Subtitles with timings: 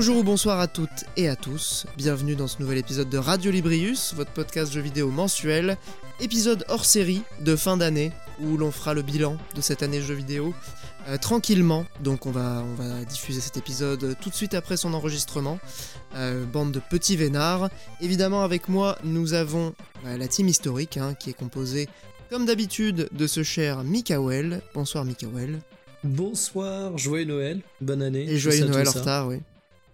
[0.00, 3.50] Bonjour ou bonsoir à toutes et à tous, bienvenue dans ce nouvel épisode de Radio
[3.50, 5.76] Librius, votre podcast jeux vidéo mensuel,
[6.20, 8.10] épisode hors série de fin d'année,
[8.40, 10.54] où l'on fera le bilan de cette année jeux vidéo
[11.08, 14.94] euh, tranquillement, donc on va, on va diffuser cet épisode tout de suite après son
[14.94, 15.58] enregistrement,
[16.14, 17.68] Euh, bande de petits vénards.
[18.00, 19.74] Évidemment avec moi nous avons
[20.06, 21.90] euh, la team historique, hein, qui est composée
[22.30, 25.60] comme d'habitude de ce cher Mikael, bonsoir Mikael,
[26.02, 28.24] Bonsoir, joyeux Noël, bonne année.
[28.26, 29.42] et joyeux Noël en retard, oui.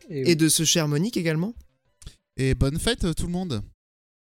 [0.09, 1.55] Et, Et de ce cher Monique également.
[2.37, 3.63] Et bonne fête euh, tout le monde.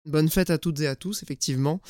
[0.07, 1.81] Bonne fête à toutes et à tous, effectivement.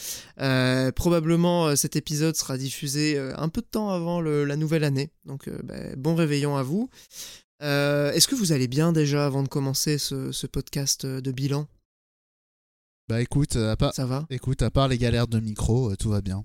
[0.41, 4.83] Euh, probablement, euh, cet épisode sera diffusé un peu de temps avant le- la nouvelle
[4.83, 5.11] année.
[5.25, 6.91] Donc, euh, bah, bon réveillon à vous.
[7.63, 11.69] Euh, Est-ce que vous allez bien déjà avant de commencer ce, ce podcast de bilan?
[13.09, 14.27] Bah écoute, à part, Ça va?
[14.31, 16.45] Écoute, à part les galères de micro, tout va bien.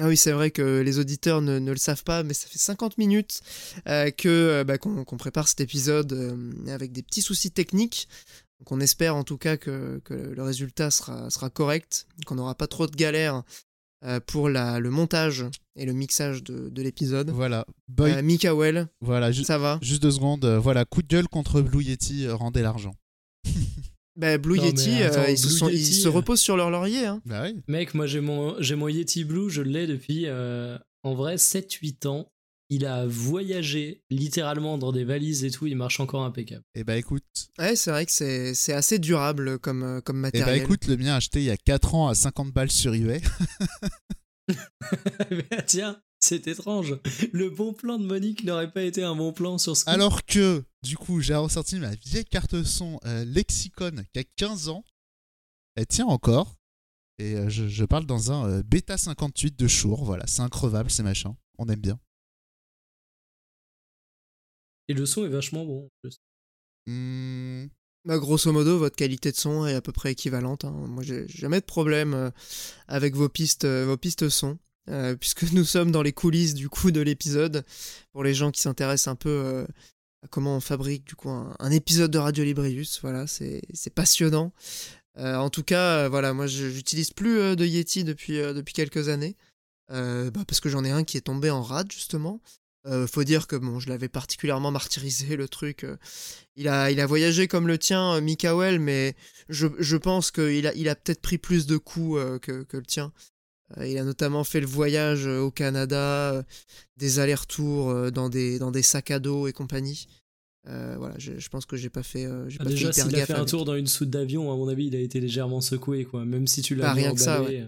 [0.00, 2.58] Ah oui, c'est vrai que les auditeurs ne, ne le savent pas, mais ça fait
[2.58, 3.40] 50 minutes
[3.88, 8.08] euh, que euh, bah, qu'on prépare cet épisode euh, avec des petits soucis techniques.
[8.58, 12.54] Donc on espère en tout cas que, que le résultat sera, sera correct, qu'on n'aura
[12.54, 13.42] pas trop de galères
[14.04, 15.44] euh, pour la, le montage
[15.76, 17.30] et le mixage de, de l'épisode.
[17.30, 17.66] Voilà.
[17.88, 19.78] Boy, Mikael, voilà, ça va?
[19.82, 20.44] juste deux secondes.
[20.44, 22.94] voilà, coup de gueule contre Blue Yeti, rendez l'argent.
[24.16, 27.06] bah, Blue Non, Yeti, attends, euh, ils, se ils euh, reposent sur leur laurier.
[27.06, 27.22] Hein.
[27.24, 27.62] Bah oui.
[27.68, 32.06] Mec, moi j'ai mon, j'ai mon Yeti Blue, je l'ai depuis euh, en vrai 7-8
[32.08, 32.28] ans.
[32.70, 36.62] Il a voyagé littéralement dans des valises et tout, il marche encore impeccable.
[36.74, 37.22] Et bah écoute,
[37.58, 40.62] Ouais, c'est vrai que c'est c'est assez durable comme, comme et bah matériel.
[40.62, 43.20] écoute, le mien acheté il y a 4 ans à 50 balles sur eBay.
[45.30, 46.98] Mais tiens, c'est étrange.
[47.32, 49.90] Le bon plan de Monique n'aurait pas été un bon plan sur ce coup.
[49.90, 54.68] Alors que, du coup, j'ai ressorti ma vieille carte son euh, Lexicon qui a 15
[54.68, 54.84] ans.
[55.74, 56.54] Elle tient encore.
[57.18, 60.04] Et euh, je, je parle dans un euh, Beta 58 de Shure.
[60.04, 61.36] Voilà, c'est increvable, c'est machin.
[61.58, 61.98] On aime bien.
[64.88, 66.18] Et le son est vachement bon en plus.
[66.86, 67.66] Hmm,
[68.04, 70.64] Bah, grosso modo, votre qualité de son est à peu près équivalente.
[70.64, 70.72] hein.
[70.72, 72.30] Moi, j'ai jamais de problème euh,
[72.88, 76.68] avec vos pistes, euh, vos pistes son, euh, puisque nous sommes dans les coulisses du
[76.68, 77.64] coup de l'épisode.
[78.12, 79.64] Pour les gens qui s'intéressent un peu euh,
[80.24, 83.62] à comment on fabrique du coup un, épisode de Radio Librius, voilà, c'est
[83.94, 84.52] passionnant.
[85.18, 89.36] Euh, en tout cas, voilà, moi, j'utilise plus de Yeti depuis quelques années,
[89.88, 92.40] bah, parce que j'en ai un qui est tombé en rade justement.
[93.06, 95.86] Faut dire que bon, je l'avais particulièrement martyrisé le truc.
[96.56, 99.14] il a, il a voyagé comme le tien, Mikael, mais
[99.48, 103.12] je, pense qu'il a, il a peut-être pris plus de coups que le tien.
[103.78, 106.42] Euh, il a notamment fait le voyage euh, au Canada, euh,
[106.96, 110.06] des allers-retours dans, des, dans des sacs à dos et compagnie.
[110.68, 113.16] Euh, voilà, je, je pense que j'ai pas fait, euh, j'ai Ah, pas déjà, s'il
[113.16, 113.48] a fait un avec.
[113.48, 116.24] tour dans une soute d'avion, à mon avis, il a été légèrement secoué, quoi.
[116.24, 117.66] Même si tu l'as Pas rien que ça, emballé.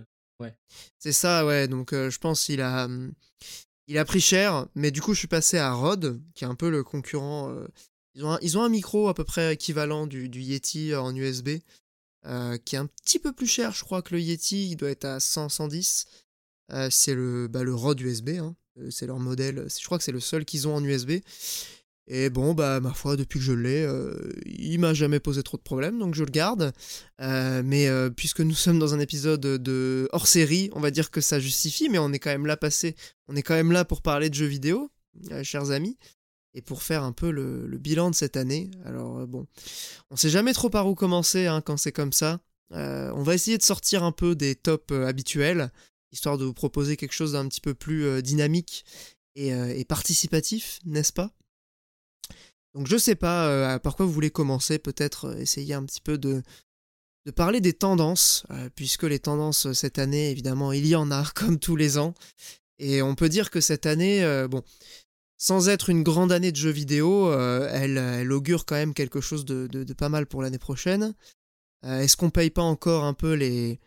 [0.98, 1.66] C'est ça, ouais.
[1.68, 3.12] Donc, euh, je pense qu'il a, hum,
[3.88, 4.66] il a pris cher.
[4.74, 7.52] Mais du coup, je suis passé à Rode, qui est un peu le concurrent.
[8.14, 11.14] ils, ont un, ils ont un micro à peu près équivalent du, du Yeti en
[11.16, 11.48] USB,
[12.26, 14.70] euh, qui est un petit peu plus cher, je crois, que le Yeti.
[14.70, 16.06] Il doit être à 100, 110.
[16.72, 18.30] Euh, c'est le, bah, le Rode USB.
[18.40, 18.56] hein.
[18.78, 19.66] Euh, C'est leur modèle.
[19.68, 21.20] Je crois que c'est le seul qu'ils ont en USB.
[22.06, 24.14] Et bon, bah, ma foi, depuis que je l'ai, euh,
[24.44, 26.72] il m'a jamais posé trop de problèmes, donc je le garde.
[27.18, 31.40] Mais puisque nous sommes dans un épisode de hors série, on va dire que ça
[31.40, 32.94] justifie, mais on est quand même là passé,
[33.28, 34.90] on est quand même là pour parler de jeux vidéo,
[35.44, 35.96] chers amis,
[36.54, 38.70] et pour faire un peu le, bilan de cette année.
[38.84, 39.46] Alors euh, bon,
[40.10, 42.40] on sait jamais trop par où commencer hein, quand c'est comme ça.
[42.72, 45.70] Euh, on va essayer de sortir un peu des tops euh, habituels,
[46.12, 48.84] histoire de vous proposer quelque chose d'un petit peu plus dynamique
[49.34, 51.32] et, participatif, n'est-ce pas?
[52.72, 56.42] Donc je sais pas par quoi vous voulez commencer, peut-être essayer un petit peu de,
[57.34, 61.74] parler des tendances, puisque les tendances cette année, évidemment, il y en a comme tous
[61.74, 62.14] les ans.
[62.78, 64.62] Et on peut dire que cette année, bon,
[65.36, 69.20] sans être une grande année de jeux vidéo, euh, elle, elle augure quand même quelque
[69.20, 71.14] chose de, de- de pas mal pour l'année prochaine.
[71.84, 73.78] Euh, Est-ce qu'on paye pas encore un peu les,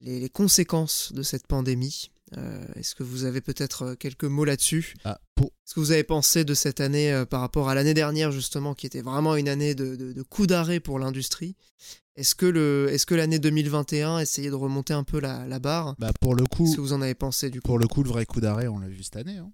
[0.00, 2.10] les, les conséquences de cette pandémie?
[2.36, 4.94] Euh, Est-ce que vous avez peut-être quelques mots là-dessus?
[5.04, 8.32] Ah, pour, Qu'est-ce que vous avez pensé de cette année par rapport à l'année dernière,
[8.32, 11.54] justement, qui était vraiment une année de, coup d'arrêt pour l'industrie?
[12.16, 15.94] Est-ce que le- est-ce que l'année 2021 essayait de remonter un peu la, la barre?
[15.98, 17.66] Bah, pour le coup, que vous en avez pensé du coup?
[17.68, 19.36] pour le coup, le vrai coup d'arrêt, on l'a vu cette année.
[19.36, 19.52] hein.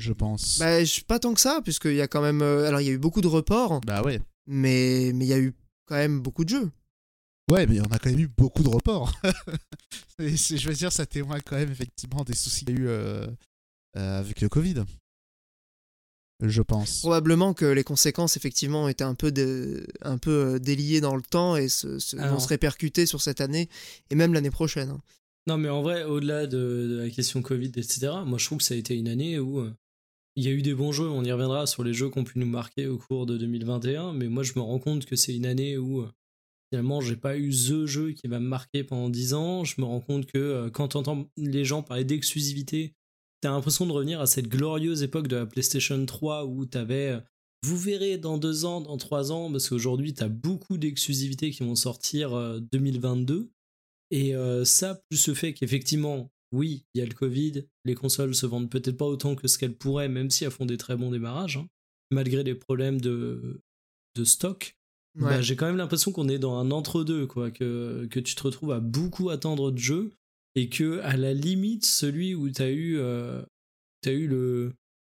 [0.00, 0.58] Je pense.
[0.58, 2.42] bah, je- Pas tant que ça, puisqu'il y a quand même.
[2.42, 4.20] euh, alors, il y a eu beaucoup de reports, Bah ouais.
[4.46, 5.54] mais mais il y a eu
[5.86, 6.70] quand même beaucoup de jeux.
[7.50, 9.12] Ouais, mais on a quand même eu beaucoup de reports.
[10.18, 12.84] Et c'est- je veux dire, ça témoigne quand même effectivement des soucis qu'il y a
[12.84, 13.26] eu euh,
[13.96, 14.84] euh, avec le Covid.
[16.42, 17.00] Je pense.
[17.00, 21.56] Probablement que les conséquences, effectivement, étaient un peu, de- un peu déliées dans le temps
[21.56, 23.68] et se, se- vont se répercuter sur cette année
[24.08, 24.88] et même l'année prochaine.
[24.90, 25.00] hein.
[25.46, 28.64] Non, mais en vrai, au-delà de, de la question Covid, etc., moi je trouve que
[28.64, 29.74] ça a été une année où euh,
[30.40, 32.24] il y a eu des bons jeux, on y reviendra sur les jeux qui ont
[32.24, 35.36] pu nous marquer au cours de 2021, mais moi je me rends compte que c'est
[35.36, 36.08] une année où euh,
[36.72, 39.64] finalement j'ai pas eu the jeu qui va me marquer pendant 10 ans.
[39.64, 42.94] Je me rends compte que euh, quand t'entends les gens parler d'exclusivité,
[43.42, 47.20] t'as l'impression de revenir à cette glorieuse époque de la PlayStation 3 où t'avais euh,
[47.62, 51.62] vous verrez dans deux ans, dans trois ans, parce qu'aujourd'hui, tu as beaucoup d'exclusivités qui
[51.62, 52.30] vont sortir
[52.72, 53.50] 2022.
[54.12, 54.32] Et
[54.64, 58.70] ça, plus le fait qu'effectivement, oui, il y a le Covid, les consoles se vendent
[58.70, 61.58] peut-être pas autant que ce qu'elles pourraient, même si elles font des très bons démarrages,
[61.58, 61.68] hein,
[62.10, 63.60] malgré les problèmes de,
[64.16, 64.76] de stock.
[65.16, 68.42] Bah, j'ai quand même l'impression qu'on est dans un entre-deux, quoi, que, que tu te
[68.42, 70.12] retrouves à beaucoup attendre de jeux
[70.54, 73.42] et que, à la limite, celui où tu as eu, euh,
[74.06, 74.72] as eu le,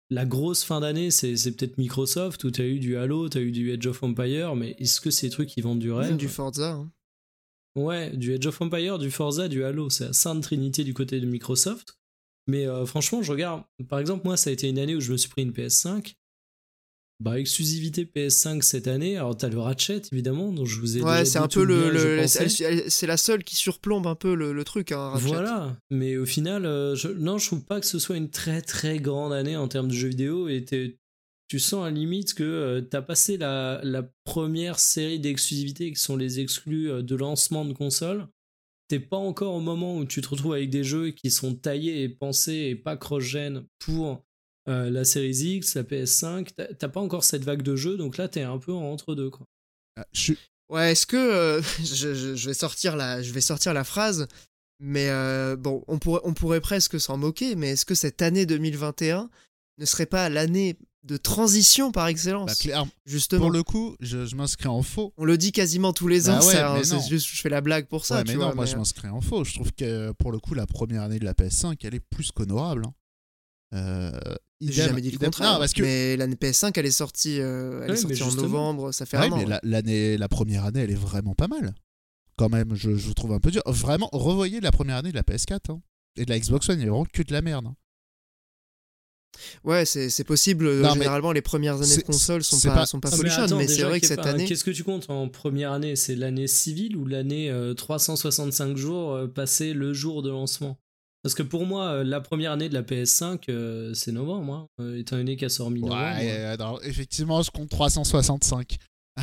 [0.09, 3.41] la grosse fin d'année, c'est, peut-être Microsoft, où tu as eu du Halo, tu as
[3.41, 6.15] eu du Edge of Empire, mais est-ce que c'est des trucs qui vendent du rêve?
[6.17, 6.73] Du Forza.
[6.73, 6.91] Hein.
[7.75, 11.19] Ouais, du Edge of Empire, du Forza, du Halo, c'est la sainte trinité du côté
[11.19, 11.97] de Microsoft.
[12.47, 15.11] Mais euh, franchement, je regarde, par exemple, moi, ça a été une année où je
[15.11, 16.15] me suis pris une PS5.
[17.21, 19.15] Bah, exclusivité PS5 cette année.
[19.15, 22.25] Alors, t'as le Ratchet, évidemment, dont je vous ai ouais, c'est un peu le.
[22.25, 25.27] c'est la seule qui surplombe un peu le, truc, hein, Ratchet.
[25.27, 28.63] Voilà, mais au final, euh, je, non, je trouve pas que ce soit une très
[28.63, 30.49] très grande année en termes de jeux vidéo.
[30.49, 30.65] Et
[31.51, 33.81] tu sens à limite que euh, tu as passé la,
[34.23, 38.29] première série d'exclusivités qui sont les exclus euh, de lancement de console.
[38.87, 42.03] T'es pas encore au moment où tu te retrouves avec des jeux qui sont taillés
[42.03, 44.23] et pensés et pas cross-gen pour
[44.69, 46.51] euh, la série X, la PS5.
[46.79, 49.29] T'as pas encore cette vague de jeux, donc là t'es un peu entre deux.
[49.29, 49.45] Quoi.
[49.97, 50.31] Ah, je...
[50.69, 54.29] Ouais, est-ce que je, vais sortir la, je vais sortir la phrase,
[54.79, 55.09] mais
[55.57, 59.29] bon, on pourrait, on pourrait presque s'en moquer, mais est-ce que cette année 2021
[59.79, 62.65] ne serait pas l'année de transition par excellence.
[62.65, 63.41] Bah, justement.
[63.41, 65.13] Pour le coup, je, m'inscris en faux.
[65.17, 68.05] On le dit quasiment tous les bah ans, c'est juste je fais la blague pour
[68.05, 68.23] ça.
[68.25, 69.43] mais non, moi je m'inscris en faux.
[69.43, 72.31] Je trouve que pour le coup, la première année de la PS5, elle est plus
[72.31, 72.85] qu'honorable.
[72.85, 72.93] Hein.
[73.73, 74.11] Euh,
[74.59, 75.57] J'ai jamais dit le contraire.
[75.57, 75.81] parce que...
[75.81, 79.31] Mais l'année PS5, elle est sortie, euh, elle est sortie en novembre, ça fait un
[79.31, 79.37] an.
[79.37, 81.73] Mais l'année, la première année, elle est vraiment pas mal.
[82.37, 83.61] Quand même, je, je trouve un peu dur.
[83.65, 85.81] Vraiment, revoyez la première année de la PS4 hein.
[86.15, 87.67] et de la Xbox One, il y a vraiment que de la merde.
[89.63, 90.67] Ouais, c'est possible.
[90.67, 93.99] Euh, généralement, les premières années de console sont pas, sont pas ah, mais, c'est vrai
[93.99, 94.45] que cette année.
[94.45, 95.95] Qu'est-ce que tu comptes en première année?
[95.95, 100.77] C'est l'année civile ou l'année 365 euh, jours euh, passé le jour de lancement?
[101.23, 105.35] Parce que pour moi, la première année de la PS5, c'est novembre, hein, étant donné
[105.35, 106.01] qu'elle sort mi-novembre.
[106.01, 106.47] Ouais,
[106.83, 108.77] effectivement, je compte 365.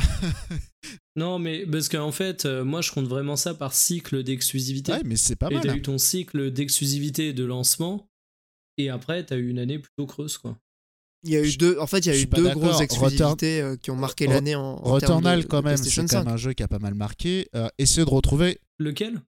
[1.17, 4.93] non, mais parce qu'en fait, moi je compte vraiment ça par cycle d'exclusivité.
[4.93, 5.59] Ouais, mais c'est pas mal.
[5.59, 5.75] Et t'as hein.
[5.75, 8.08] eu ton cycle d'exclusivité de lancement
[8.79, 10.57] et après, tu as eu une année plutôt creuse, quoi.
[11.23, 13.75] Il y a eu deux, en fait, il y a eu deux grosses exclusivités euh,
[13.75, 16.63] qui ont marqué l'année en, en Returnal, quand même, c'est quand même un jeu qui
[16.63, 17.49] a pas mal marqué.
[17.55, 18.59] Euh, essayez de retrouver.
[18.77, 19.21] Lequel?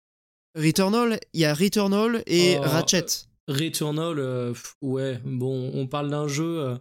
[0.56, 3.06] Returnal, il y a Returnal et oh, Ratchet.
[3.50, 6.78] Returnal, euh, ouais, bon, on parle d'un jeu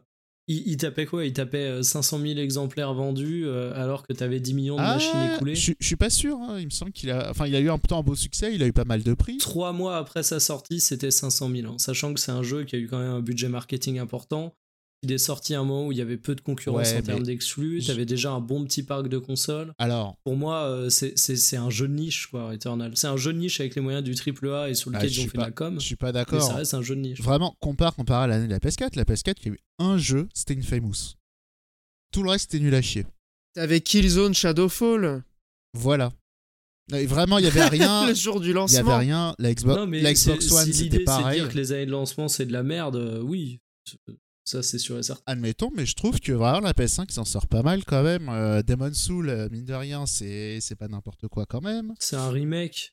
[0.50, 1.24] il, tapait quoi?
[1.24, 4.82] Il tapait 500 euh, 000 exemplaires vendus euh, alors que tu avais 10 millions de
[4.82, 5.54] ah, machines écoulées.
[5.54, 6.36] Je, suis pas sûr.
[6.36, 6.56] Hein.
[6.58, 8.54] Il me semble qu'il a, enfin, il a eu un, un beau succès.
[8.54, 9.38] Il a eu pas mal de prix.
[9.38, 11.72] Trois mois après sa sortie, c'était 500 000.
[11.72, 11.76] Hein.
[11.78, 14.54] Sachant que c'est un jeu qui a eu quand même un budget marketing important.
[15.02, 17.22] Il est sorti à un moment où il y avait peu de concurrence en termes
[17.22, 17.80] d'exclus.
[17.82, 19.72] Tu avais déjà un bon petit parc de consoles.
[19.78, 20.18] Alors.
[20.24, 22.92] Pour moi, euh, c'est un jeu de niche, quoi, Eternal.
[22.96, 25.20] C'est un jeu de niche avec les moyens du AAA et sur lequel ah, ils
[25.20, 25.80] ont fait la com.
[25.80, 26.42] Je suis pas d'accord.
[26.42, 27.20] ça reste un jeu de niche.
[27.22, 28.96] Vraiment, compare, compare à l'année de la PS4.
[28.96, 31.16] La PS4 qui a eu un jeu, c'était une Famous.
[32.12, 33.06] Tout le reste, c'était nul à chier.
[33.54, 35.24] T'avais Killzone Shadowfall.
[35.72, 36.12] Voilà.
[36.90, 38.06] vraiment, il y avait rien.
[38.08, 38.80] le jour du lancement.
[38.80, 39.34] Il y avait rien.
[39.38, 41.38] La Xbox, la Xbox One, c'était pareil.
[41.38, 43.60] Si dire que les années de lancement, c'est de la merde, euh, oui.
[44.50, 45.22] Ça, c'est sûr et certain.
[45.26, 48.28] Admettons, mais je trouve que vraiment la PS5 s'en sort pas mal quand même.
[48.28, 51.94] Euh, Demon Soul, euh, mine de rien, c'est pas n'importe quoi quand même.
[52.00, 52.92] C'est un remake.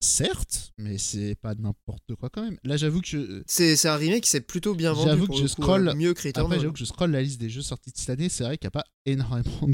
[0.00, 2.58] Certes, mais c'est pas n'importe quoi quand même.
[2.62, 3.42] Là, j'avoue que je...
[3.48, 5.08] c'est un remake qui s'est plutôt bien vendu.
[5.08, 7.50] J'avoue que je scroll euh, mieux que Après, j'avoue que je scroll la liste des
[7.50, 8.28] jeux sortis de cette année.
[8.28, 9.66] C'est vrai qu'il n'y a pas énormément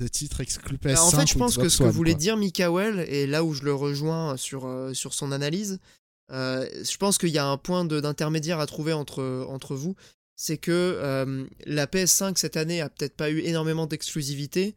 [0.00, 0.94] de, titres exclus PS5.
[0.94, 3.62] Bah, en fait, je pense que ce que voulait dire Mikael et là où je
[3.62, 5.78] le rejoins sur sur son analyse,
[6.30, 9.94] je pense qu'il y a un point d'intermédiaire à trouver entre entre vous
[10.38, 14.76] c'est que euh, la PS5 cette année a peut-être pas eu énormément d'exclusivité,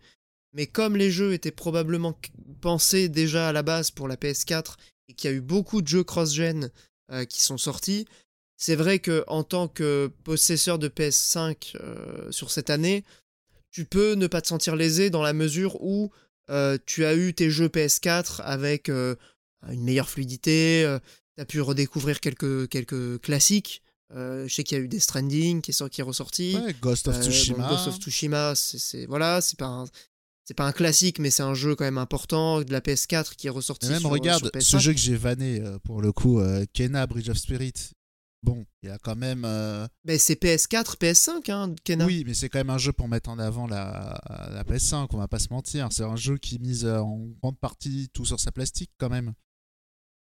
[0.54, 2.20] mais comme les jeux étaient probablement
[2.62, 4.78] pensés déjà à la base pour la PS4
[5.08, 6.72] et qu'il y a eu beaucoup de jeux cross-gen
[7.12, 8.08] euh, qui sont sortis,
[8.58, 13.04] c'est vrai que en tant que possesseur de PS5 euh, sur cette année,
[13.70, 16.12] tu peux ne pas te sentir lésé dans la mesure où
[16.86, 19.16] tu as eu tes jeux PS4 avec une
[19.62, 20.98] meilleure fluidité,
[21.38, 23.82] tu as pu redécouvrir quelques, quelques classiques.
[24.16, 26.58] Euh, je sais qu'il y a eu des Stranding qui est, qui est ressorti.
[26.82, 27.70] Ghost of euh, Tsushima.
[27.70, 29.86] Ghost of Tsushima, c'est voilà, c'est pas un,
[30.44, 33.48] c'est pas un classique, mais c'est un jeu quand même important de la PS4 qui
[33.48, 33.88] est ressorti.
[33.90, 36.42] même regarde ce jeu que j'ai vanné euh, pour le coup,
[36.74, 37.74] Kena Bridge of Spirit.
[38.44, 39.44] bon, il y a quand même.
[39.46, 42.06] euh, Ben, c'est PS4, PS5, hein, Kena.
[42.06, 44.20] Oui, mais c'est quand même un jeu pour mettre en avant la,
[44.52, 45.88] la PS5, on va pas se mentir.
[45.92, 49.34] C'est un jeu qui mise en grande partie tout sur sa plastique quand même.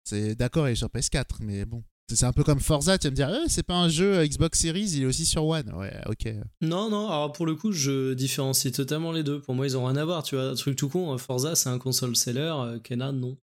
[0.05, 1.83] C'est d'accord, il est sur PS4, mais bon.
[2.15, 4.61] C'est un peu comme Forza, tu vas me dire, Eh, c'est pas un jeu Xbox
[4.61, 5.73] Series, il est aussi sur One.
[5.75, 6.29] Ouais, ok.
[6.61, 9.41] Non, non, alors pour le coup, je différencie totalement les deux.
[9.41, 10.51] Pour moi, ils ont rien à voir, tu vois.
[10.51, 13.37] Un truc tout con, Forza, c'est un console seller, euh, Kena, non.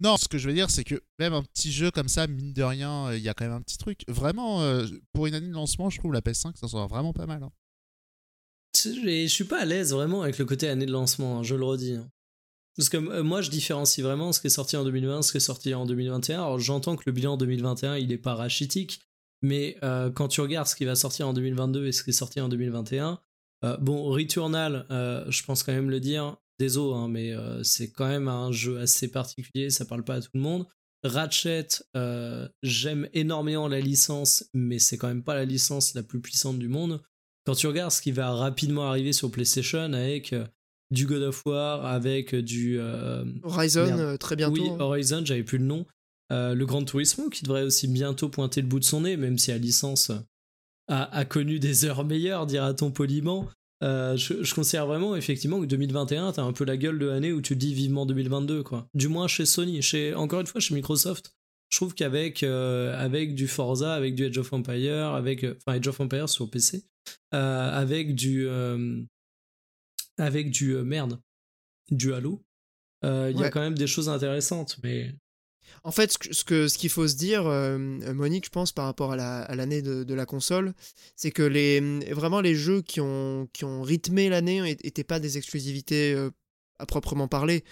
[0.00, 2.52] Non, ce que je veux dire, c'est que même un petit jeu comme ça, mine
[2.52, 4.02] de rien, euh, il y a quand même un petit truc.
[4.08, 7.26] Vraiment, euh, pour une année de lancement, je trouve la PS5, ça sera vraiment pas
[7.26, 7.42] mal.
[7.42, 7.50] hein.
[8.76, 11.64] Je suis pas à l'aise vraiment avec le côté année de lancement, hein, je le
[11.64, 11.94] redis.
[11.94, 12.10] hein.
[12.76, 15.38] Parce que euh, moi, je différencie vraiment ce qui est sorti en 2020, ce qui
[15.38, 16.42] est sorti en 2021.
[16.42, 19.00] Alors, j'entends que le bilan 2021, il est pas rachitique,
[19.42, 22.14] mais euh, quand tu regardes ce qui va sortir en 2022 et ce qui est
[22.14, 23.20] sorti en 2021,
[23.64, 28.28] euh, bon, Returnal, je pense quand même le dire, désolé, hein, mais c'est quand même
[28.28, 30.66] un jeu assez particulier, ça parle pas à tout le monde.
[31.04, 31.68] Ratchet,
[32.62, 36.68] j'aime énormément la licence, mais c'est quand même pas la licence la plus puissante du
[36.68, 37.00] monde.
[37.46, 40.34] Quand tu regardes ce qui va rapidement arriver sur PlayStation avec
[40.94, 44.00] du God of War, avec du euh, Horizon, Merde.
[44.00, 44.54] euh, très bientôt.
[44.62, 44.76] oui, hein.
[44.80, 45.84] Horizon, j'avais plus le nom.
[46.32, 49.36] Euh, le Grand Turismo qui devrait aussi bientôt pointer le bout de son nez, même
[49.36, 50.10] si la licence
[50.88, 53.46] a, a connu des heures meilleures, dira-t-on poliment.
[53.82, 57.32] Euh, je, je considère vraiment effectivement que 2021, t'as un peu la gueule de l'année
[57.32, 58.88] où tu dis vivement 2022, quoi.
[58.94, 61.32] Du moins chez Sony, chez encore une fois chez Microsoft.
[61.70, 65.76] Je trouve qu'avec euh, avec du Forza, avec du Age of Empire, avec euh, enfin
[65.78, 66.84] Age of Empire sur PC,
[67.34, 69.02] euh, avec du euh,
[70.18, 71.20] avec du euh, merde,
[71.90, 72.42] du Halo,
[73.04, 75.14] euh, il y a quand même des choses intéressantes, mais
[75.82, 78.84] En fait, ce ce que- ce qu'il faut se dire, euh, Monique, je pense, par
[78.84, 80.72] rapport à la- à l'année de, de la console,
[81.16, 81.80] c'est que les,
[82.12, 86.14] vraiment les jeux qui ont, qui ont rythmé l'année n'étaient pas des exclusivités
[86.78, 87.64] à proprement parler.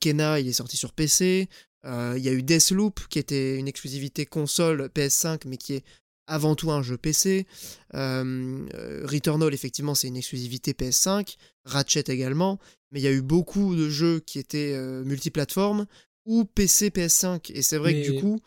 [0.00, 1.48] Kena, il est sorti sur PC.
[1.84, 5.84] Il y a eu Deathloop, qui était une exclusivité console PS5, mais qui est
[6.26, 7.46] avant tout un jeu PC.
[7.94, 11.36] Euh, euh, Returnal, effectivement, c'est une exclusivité PS5.
[11.64, 12.58] Ratchet également.
[12.92, 15.86] Mais il y a eu beaucoup de jeux qui étaient euh, multiplateformes
[16.24, 17.52] ou PC, PS5.
[17.52, 18.40] Et c'est vrai que du coup,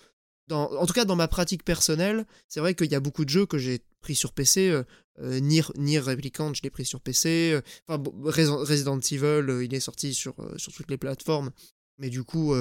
[0.47, 3.29] dans, en tout cas dans ma pratique personnelle, c'est vrai qu'il y a beaucoup de
[3.29, 4.69] jeux que j'ai pris sur PC.
[4.69, 4.83] Euh,
[5.21, 7.59] euh, Nier, Nier Replicant, je l'ai pris sur PC.
[7.87, 11.51] Enfin, bon, Resident Evil, il est sorti sur, sur toutes les plateformes.
[11.97, 12.55] Mais du coup,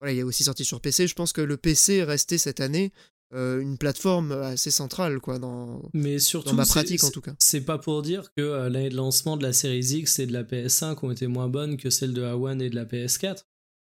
[0.00, 1.06] voilà, il est aussi sorti sur PC.
[1.06, 2.90] Je pense que le PC est resté cette année
[3.32, 7.34] euh, une plateforme assez centrale, quoi, dans, mais surtout dans ma pratique en tout cas.
[7.38, 10.32] C'est pas pour dire que euh, l'année de lancement de la série X et de
[10.32, 13.44] la PS5 ont été moins bonnes que celles de la One et de la PS4.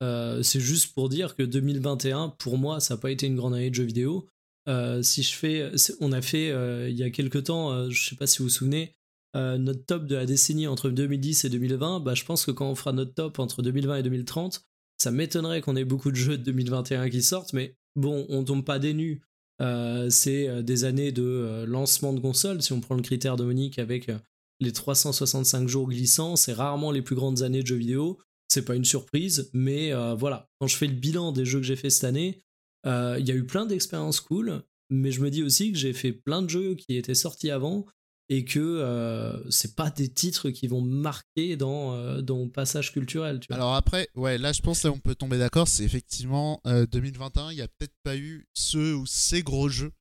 [0.04, 3.56] Euh, c'est juste pour dire que 2021, pour moi, ça n'a pas été une grande
[3.56, 4.28] année de jeux vidéo.
[4.70, 6.50] Euh, si je fais, on a fait
[6.90, 8.96] il y a quelques temps, je sais pas si vous vous souvenez,
[9.34, 12.02] notre top de la décennie entre 2010 et 2020.
[12.02, 14.64] Bah, je pense que quand on fera notre top entre 2020 et 2030,
[14.98, 18.64] ça m'étonnerait qu'on ait beaucoup de jeux de 2021 qui sortent, mais bon, on tombe
[18.64, 19.22] pas des nues.
[19.62, 22.62] Euh, c'est euh, des années de euh, lancement de consoles.
[22.62, 24.18] Si on prend le critère de Monique avec euh,
[24.60, 28.20] les 365 jours glissants, c'est rarement les plus grandes années de jeux vidéo.
[28.48, 30.48] C'est pas une surprise, mais voilà.
[30.60, 32.44] Quand je fais le bilan des jeux que j'ai fait cette année,
[32.86, 36.12] il y a eu plein d'expériences cool, mais je me dis aussi que j'ai fait
[36.12, 37.88] plein de jeux qui étaient sortis avant
[38.30, 42.92] et que euh, c'est pas des titres qui vont marquer dans, euh, dans mon passage
[42.92, 43.40] culturel.
[43.40, 43.58] Tu vois.
[43.58, 47.52] Alors après, ouais, là je pense là on peut tomber d'accord, c'est effectivement euh, 2021,
[47.52, 49.92] il n'y a peut-être pas eu ceux ou ces gros jeux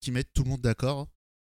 [0.00, 1.08] qui mettent tout le monde d'accord.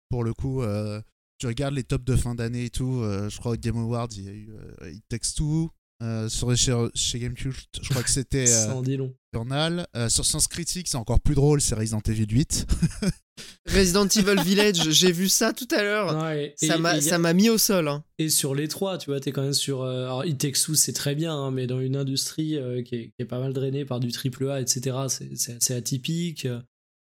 [0.10, 1.02] Pour le coup, euh,
[1.40, 4.10] tu regardes les tops de fin d'année et tout, euh, je crois au Game Awards,
[4.12, 5.72] il y a eu euh, It Takes Two,
[6.04, 9.08] euh, sur, chez, chez Gamecube, je crois que c'était euh.
[9.34, 9.88] Journal.
[9.96, 12.68] Euh, sur Sens Critique, c'est encore plus drôle, c'est Resident Evil 8.
[13.68, 16.24] Resident Evil Village, j'ai vu ça tout à l'heure.
[16.24, 16.92] Ouais, Ça m'a
[17.30, 17.88] a- mis au sol.
[17.88, 18.04] hein.
[18.20, 19.82] Et sur les trois, tu vois, t'es quand même sur.
[19.82, 22.96] euh, alors, It Takes Two, c'est très bien, hein, mais dans une industrie euh, qui,
[22.96, 26.46] est, qui est pas mal drainée par du triple A, etc., c'est- assez atypique.
[26.46, 26.60] Euh,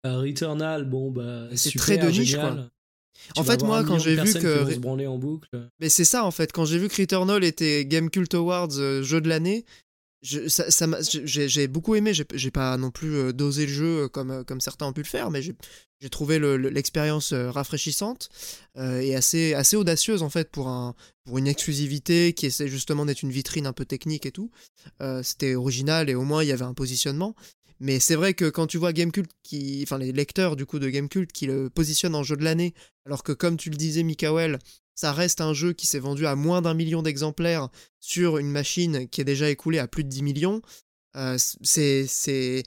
[0.05, 1.49] Returnal, bon, bah.
[1.55, 2.69] C'est très de niche, quoi.
[3.35, 5.49] Tu En fait, moi, quand j'ai vu que- qui vont se branler en boucle.
[5.81, 9.03] Mais c'est ça en fait, quand j'ai vu que Returnal était Game Cult Awards euh,
[9.03, 9.65] jeu de l'année,
[10.49, 12.15] ça, ça j'ai beaucoup aimé.
[12.15, 15.31] J'ai j'ai pas non plus dosé le jeu comme, comme certains ont pu le faire,
[15.33, 15.55] mais j'ai
[16.01, 18.29] j'ai trouvé le- le- l'expérience euh, rafraîchissante
[18.77, 23.23] euh, et assez, audacieuse en fait pour, un, pour une exclusivité qui essaie justement d'être
[23.23, 24.51] une vitrine un peu technique et tout.
[25.03, 27.35] Euh, C'était original et au moins il y avait un positionnement.
[27.81, 30.89] Mais c'est vrai que quand tu vois Gamecult qui, enfin les lecteurs du coup de
[30.89, 32.75] Gamecult qui le positionnent en jeu de l'année,
[33.07, 34.59] alors que comme tu le disais Mikael,
[34.97, 37.69] ça reste un jeu qui s'est vendu à moins d'un million d'exemplaires
[38.01, 40.61] sur une machine qui est déjà écoulée à plus de 10 millions.
[41.39, 42.63] C'est,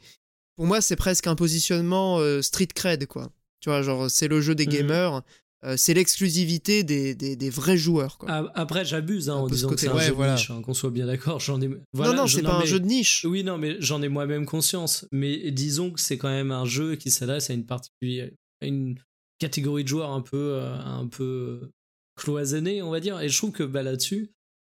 [0.57, 3.31] pour moi, c'est presque un positionnement euh, street cred, quoi.
[3.61, 4.71] Tu vois, genre, c'est le jeu des Mhm.
[4.71, 5.21] gamers.
[5.63, 8.17] euh, c'est l'exclusivité des, des, des vrais joueurs.
[8.17, 8.51] Quoi.
[8.55, 10.05] Après, j'abuse hein, en disant que c'est un côté-là.
[10.07, 10.33] jeu Ouais, voilà.
[10.33, 11.39] de niche, hein, qu'on soit bien d'accord.
[11.39, 11.69] J'en ai.
[11.93, 13.25] Voilà, non, non, c'est pas un jeu de niche.
[13.29, 15.05] Oui, non, mais j'en ai moi-même conscience.
[15.11, 18.31] Mais disons que c'est quand même un jeu qui s'adresse à une particulière,
[18.63, 18.95] une
[19.37, 21.69] catégorie de joueurs un peu, euh, un peu
[22.15, 23.19] cloisonnée, on va dire.
[23.21, 24.31] Et je trouve que bah, là-dessus,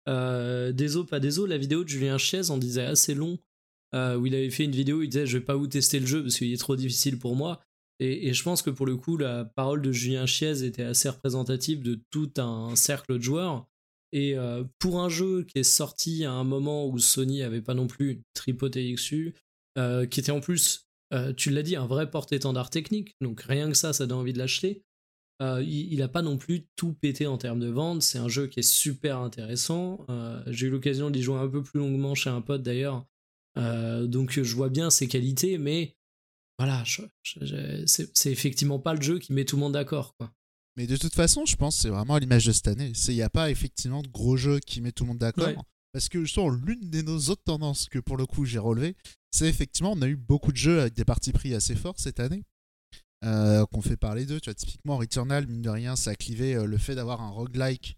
[0.07, 3.37] euh, Déso, pas Déso, la vidéo de Julien Chiez en disait assez long.
[3.95, 6.05] Euh, où il avait fait une vidéo, il disait Je vais pas vous tester le
[6.05, 7.61] jeu parce qu'il est trop difficile pour moi.
[7.99, 11.81] Et, je pense que pour le coup, la parole de Julien Chiez était assez représentative
[11.81, 13.67] de tout un cercle de joueurs.
[14.13, 17.73] Et euh, pour un jeu qui est sorti à un moment où Sony avait pas
[17.73, 19.33] non plus une tripotée dessus,
[19.77, 23.69] euh, qui était en plus, euh, tu l'as dit, un vrai porte-étendard technique, donc rien
[23.69, 24.83] que ça, ça donne envie de l'acheter.
[25.39, 28.01] Il, il a pas non plus tout pété en termes de vente.
[28.01, 30.03] C'est un jeu qui est super intéressant.
[30.47, 33.05] J'ai eu l'occasion d'y jouer un peu plus longuement chez un pote d'ailleurs.
[33.57, 35.95] Euh, donc je vois bien ses qualités, mais
[36.59, 40.15] voilà, c'est effectivement pas le jeu qui met tout le monde d'accord.
[40.17, 40.31] quoi.
[40.75, 42.91] Mais de toute façon, je pense que c'est vraiment à l'image de cette année.
[43.07, 45.47] Il n'y a pas effectivement de gros jeux qui met tout le monde d'accord.
[45.47, 45.57] Ouais.
[45.93, 48.95] Parce que justement, l'une de nos autres tendances que pour le coup j'ai relevé,
[49.31, 52.19] c'est effectivement, on a eu beaucoup de jeux avec des parties pris assez forts cette
[52.19, 52.43] année.
[53.23, 54.39] euh, qu'on fait parler d'eux.
[54.39, 57.29] Tu vois, typiquement, Returnal, mine de rien, ça a clivé euh, le fait d'avoir un
[57.29, 57.97] roguelike,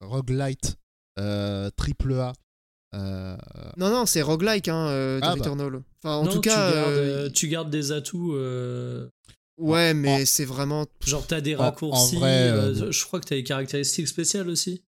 [0.00, 0.76] roguelite,
[1.76, 2.32] triple A.
[2.96, 3.36] euh,
[3.76, 5.42] Non, non, c'est roguelike, hein, euh, Ah, bah.
[6.02, 8.34] Enfin, en Non, tout tu cas, gardes, euh, euh, tu gardes des atouts.
[8.34, 9.08] euh,
[9.58, 10.86] ouais, mais en- c'est vraiment.
[11.06, 12.16] Genre, t'as des En- en raccourcis.
[12.16, 14.82] vrai, euh, euh, je crois que t'as des caractéristiques spéciales aussi.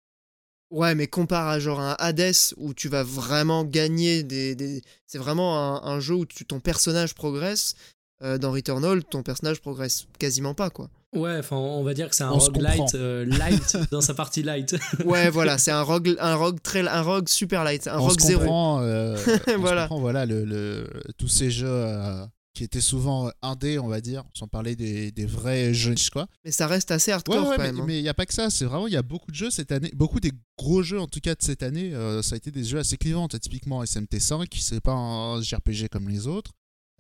[0.71, 4.55] Ouais, mais compare à genre un Hades où tu vas vraiment gagner des.
[4.55, 7.75] des- C'est vraiment un, un jeu où tu, ton personnage progresse.
[8.23, 10.89] Euh, dans Returnal, ton personnage progresse quasiment pas, quoi.
[11.15, 12.87] Ouais, enfin, on va dire que c'est un On roguelite comprend.
[12.95, 14.75] euh, light dans sa partie light.
[15.05, 18.19] Ouais, voilà, c'est un rogue, un rogue très, un rogue super light, un on rogue
[18.19, 18.79] se zéro.
[18.79, 19.15] euh,
[19.47, 19.83] on se Voilà.
[19.83, 24.23] comprend, voilà, le, le- tous ces jeux euh, qui étaient souvent indés, on va dire,
[24.33, 26.27] sans parler des, des vrais jeux quoi.
[26.45, 27.79] Mais ça reste assez hardcore ouais, quand mais même.
[27.81, 27.83] hein.
[27.85, 29.51] mais il n'y a pas que ça, c'est vraiment, il y a beaucoup de jeux
[29.51, 32.37] cette année, beaucoup des gros jeux en tout cas de cette année, euh, ça a
[32.37, 33.27] été des jeux assez clivants.
[33.27, 36.51] Typiquement SMT5, qui c'est pas un JRPG comme les autres.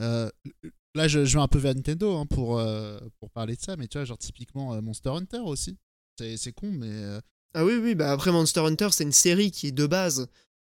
[0.01, 0.29] Euh,
[0.95, 3.75] là, je, je vais un peu vers Nintendo hein, pour, euh, pour parler de ça,
[3.77, 5.77] mais tu vois, genre typiquement euh, Monster Hunter aussi.
[6.17, 6.87] C'est c'est con, mais.
[6.89, 7.19] euh,
[7.53, 10.27] Ah oui, oui, bah après Monster Hunter, c'est une série qui de base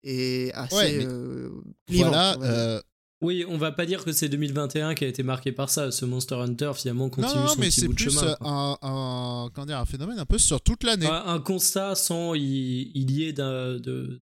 [0.05, 1.51] est assez Ouais, mais euh,
[1.89, 2.37] voilà.
[2.43, 2.81] euh,
[3.23, 5.91] oui, on va pas dire que c'est 2021 qui a été marqué par ça.
[5.91, 8.35] Ce Monster Hunter, finalement, continue non, non, son mais petit c'est bout de plus chemin.
[8.41, 11.07] un, un, comment dire, un phénomène un peu sur toute l'année.
[11.07, 14.21] Un, un constat sans y, y lier d'un- de-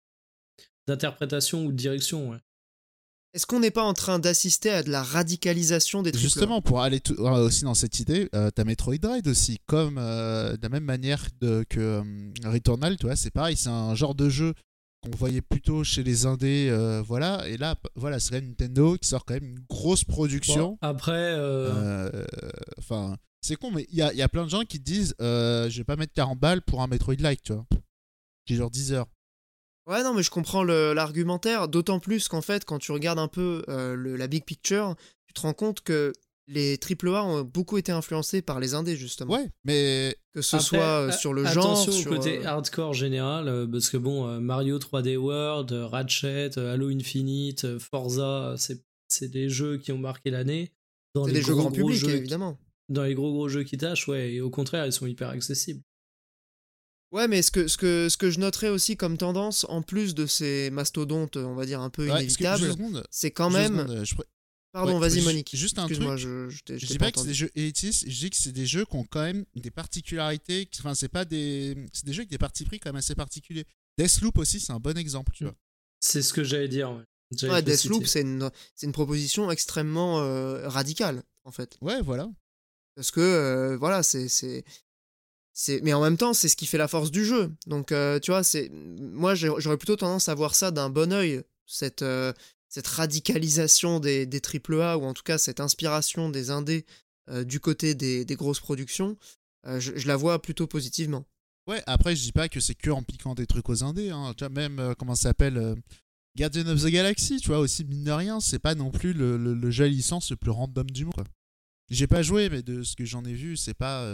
[0.87, 2.31] d'interprétation ou de direction.
[2.31, 2.39] ouais.
[3.35, 6.63] Est-ce qu'on n'est pas en train d'assister à de la radicalisation des triple A Justement,
[6.63, 10.57] pour aller tout- ouais, aussi dans cette idée, euh, t'as Metroid Dread aussi, comme euh,
[10.57, 12.03] de la même manière de- que euh,
[12.45, 14.55] Returnal, tu vois, c'est pareil, c'est un genre de jeu
[15.03, 18.97] qu'on voyait plutôt chez les indés, euh, voilà, et là, voilà, c'est quand même Nintendo
[18.97, 20.71] qui sort quand même une grosse production.
[20.71, 21.73] Bon, après, euh,
[22.15, 22.25] Euh,
[22.79, 24.85] Enfin, c'est con, mais il y a, il y a plein de gens qui te
[24.85, 27.67] disent, euh, je vais pas mettre 40 balles pour un Metroid-like, tu vois,
[28.47, 29.07] qui est genre 10 heures.
[29.87, 33.63] Ouais, non, mais je comprends l'argumentaire, d'autant plus qu'en fait, quand tu regardes un peu
[33.69, 34.95] euh, le- la big picture,
[35.27, 36.13] tu te rends compte que
[36.47, 39.35] les AAA ont beaucoup été influencés par les indés, justement.
[39.35, 42.39] Ouais, mais Que ce Après, soit euh, a- sur le genre, Attention sur, au côté
[42.39, 46.89] euh, hardcore général, euh, parce que bon, euh, Mario 3D World, euh, Ratchet, euh, Halo
[46.91, 50.73] Infinite, euh, Forza, euh, c'est c'est des jeux qui ont marqué l'année.
[51.15, 52.59] Dans c'est les des jeux gros, grand gros public, jeux qui- évidemment.
[52.89, 55.83] Dans les gros gros jeux qui tâchent, ouais, et au contraire, ils sont hyper accessibles.
[57.15, 60.15] Ouais, mais ce que, ce, que, ce que je noterais aussi comme tendance, en plus
[60.17, 62.75] de ces mastodontes, on va dire, un peu ouais, inévitables,
[63.11, 63.79] c'est quand même...
[63.79, 64.25] seconde, euh, je pr-
[64.73, 65.55] Pardon, ouais, vas-y, Monique.
[65.55, 66.01] juste un truc.
[66.17, 68.67] je, je dis pas pas que c'est des jeux élitistes, je dis que c'est des
[68.67, 70.69] jeux qui ont quand même des particularités.
[70.81, 71.77] Enfin, c'est pas des.
[71.93, 73.67] C'est des jeux avec des partis pris quand même assez particuliers.
[73.99, 75.47] Deathloop aussi, c'est un bon exemple, tu Mm.
[75.47, 75.57] vois.
[76.01, 76.91] C'est ce que j'allais dire.
[76.91, 81.79] Ouais, Ouais, Deathloop, c'est une, c'est une proposition extrêmement euh, radicale, en fait.
[81.81, 82.29] Ouais, voilà.
[82.97, 84.27] Parce que, euh, voilà, c'est.
[85.83, 87.53] Mais en même temps, c'est ce qui fait la force du jeu.
[87.67, 91.43] Donc, euh, tu vois, c'est moi, j'aurais plutôt tendance à voir ça d'un bon oeil,
[91.67, 92.33] cette, euh,
[92.69, 96.85] cette radicalisation des, des AAA, ou en tout cas cette inspiration des indés
[97.31, 99.17] euh, du côté des, des grosses productions.
[99.67, 101.25] Euh, je, la vois plutôt positivement.
[101.67, 104.11] Ouais, après, je dis pas que c'est que en piquant des trucs aux indés.
[104.11, 104.35] Hein.
[104.37, 105.77] Tu vois, même, comment ça s'appelle
[106.37, 109.39] Guardian of the Galaxy, tu vois, aussi, mine de rien, c'est pas non plus le,
[109.39, 111.29] le, le jeu licence le plus random du monde.
[111.91, 114.05] J'ai pas joué, mais de ce que j'en ai vu, c'est pas.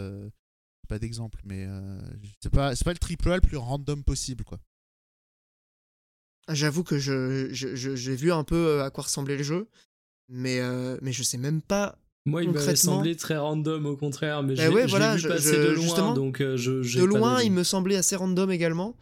[0.91, 1.99] Pas d'exemple, mais euh,
[2.43, 4.59] c'est pas, c'est pas le triple A le plus random possible, quoi.
[6.47, 9.43] Ah, J'avoue que je, je- je- j'ai vu un peu euh, à quoi ressemblait le
[9.43, 9.69] jeu,
[10.29, 13.97] mais, euh, mais je sais même pas Moi, il m'avait concrètement- semblé très random au
[13.97, 16.57] contraire, mais Bah je l'ai ouais, voilà, vu je- passer de loin, justement, donc euh,
[16.57, 16.83] je.
[16.83, 18.97] j'ai de loin, il me semblait assez random également.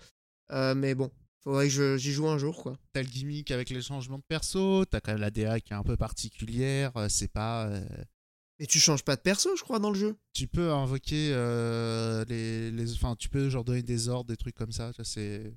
[0.53, 1.11] Euh, mais bon,
[1.43, 2.79] faudrait que je- j'y joue un jour, quoi.
[2.93, 5.77] T'as le gimmick avec les changements de perso, t'as quand même la DA qui est
[5.77, 7.71] un peu particulière, c'est pas.
[8.61, 10.17] Mais tu changes pas de perso, je crois, dans le jeu.
[10.33, 12.93] Tu peux invoquer euh, les, les.
[12.95, 14.93] Enfin, tu peux genre donner des ordres, des trucs comme ça.
[14.93, 15.55] ça c'est.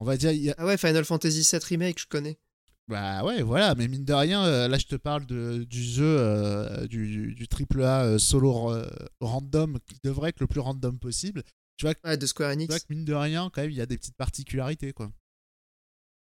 [0.00, 0.30] On va dire.
[0.30, 2.38] il y a- Ah ouais, Final Fantasy VII Remake, je connais.
[2.86, 6.04] Bah ouais, voilà, mais mine de rien, euh, là je te parle de, du jeu,
[6.06, 8.88] euh, du, triple A solo euh,
[9.20, 11.42] random, qui devrait être le plus random possible.
[11.76, 12.68] Tu vois, que- Ouais, de Square tu Enix.
[12.70, 15.12] vois que mine de rien, quand même, il y a des petites particularités, quoi.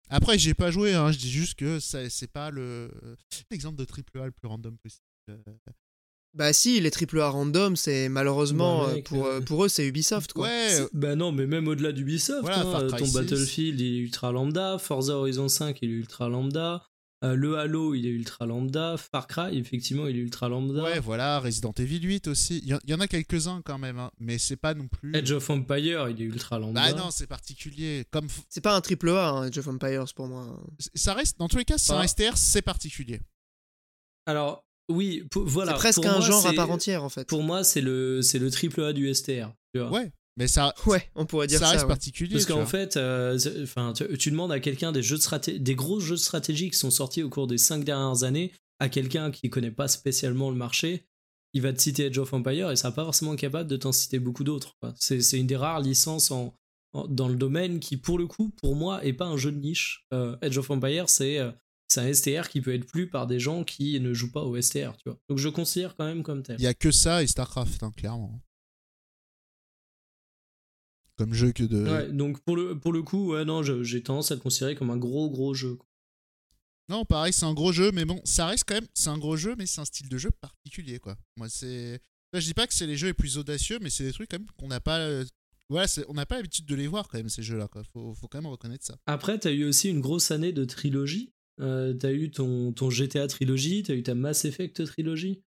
[0.09, 2.90] Après, j'ai pas joué, hein, je dis juste que ça- c'est pas le
[3.51, 5.03] l'exemple de triple A le plus random possible.
[6.37, 9.87] Bah si, les AAA random, c'est malheureusement, Bah, euh, mec, pour, euh, pour eux, c'est
[9.87, 10.46] Ubisoft, quoi.
[10.46, 13.14] Ouais, Bah non, mais même au-delà d'Ubisoft, Voilà, hein, ton 6.
[13.14, 16.85] Battlefield il est ultra lambda, Forza Horizon 5 il est ultra lambda,
[17.25, 21.01] euh, le Halo il est ultra lambda, Far Cry effectivement il est ultra lambda, ouais,
[21.01, 22.59] voilà, Resident Evil 8 aussi.
[22.59, 24.88] Il y, en- il y en a quelques-uns quand même, hein, mais c'est pas non
[24.88, 25.16] plus.
[25.16, 26.83] Edge of Empire il est ultra lambda.
[26.83, 28.05] Bah non, c'est particulier.
[28.11, 30.62] Comme C'est pas un AAA, hein, Age of Empires, pour moi.
[30.94, 32.07] ça reste, dans tous les cas, c'est un.
[32.07, 33.20] STR, c'est particulier.
[34.27, 35.72] Alors oui, pour- voilà.
[35.72, 37.27] c'est presque pour un moi, genre à part entière, en fait.
[37.29, 39.51] Pour moi c'est le c'est le triple A du STR.
[39.75, 39.90] Tu vois.
[39.90, 41.70] Ouais, mais ça, Ouais, on pourrait dire ça ça.
[41.72, 41.88] reste ouais.
[41.88, 42.33] particulier.
[42.35, 46.01] Parce qu'en fait, euh, enfin, tu, tu demandes à quelqu'un des jeux de des gros
[46.01, 49.49] jeux de stratégie qui sont sortis au cours des cinq dernières années, à quelqu'un qui
[49.51, 51.05] connaît pas spécialement le marché,
[51.53, 54.18] il va te citer Age of Empire et sera pas forcément capable de t'en citer
[54.18, 54.75] beaucoup d'autres.
[54.99, 56.55] C'est c'est une des rares licences en,
[56.92, 59.59] en- dans le domaine qui, pour le coup, pour moi, est pas un jeu de
[59.59, 60.05] niche.
[60.12, 61.51] Euh, Age of Empire, c'est euh,
[61.96, 64.61] c'est un STR qui peut être plus par des gens qui ne jouent pas au
[64.61, 65.18] STR, tu vois.
[65.28, 66.56] Donc je considère quand même comme tel.
[66.59, 68.40] Il y a que ça et StarCraft, hein, clairement.
[71.16, 71.82] Comme jeu que de.
[71.82, 74.90] Ouais, donc pour le, pour le coup, ouais, non, j'ai tendance à le considérer comme
[74.90, 75.78] un gros gros jeu.
[76.88, 78.87] Non, pareil, c'est un gros jeu, mais bon, ça reste quand même.
[78.94, 81.16] C'est un gros jeu, mais c'est un style de jeu particulier, quoi.
[81.37, 82.00] Moi, c'est.
[82.32, 84.30] Là, je dis pas que c'est les jeux les plus audacieux, mais c'est des trucs
[84.30, 84.98] quand même qu'on n'a pas.
[84.98, 85.24] euh,
[85.70, 87.68] Voilà, on n'a pas l'habitude de les voir quand même ces jeux-là.
[87.92, 88.96] Faut, faut quand même reconnaître ça.
[89.06, 91.32] Après, t'as eu aussi une grosse année de trilogie.
[91.61, 95.42] Euh, t'as eu ton, ton GTA trilogie, t'as eu ta Mass Effect trilogie,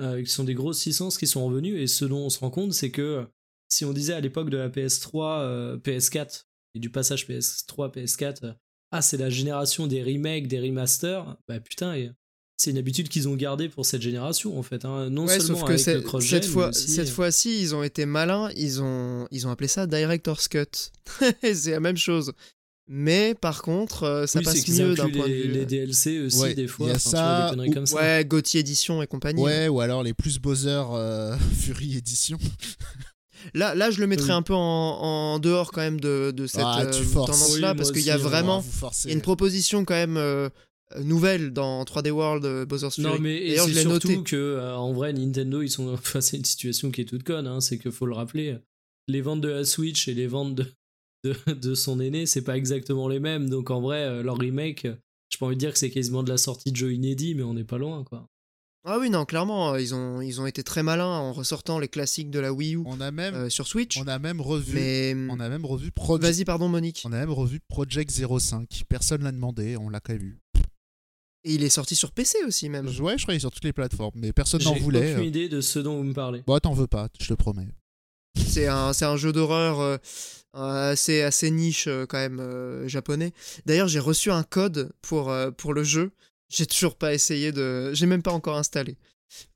[0.00, 1.80] euh, qui sont des grosses licences qui sont revenues.
[1.80, 3.26] Et ce dont on se rend compte, c'est que
[3.68, 6.44] si on disait à l'époque de la PS3, euh, PS4
[6.74, 8.52] et du passage PS3, PS4, euh,
[8.92, 11.94] ah, c'est la génération des remakes, des remasters, bah putain,
[12.56, 14.84] c'est une habitude qu'ils ont gardée pour cette génération en fait.
[14.84, 15.08] hein.
[15.08, 17.82] Non Ouais, seulement sauf que avec le cette fois, aussi, cette euh, fois-ci, ils ont
[17.82, 18.50] été malins.
[18.56, 20.90] Ils ont, ils ont appelé ça Director's Cut.
[21.42, 22.32] c'est la même chose.
[22.92, 25.48] Mais par contre, euh, ça oui, passe mieux d'un point de vue.
[25.52, 26.86] les DLC aussi Ouais, des il fois.
[26.88, 27.96] y a vois, ça, des conneries ou- comme ça.
[27.96, 29.40] Ouais, Gauthier Edition et compagnie.
[29.40, 32.36] Ouais, ou alors les plus Bowser euh, Fury Edition.
[33.54, 34.36] Là, là, je le mettrais Oui.
[34.36, 37.90] un peu en, en dehors quand même de, de cette Ah, euh, tendance-là Oui, parce
[37.90, 38.18] qu'il y a hein.
[38.18, 38.62] vraiment,
[39.04, 40.50] il y a une proposition quand même euh,
[40.94, 43.08] euh, nouvelle dans 3D World euh, Bowser's Fury.
[43.08, 44.22] Non, mais c'est surtout noté.
[44.24, 47.46] que, euh, en vrai, Nintendo, ils sont face à une situation qui est toute conne.
[47.46, 48.58] hein, c'est qu'il faut le rappeler,
[49.08, 50.66] les ventes de la Switch et les ventes de,
[51.24, 53.48] de, de son aîné, c'est pas exactement les mêmes.
[53.50, 54.94] Donc, en vrai, euh, leur remake, euh,
[55.30, 57.42] j'ai pas envie de dire que c'est quasiment de la sortie de jeu inédit, mais
[57.42, 58.26] on n'est pas loin, quoi.
[58.86, 61.88] Ah oui, non, clairement, euh, ils ont, ils ont été très malins en ressortant les
[61.88, 63.98] classiques de la Wii U On a même, euh, sur Switch.
[63.98, 64.72] on a même revu.
[64.74, 66.24] Mais On a même revu Project.
[66.24, 67.02] vas-y, pardon, Monique.
[67.04, 68.84] On a même revu Project 05.
[68.88, 70.38] Personne l'a demandé, on l'a quand même vu.
[71.44, 72.86] Et il est sorti sur PC aussi même.
[72.86, 75.12] Ouais, je crois qu'il est sur toutes les plateformes, mais personne n'en J'ai voulait.
[75.12, 75.28] aucune euh.
[75.28, 76.42] idée de ce dont vous me parlez.
[76.46, 77.68] Bon, t'en veux pas, je te promets.
[78.36, 79.96] C'est un, un jeu d'horreur euh,
[80.56, 83.32] euh, assez, assez niche euh, quand même japonais.
[83.66, 86.12] D'ailleurs, j'ai reçu un code pour, pour le jeu.
[86.48, 87.92] J'ai toujours pas essayé de.
[87.92, 88.96] J'ai même pas encore installé.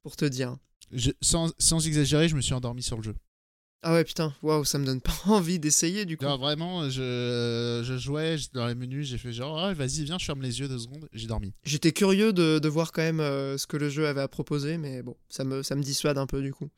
[0.03, 0.57] Pour te dire.
[0.93, 3.15] Je- sans, sans exagérer, je me suis endormi sur le jeu.
[3.87, 6.25] Ah ouais, putain, waouh, ça me donne pas envie d'essayer du coup.
[6.25, 10.25] Alors, vraiment, je, je jouais, dans les menus, j'ai fait genre, ah, vas-y, viens, je
[10.25, 11.53] ferme les yeux deux secondes, j'ai dormi.
[11.65, 14.79] J'étais curieux de, de voir quand même euh, ce que le jeu avait à proposer,
[14.79, 16.71] mais bon, ça me, ça me dissuade un peu du coup.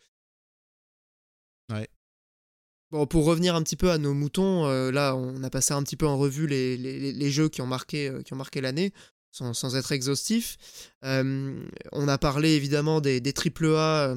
[3.05, 5.97] Pour revenir un petit peu à nos moutons, euh, là, on a passé un petit
[5.97, 8.93] peu en revue les, les, jeux qui ont marqué, euh, marqué l'année,
[9.33, 10.57] sans, être exhaustif.
[11.05, 14.15] Euh, on a parlé évidemment des, AAA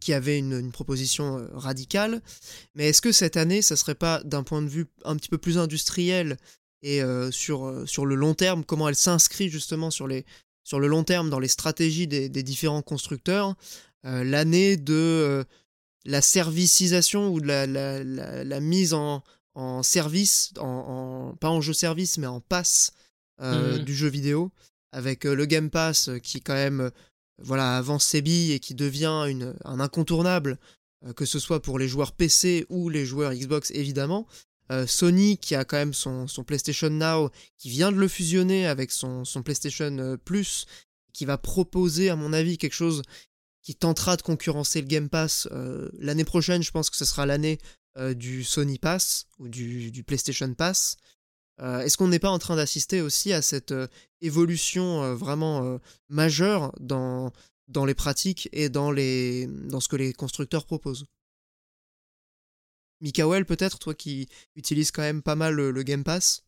[0.00, 2.22] qui avaient une, une proposition radicale,
[2.74, 5.38] mais est-ce que cette année, ça serait pas, d'un point de vue un petit peu
[5.38, 6.36] plus industriel
[6.82, 7.00] et
[7.32, 10.24] sur, sur le long terme, comment elle s'inscrit justement sur, les,
[10.62, 13.56] sur le long terme dans les stratégies des, des différents constructeurs,
[14.04, 15.44] l'année de
[16.06, 19.22] la servicisation ou de la, la, la- la mise en,
[19.54, 20.66] en service, en,
[21.32, 22.92] en- pas en jeu service, mais en pass
[23.42, 23.84] euh, Mhm.
[23.84, 24.50] du jeu vidéo,
[24.92, 26.90] avec euh, le Game Pass euh, qui quand même
[27.42, 30.58] voilà, avance ses billes et qui devient une, un incontournable,
[31.16, 34.26] que ce soit pour les joueurs PC ou les joueurs Xbox évidemment.
[34.72, 38.66] Euh, Sony qui a quand même son, son PlayStation Now, qui vient de le fusionner
[38.66, 40.64] avec son, son PlayStation Plus,
[41.12, 43.02] qui va proposer à mon avis quelque chose
[43.66, 46.62] qui tentera de concurrencer le Game Pass euh, l'année prochaine.
[46.62, 47.58] Je pense que ce sera l'année
[47.98, 50.98] euh, du Sony Pass ou du, PlayStation Pass.
[51.60, 53.74] Euh, Est-ce qu'on n'est pas en train d'assister aussi à cette
[54.20, 57.32] évolution vraiment majeure dans,
[57.84, 61.06] les pratiques et dans ce que les constructeurs proposent?
[63.00, 66.45] Mikael, peut-être, toi qui utilises quand même pas mal le, Game Pass?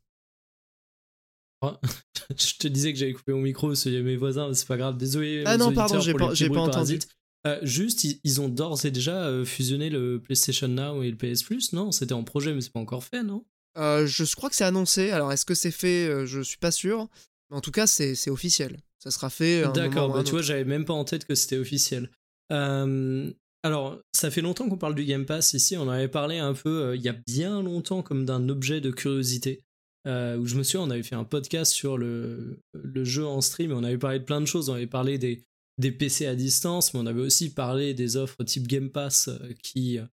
[2.36, 5.42] Je te disais que j'avais coupé mon micro, c'est mes voisins, c'est pas grave, désolé.
[5.46, 6.98] Ah non, pardon, j'ai pas, pas entendu.
[7.46, 11.42] Euh, juste, ils, ont d'ores et déjà euh, fusionné le PlayStation Now et le PS
[11.42, 11.92] Plus, non?
[11.92, 13.44] C'était en projet, mais c'est pas encore fait, non?
[13.78, 15.10] Euh, Je crois que c'est annoncé.
[15.10, 16.26] Alors, est-ce que c'est fait?
[16.26, 17.08] Je suis pas sûr.
[17.50, 18.78] Mais en tout cas, c'est officiel.
[18.98, 19.62] Ça sera fait.
[19.72, 22.10] D'accord, bah, tu vois, j'avais même pas en tête que c'était officiel.
[22.50, 25.76] alors, ça fait longtemps qu'on parle du Game Pass ici.
[25.76, 28.90] On en avait parlé un peu il y a bien longtemps comme d'un objet de
[28.90, 29.62] curiosité.
[30.08, 33.70] Où je me souviens, on avait fait un podcast sur le, le jeu en stream
[33.70, 34.70] et on avait parlé de plein de choses.
[34.70, 35.44] On avait parlé des,
[35.78, 39.38] des PC à distance, mais on avait aussi parlé des offres type Game Pass euh,
[39.62, 40.04] qui, euh,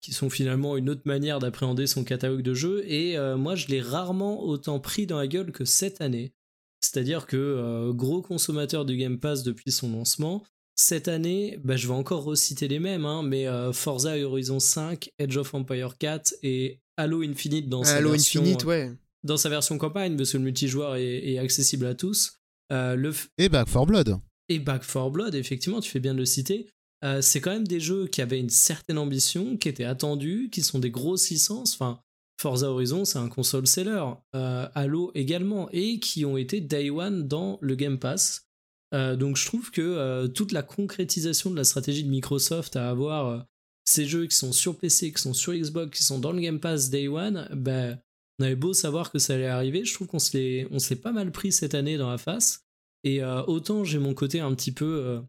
[0.00, 2.84] qui sont finalement une autre manière d'appréhender son catalogue de jeux.
[2.86, 6.32] Et euh, moi, je l'ai rarement autant pris dans la gueule que cette année.
[6.80, 10.44] C'est-à-dire que gros consommateur du Game Pass depuis son lancement,
[10.76, 15.36] cette année, bah, je vais encore reciter les mêmes, hein, mais Forza Horizon 5, Edge
[15.36, 18.92] of Empire 4 et Halo Infinite dans sa version, Infinite, ouais.
[19.24, 22.38] Dans sa version campagne, parce que le multijoueur est, accessible à tous.
[22.70, 26.26] le Et Back 4 Blood et Back 4 Blood, effectivement, tu fais bien de le
[26.26, 26.68] citer.
[27.04, 30.62] Euh, c'est quand même des jeux qui avaient une certaine ambition, qui étaient attendus, qui
[30.62, 31.74] sont des grosses licences.
[31.74, 32.00] Enfin,
[32.40, 34.04] Forza Horizon, c'est un console seller.
[34.34, 38.46] Euh, Halo également, et qui ont été day one dans le Game Pass.
[38.94, 43.44] Euh, donc je trouve que toute la concrétisation de la stratégie de Microsoft à avoir
[43.84, 46.58] ces jeux qui sont sur PC, qui sont sur Xbox, qui sont dans le Game
[46.58, 48.00] Pass day one, ben,
[48.38, 51.32] on avait beau savoir que ça allait arriver, je trouve qu'on se l'est pas mal
[51.32, 52.64] pris cette année dans la face.
[53.04, 55.20] Et euh, autant j'ai mon côté un petit peu euh,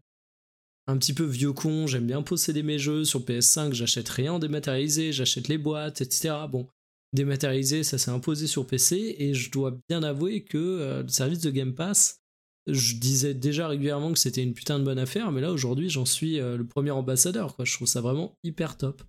[0.86, 4.38] un petit peu vieux con, j'aime bien posséder mes jeux sur PS5, j'achète rien en
[4.38, 6.34] dématérialisé, j'achète les boîtes, etc.
[6.50, 6.66] Bon,
[7.12, 11.40] dématérialisé, ça s'est imposé sur PC et je dois bien avouer que euh, le service
[11.40, 12.20] de Game Pass,
[12.66, 16.04] je disais déjà régulièrement que c'était une putain de bonne affaire, mais là aujourd'hui j'en
[16.04, 17.64] suis le premier ambassadeur, quoi.
[17.64, 19.02] Je trouve ça vraiment hyper top.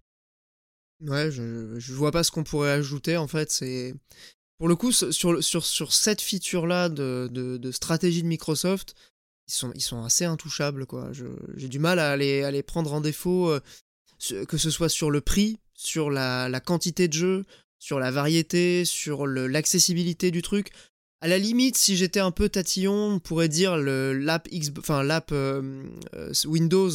[1.07, 3.51] Ouais, je, je vois pas ce qu'on pourrait ajouter en fait.
[3.51, 3.95] C'est
[4.61, 8.93] pour le coup, sur, sur, sur cette feature-là de, de, stratégie de Microsoft,
[9.47, 10.85] ils sont, ils sont assez intouchables.
[10.85, 11.09] quoi.
[11.55, 15.09] J'ai du mal à les, à les prendre en défaut, euh, que ce soit sur
[15.09, 17.45] le prix, sur la, la quantité de jeux,
[17.79, 20.69] sur la variété, sur l'accessibilité du truc.
[21.21, 25.83] À la limite, si j'étais un peu tatillon, on pourrait dire l'app enfin l'app euh,
[26.13, 26.91] euh, Windows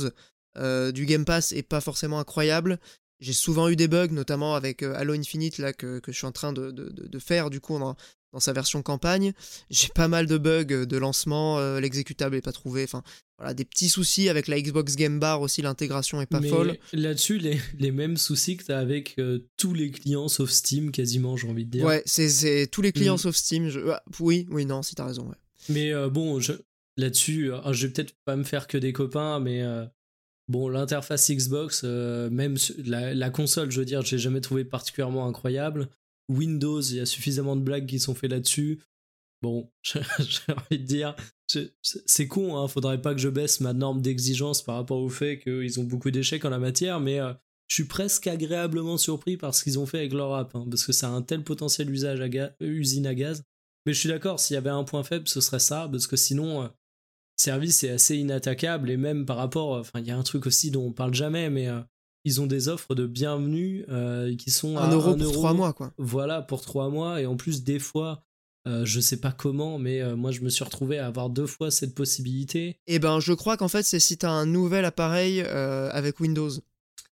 [0.93, 2.79] du Game Pass est pas forcément incroyable.
[3.21, 6.33] J'ai souvent eu des bugs, notamment avec euh, Halo Infinite, là, que, je suis en
[6.33, 7.97] train de, de, faire, du coup, dans,
[8.33, 9.33] dans, sa version campagne.
[9.71, 13.03] J'ai pas mal de bugs de lancement, euh, l'exécutable est pas trouvé, enfin,
[13.39, 16.77] voilà, des petits soucis avec la Xbox Game Bar aussi, l'intégration est pas Mais folle.
[16.93, 21.39] Là-dessus, les, les, mêmes soucis que t'as avec euh, tous les clients sauf Steam, quasiment,
[21.39, 21.87] j'ai envie de dire.
[21.87, 23.19] Ouais, c'est tous les clients mm.
[23.19, 23.71] sauf Steam.
[23.91, 25.37] Ah, oui, oui, non, si t'as raison, ouais.
[25.71, 26.39] Mais bon,
[26.97, 29.63] là-dessus, je vais peut-être pas me faire que des copains, mais
[30.49, 35.89] Bon, l'interface Xbox, euh, même la, console, je veux dire, j'ai jamais trouvé particulièrement incroyable.
[36.29, 38.81] Windows, il y a suffisamment de blagues qui sont faites là-dessus.
[39.43, 41.17] Bon, j'ai envie de dire,
[41.83, 45.39] c'est con, hein, faudrait pas que je baisse ma norme d'exigence par rapport au fait
[45.41, 47.33] qu'ils ont beaucoup d'échecs en la matière, mais euh,
[47.69, 50.85] je suis presque agréablement surpris par ce qu'ils ont fait avec leur app, hein, parce
[50.85, 53.43] que ça a un tel potentiel usage à usine à gaz.
[53.85, 56.17] Mais je suis d'accord, s'il y avait un point faible, ce serait ça, parce que
[56.17, 56.69] sinon, euh,
[57.37, 60.71] service est assez inattaquable et même par rapport, enfin il y a un truc aussi
[60.71, 61.81] dont on parle jamais, mais euh,
[62.25, 65.93] ils ont des offres de bienvenue euh, qui sont un euro pour trois mois quoi.
[65.99, 68.23] Voilà pour trois mois et en plus des fois.
[68.67, 71.71] Euh, je sais pas comment, mais moi je me suis retrouvé à avoir deux fois
[71.71, 72.81] cette possibilité.
[72.89, 76.51] Et eh ben je crois qu'en fait c'est si t'as un nouvel appareil avec Windows.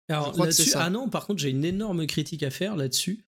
[0.09, 3.27] Alors là-dessus, ah non, par contre j'ai une énorme critique à faire là-dessus.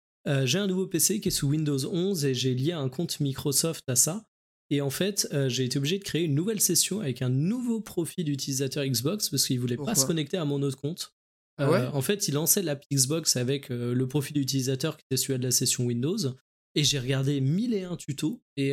[0.44, 3.84] j'ai un nouveau PC qui est sous Windows 11 et j'ai lié un compte Microsoft
[3.86, 4.24] à ça.
[4.70, 7.80] Et en fait, euh, j'ai été obligé de créer une nouvelle session avec un nouveau
[7.80, 11.12] profil d'utilisateur Xbox parce qu'il voulait pas se connecter à mon autre compte.
[11.58, 15.04] Ah ouais euh, en fait, il lançait l'app Xbox avec euh, le profil d'utilisateur qui
[15.08, 16.18] était celui de la session Windows.
[16.74, 18.42] Et j'ai regardé mille et un tutos.
[18.56, 18.72] Et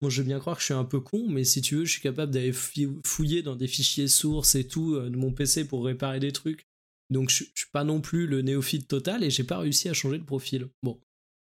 [0.00, 1.84] bon, je veux bien croire que je suis un peu con, mais si tu veux,
[1.84, 5.84] je suis capable d'aller fouiller dans des fichiers sources et tout de mon PC pour
[5.84, 6.66] réparer des trucs.
[7.10, 9.92] Donc je, je suis pas non plus le néophyte total et j'ai pas réussi à
[9.92, 10.70] changer de profil.
[10.82, 10.98] Bon,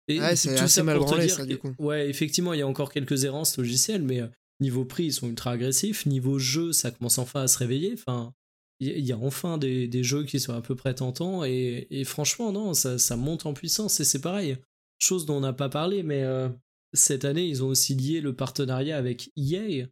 [0.08, 1.74] ouais, c'est assez mal branlé, ça, du coup.
[1.78, 4.26] Ouais, effectivement, il y a encore quelques errances logicielles, mais euh,
[4.60, 6.06] niveau prix, ils sont ultra agressifs.
[6.06, 7.92] Niveau jeu, ça commence enfin à se réveiller.
[7.94, 8.34] Enfin,
[8.80, 12.04] il y, a enfin des, des, jeux qui sont à peu près tentants, et, et
[12.04, 14.56] franchement, non, ça, ça, monte en puissance, et c'est pareil.
[14.98, 16.48] Chose dont on n'a pas parlé, mais euh,
[16.92, 19.86] cette année, ils ont aussi lié le partenariat avec EA,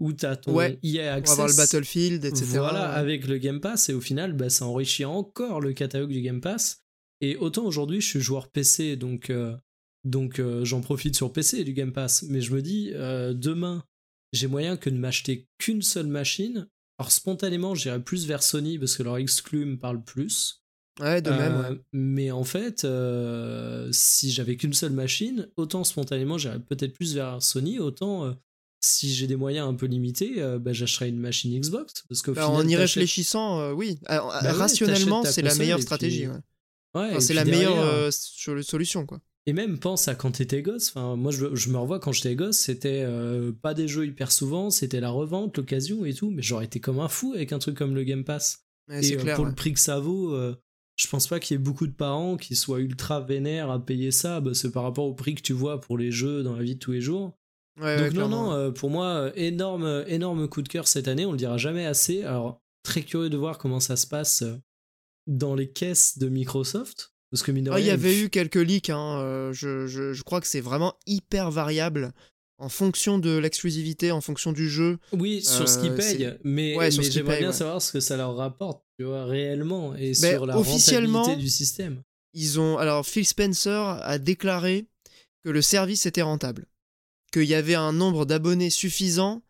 [0.00, 1.36] où tu as ton EA Access.
[1.36, 2.46] Pour avoir le Battlefield, etc.
[2.54, 6.20] Voilà, avec le Game Pass, et au final, bah, ça enrichit encore le catalogue du
[6.20, 6.81] Game Pass.
[7.22, 9.56] Et autant aujourd'hui, je suis joueur PC, donc, euh,
[10.04, 12.24] donc euh, j'en profite sur PC du Game Pass.
[12.28, 13.84] Mais je me dis, euh, demain,
[14.32, 18.96] j'ai moyen que de m'acheter qu'une seule machine Alors spontanément, j'irais plus vers Sony parce
[18.96, 20.62] que leur exclu me parle plus.
[21.00, 21.58] Ouais, de même.
[21.60, 21.80] Ouais.
[21.94, 22.86] Mais en fait,
[23.92, 28.36] si j'avais qu'une seule machine, autant spontanément j'irais peut-être plus vers Sony, autant
[28.84, 32.04] si j'ai des moyens un peu limités, euh, bah, j'achèterais une machine Xbox.
[32.08, 33.98] Parce qu'au Bah, en y réfléchissant, euh, oui.
[34.06, 36.20] Alors, Bah rationnellement, c'est la meilleure stratégie.
[36.22, 36.40] puis- ouais.
[36.94, 39.20] Ouais, Enfin, et c'est la meilleure euh, sur- solution, quoi.
[39.46, 40.90] Et même pense à quand t'étais gosse.
[40.90, 44.30] Enfin, moi, je, je me revois quand j'étais gosse, c'était euh, pas des jeux hyper
[44.30, 46.30] souvent, c'était la revente, l'occasion et tout.
[46.30, 48.60] Mais j'aurais été comme un fou avec un truc comme le Game Pass.
[48.88, 49.34] Ouais, et euh, clair.
[49.36, 49.50] pour ouais.
[49.50, 50.54] le prix que ça vaut, euh,
[50.96, 54.12] je pense pas qu'il y ait beaucoup de parents qui soient ultra vénères à payer
[54.12, 54.40] ça.
[54.40, 56.74] Bah, c'est par rapport au prix que tu vois pour les jeux dans la vie
[56.74, 57.36] de tous les jours.
[57.80, 60.86] Ouais, Donc non, clairement, non, euh, pour moi, euh, énorme, euh, énorme coup de cœur
[60.86, 62.22] cette année, on le dira jamais assez.
[62.22, 64.54] Alors, très curieux de voir comment ça se passe euh,
[65.26, 67.12] dans les caisses de Microsoft?
[67.30, 68.90] Parce que mine de Ah, Il y avait eu quelques leaks.
[68.90, 72.12] hein, euh, je, je- je crois que c'est vraiment hyper variable
[72.58, 74.98] en fonction de l'exclusivité, en fonction du jeu.
[75.12, 77.54] Oui, sur ce qu'ils Euh, payent, mais, Ouais, mais j'aimerais bien ouais.
[77.54, 81.42] savoir ce que ça leur rapporte, tu vois, réellement, et Ben, sur la officiellement- rentabilité
[81.44, 82.02] du système.
[82.34, 84.86] Ils ont alors Phil Spencer a déclaré
[85.44, 86.66] que le service était rentable,
[87.32, 89.42] qu'il y avait un nombre d'abonnés suffisant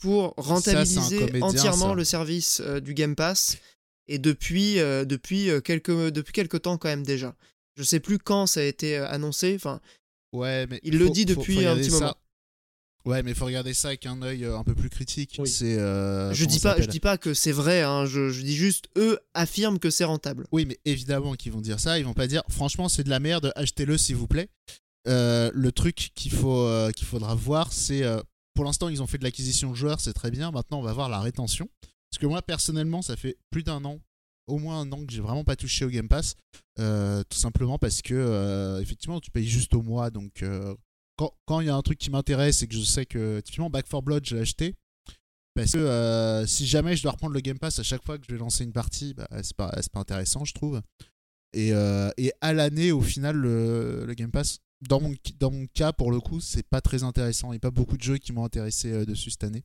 [0.00, 1.94] pour rentabiliser comédien, entièrement ça.
[1.94, 3.56] le service euh, du Game Pass
[4.08, 7.34] et depuis euh, depuis euh, quelques depuis quelques temps quand même déjà.
[7.76, 9.54] Je sais plus quand ça a été euh, annoncé.
[9.54, 9.80] Enfin,
[10.32, 12.14] Ouais, mais Il le dit depuis faut un petit ça- moment.
[13.04, 15.36] Ouais, mais faut regarder ça avec un œil euh, un peu plus critique.
[15.38, 15.48] Oui.
[15.48, 15.78] C'est.
[15.78, 17.80] euh, je dis pas je dis pas que c'est vrai.
[17.82, 20.46] hein, je, je dis juste eux affirment que c'est rentable.
[20.52, 21.98] Oui, mais évidemment qu'ils vont dire ça.
[21.98, 24.48] Ils vont pas dire, franchement, c'est de la merde, achetez-le s'il vous plaît.
[25.06, 28.02] Euh, le truc qu'il faut, euh, qu'il faudra voir, c'est.
[28.02, 28.20] euh,
[28.54, 30.50] pour l'instant, ils ont fait de l'acquisition de joueurs, c'est très bien.
[30.50, 31.70] Maintenant, on va voir la rétention.
[32.10, 34.00] Parce que moi, personnellement, ça fait plus d'un an,
[34.46, 36.34] au moins un an, que j'ai vraiment pas touché au Game Pass.
[36.78, 40.10] Euh, tout simplement parce que, euh, effectivement, tu payes juste au mois.
[40.10, 40.74] Donc, euh,
[41.16, 43.88] quand il y a un truc qui m'intéresse et que je sais que, typiquement, Back
[43.88, 44.74] 4 Blood, je l'ai acheté.
[45.54, 48.32] Parce que si jamais je dois reprendre le Game Pass à chaque fois que je
[48.32, 50.80] vais lancer une partie, bah, c'est pas, pas intéressant, je trouve.
[51.52, 56.20] Et, à l'année, au final, le, Game Pass, dans mon, dans mon cas, pour le
[56.20, 57.48] coup, c'est pas très intéressant.
[57.48, 59.64] Il n'y a pas beaucoup de jeux qui m'ont intéressé dessus cette année.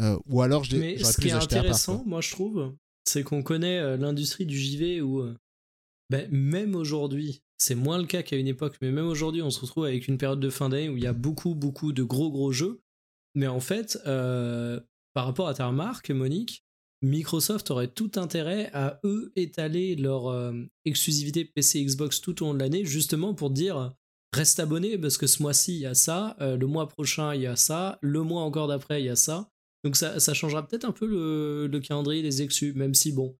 [0.00, 3.42] Euh, ou alors, je Mais ce qui est part, intéressant, moi je trouve, c'est qu'on
[3.42, 5.34] connaît euh, l'industrie du JV où, euh,
[6.10, 9.60] ben, même aujourd'hui, c'est moins le cas qu'à une époque, mais même aujourd'hui, on se
[9.60, 12.30] retrouve avec une période de fin d'année où il y a beaucoup, beaucoup de gros,
[12.30, 12.80] gros jeux.
[13.34, 14.80] Mais en fait, euh,
[15.14, 16.64] par rapport à ta remarque, Monique,
[17.02, 20.52] Microsoft aurait tout intérêt à eux étaler leur euh,
[20.84, 23.94] exclusivité PC Xbox tout au long de l'année, justement pour dire
[24.32, 27.42] reste abonné parce que ce mois-ci il y a ça, euh, le mois prochain il
[27.42, 29.50] y a ça, le mois encore d'après il y a ça.
[29.86, 33.36] Donc ça, ça changera peut-être un peu le, le calendrier des exclus, même si bon,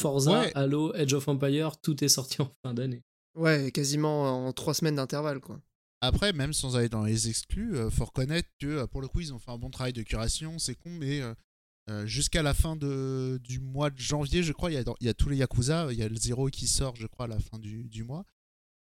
[0.00, 0.52] Forza, Ouais.
[0.54, 3.02] Halo, Edge of Empire, tout est sorti en fin d'année.
[3.36, 5.60] Ouais, quasiment en trois semaines d'intervalle quoi.
[6.00, 9.18] Après, même sans aller dans les exclus, euh, faut reconnaître que euh, pour le coup,
[9.20, 10.56] ils ont fait un bon travail de curation.
[10.60, 11.34] C'est con, mais euh,
[11.90, 14.94] euh, jusqu'à la fin de, du mois de janvier, je crois, il y, a, dans-
[15.00, 15.88] il y a tous les Yakuza.
[15.90, 18.24] Il y a le Zero qui sort, je crois, à la fin du, du mois.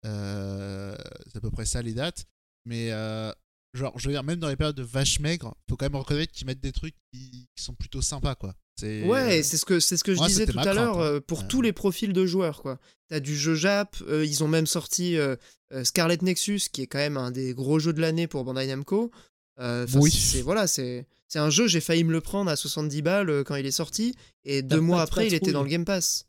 [0.06, 2.24] Euh, c'est à peu près ça les dates.
[2.64, 3.30] Mais euh,
[3.74, 6.32] genre, je veux dire, même dans les périodes de vache maigre, faut quand même reconnaître
[6.32, 8.54] qu'ils mettent des trucs qui, qui sont plutôt sympas, quoi.
[8.76, 11.04] C'est Ouais, c'est ce que c'est ce que je moi, disais tout à l'heure hein.
[11.04, 11.48] euh, pour Ouais.
[11.48, 12.80] tous les profils de joueurs quoi.
[13.08, 15.36] T'as du jeu Jap, euh, ils ont même sorti euh,
[15.72, 18.66] euh, Scarlet Nexus qui est quand même un des gros jeux de l'année pour Bandai
[18.66, 19.12] Namco.
[19.60, 20.10] Euh, Oui.
[20.10, 23.54] c'est voilà, c'est c'est un jeu, j'ai failli me le prendre à 70 balles quand
[23.54, 25.52] il est sorti et deux mois pas de après, il était patrouille.
[25.52, 26.26] dans le Game Pass.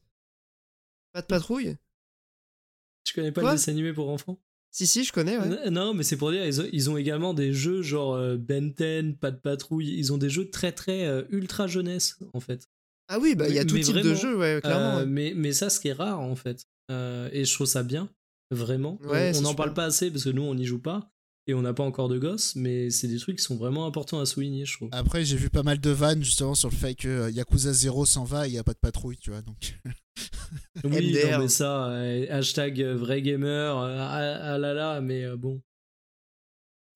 [1.14, 1.78] Pas de patrouille?
[3.06, 3.52] Tu connais pas Quoi?
[3.52, 4.40] le dessin animé pour enfants?
[4.76, 5.72] Si si, je connais ouais.
[5.72, 8.74] Non, mais c'est pour dire, ils ont, ils ont également des jeux genre euh, Ben
[8.74, 12.68] 10, Pas de patrouille, ils ont des jeux très très euh, ultra jeunesse en fait.
[13.08, 14.98] Ah oui, bah il y a tout mais type de jeu ouais, clairement.
[14.98, 16.66] Euh, mais, mais ça, ce qui est rare en fait.
[16.92, 18.10] Euh, et je trouve ça bien,
[18.52, 19.00] vraiment.
[19.06, 21.10] Ouais, on n'en parle pas assez parce que nous, on n'y joue pas
[21.48, 24.20] et on n'a pas encore de gosses, mais c'est des trucs qui sont vraiment importants
[24.20, 24.90] à souligner, je trouve.
[24.92, 28.06] Après, j'ai vu pas mal de vannes justement sur le fait que euh, Yakuza 0
[28.06, 29.42] s'en va et il n'y a pas de patrouille, tu vois.
[29.42, 29.80] Donc,
[30.84, 31.32] oui, MDR.
[31.34, 35.62] non, mais ça, euh, hashtag vrai gamer, euh, ah, ah là là, mais euh, bon.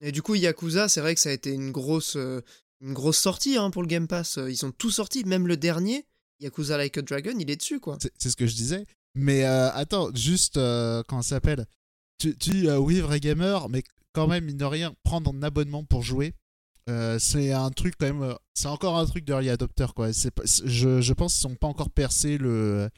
[0.00, 2.40] Et du coup, Yakuza, c'est vrai que ça a été une grosse, euh,
[2.80, 4.38] une grosse sortie hein, pour le Game Pass.
[4.48, 6.06] Ils ont tout sorti, même le dernier,
[6.40, 7.98] Yakuza Like a Dragon, il est dessus, quoi.
[8.00, 8.86] c'est c'est ce que je disais.
[9.14, 11.66] Mais euh, attends, juste, euh, comment ça s'appelle?
[12.18, 13.82] Tu, tu dis, euh, oui, vrai gamer, mais
[14.12, 16.34] quand même, mine de rien, prendre un abonnement pour jouer,
[16.88, 18.22] euh, c'est un truc quand même.
[18.22, 20.12] euh, c'est encore un truc d'early adopter, quoi.
[20.12, 20.32] C'est
[20.64, 22.88] je, je pense qu'ils n'ont pas encore percé le.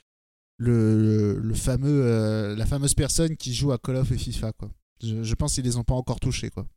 [0.59, 4.71] Le, le fameux, euh, la fameuse personne qui joue à Call of et FIFA, quoi.
[5.03, 6.69] Je, je pense qu'ils les ont pas encore touchés, quoi.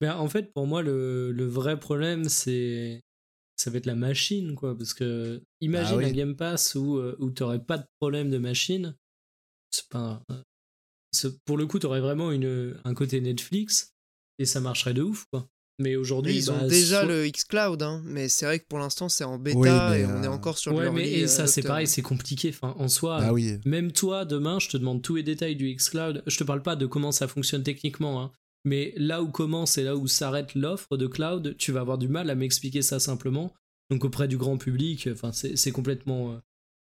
[0.00, 3.02] Ben, en fait, pour moi, le, le vrai problème, c'est.
[3.56, 4.76] Ça va être la machine, quoi.
[4.78, 6.04] Parce que, imagine Ah oui.
[6.04, 8.94] un Game Pass où, où t'aurais pas de problème de machine.
[9.70, 10.22] C'est pas.
[11.44, 13.92] Pour le coup, t'aurais vraiment une, un côté Netflix
[14.38, 15.48] et ça marcherait de ouf, quoi.
[15.78, 18.78] Mais aujourd'hui, ils ont bah, déjà soit- le xCloud, hein, mais c'est vrai que pour
[18.78, 21.26] l'instant c'est en bêta Oui, et on est euh, encore sur Ouais, le mais et
[21.26, 22.48] ça, c'est pareil, c'est compliqué.
[22.48, 23.58] Enfin, en soi, Bah oui.
[23.66, 26.22] Même toi, demain, je te demande tous les détails du xCloud.
[26.26, 28.32] Je te parle pas de comment ça fonctionne techniquement, hein.
[28.64, 32.08] mais là où commence et là où s'arrête l'offre de cloud, tu vas avoir du
[32.08, 33.52] mal à m'expliquer ça simplement.
[33.90, 36.38] Donc auprès du grand public, enfin, c'est c'est complètement, euh,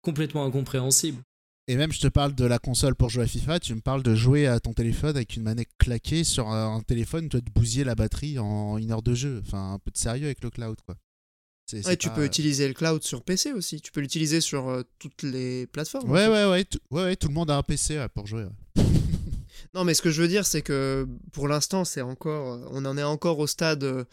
[0.02, 1.22] complètement incompréhensible.
[1.66, 4.02] Et même, je te parle de la console pour jouer à FIFA, tu me parles
[4.02, 7.50] de jouer à ton téléphone avec une manette claquée sur un téléphone, tu vas te
[7.50, 9.40] bousiller la batterie en une heure de jeu.
[9.46, 10.96] Enfin, un peu de sérieux avec le cloud, quoi.
[11.72, 13.80] Ouais, tu peux utiliser le cloud sur PC aussi.
[13.80, 16.10] Tu peux l'utiliser sur euh, toutes les plateformes.
[16.10, 18.46] Ouais, ouais, ouais, tout, ouais, ouais, tout le monde a un PC ouais, pour jouer.
[19.72, 22.96] Non, mais ce que je veux dire, c'est que pour l'instant, c'est encore, on en
[22.96, 24.04] est encore au stade euh,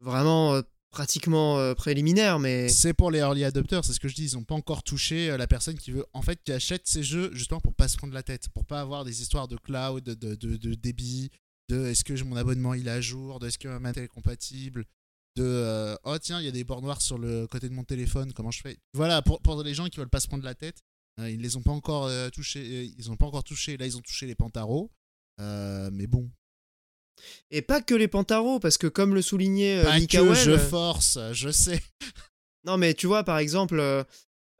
[0.00, 0.62] vraiment euh,
[0.96, 4.30] pratiquement euh, préliminaire, mais C'est pour les early adopters, c'est ce que je dis.
[4.30, 7.02] Ils n'ont pas encore touché euh, la personne qui veut, en fait, qui achète ces
[7.02, 10.02] jeux justement pour pas se prendre la tête, pour pas avoir des histoires de cloud,
[10.02, 11.30] de, de, débit,
[11.68, 14.86] de est-ce que mon abonnement il est à jour, de est-ce que ma est compatible,
[15.36, 17.84] de euh, oh tiens, il y a des bords noirs sur le côté de mon
[17.84, 18.78] téléphone, comment je fais?
[18.94, 20.78] Voilà, pour, pour les gens qui veulent pas se prendre la tête,
[21.18, 23.76] ils les ont pas encore touchés, ils ont pas encore touché.
[23.76, 24.90] Là, ils ont touché les pantaros,
[25.38, 26.30] mais bon,
[27.50, 31.18] et pas que les pantaros, parce que comme le soulignait euh, pas que je force,
[31.32, 31.80] je sais.
[32.64, 34.02] Non, mais tu vois, par exemple, euh,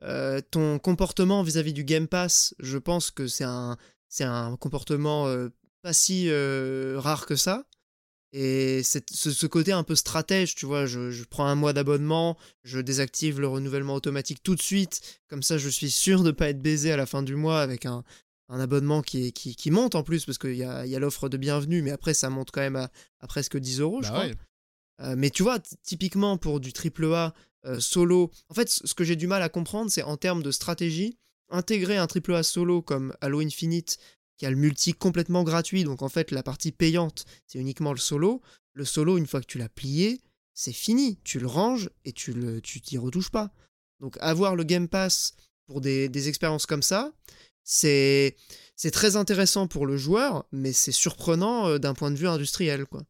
[0.03, 3.77] euh, ton comportement vis-à-vis du Game Pass, je pense que c'est un,
[4.09, 5.49] c'est un comportement euh,
[5.83, 7.65] pas si euh, rare que ça.
[8.33, 11.73] Et c'est ce, ce côté un peu stratège, tu vois, je, je prends un mois
[11.73, 16.33] d'abonnement, je désactive le renouvellement automatique tout de suite, comme ça je suis sûr de
[16.33, 18.05] pas être baisé à la fin du mois avec un,
[18.49, 20.99] un abonnement qui, est- qui, qui monte en plus, parce qu'il y a, y a
[20.99, 22.91] l'offre de bienvenue, mais après ça monte quand même à,
[23.21, 24.27] à presque 10 euros, je Bah crois.
[24.27, 24.35] ouais.
[25.01, 27.35] Euh, mais tu vois, typiquement pour du AAA
[27.67, 30.51] euh, solo, en fait, ce que j'ai du mal à comprendre, c'est en termes de
[30.51, 31.19] stratégie,
[31.51, 33.99] intégrer un AAA solo comme Halo Infinite,
[34.39, 37.99] qui a le multi complètement gratuit, donc en fait, la partie payante, c'est uniquement le
[37.99, 38.43] solo.
[38.75, 40.21] Le solo, une fois que tu l'as plié,
[40.55, 41.19] c'est fini.
[41.25, 43.51] Tu le ranges et tu le, tu t'y retouches pas.
[44.01, 45.35] Donc avoir le Game Pass
[45.67, 47.13] pour des, des expériences comme ça,
[47.67, 48.37] c'est
[48.77, 52.87] c'est très intéressant pour le joueur, mais c'est surprenant euh, d'un point de vue industriel,
[52.87, 53.03] quoi.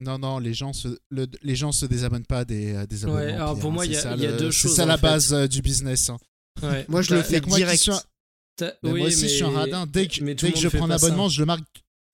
[0.00, 3.20] Non, non, les gens se, le- les gens se désabonnent pas des, euh, des abonnements.
[3.24, 3.74] Ouais, alors Pierre, pour hein.
[3.74, 4.86] moi, il y C'est a- ça il y a le- deux C'est choses, ça en
[4.86, 5.02] la fait.
[5.02, 6.10] base euh, du business.
[6.10, 6.18] hein.
[6.62, 6.84] Ouais.
[6.88, 7.80] Moi, je le fais que moi direct.
[7.80, 7.92] suis
[8.60, 9.86] Mais oui, moi aussi, je suis un radin.
[9.86, 11.06] Dès que, dès que je prends un pas ça.
[11.06, 11.62] abonnement, je le marque.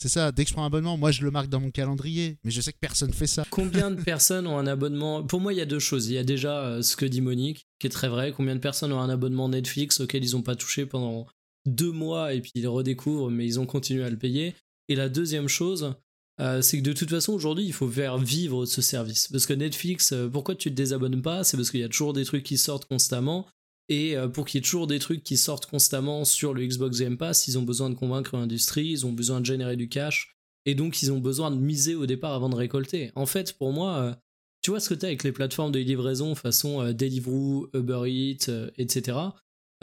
[0.01, 2.39] C'est ça, dès que je prends un abonnement, moi je le marque dans mon calendrier.
[2.45, 3.45] Mais je sais que personne fait ça.
[3.51, 5.24] Combien de personnes ont un abonnement?
[5.24, 6.07] Pour moi, il y a deux choses.
[6.09, 8.32] Il y a déjà euh, ce que dit Monique, qui est très vrai.
[8.36, 11.26] Combien de personnes ont un abonnement Netflix auquel ils n'ont pas touché pendant
[11.66, 14.54] deux mois et puis ils redécouvrent, mais ils ont continué à le payer.
[14.88, 15.94] Et la deuxième chose,
[16.40, 19.28] euh, c'est que de toute façon, aujourd'hui, il faut faire vivre ce service.
[19.28, 21.44] Parce que Netflix, euh, pourquoi tu te désabonnes pas?
[21.44, 23.46] C'est parce qu'il y a toujours des trucs qui sortent constamment.
[23.88, 27.00] Et euh, pour qu'il y ait toujours des trucs qui sortent constamment sur le Xbox
[27.00, 30.36] Game Pass, ils ont besoin de convaincre l'industrie, ils ont besoin de générer du cash.
[30.64, 33.11] Et donc, ils ont besoin de miser au départ avant de récolter.
[33.14, 34.18] En fait, pour moi,
[34.61, 38.50] tu vois ce que tu as avec les plateformes de livraison façon Deliveroo, Uber Eats,
[38.76, 39.16] etc.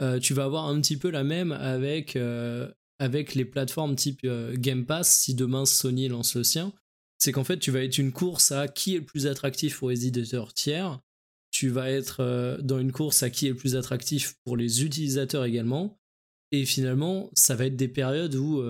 [0.02, 4.20] Euh, tu vas avoir un petit peu la même avec, euh, avec les plateformes type
[4.24, 6.72] euh, Game Pass si demain Sony lance le sien.
[7.18, 9.88] C'est qu'en fait, tu vas être une course à qui est le plus attractif pour
[9.88, 11.00] les éditeurs tiers.
[11.50, 15.46] Tu vas être dans une course à qui est le plus attractif pour les utilisateurs
[15.46, 15.98] également.
[16.52, 18.62] Et finalement, ça va être des périodes où,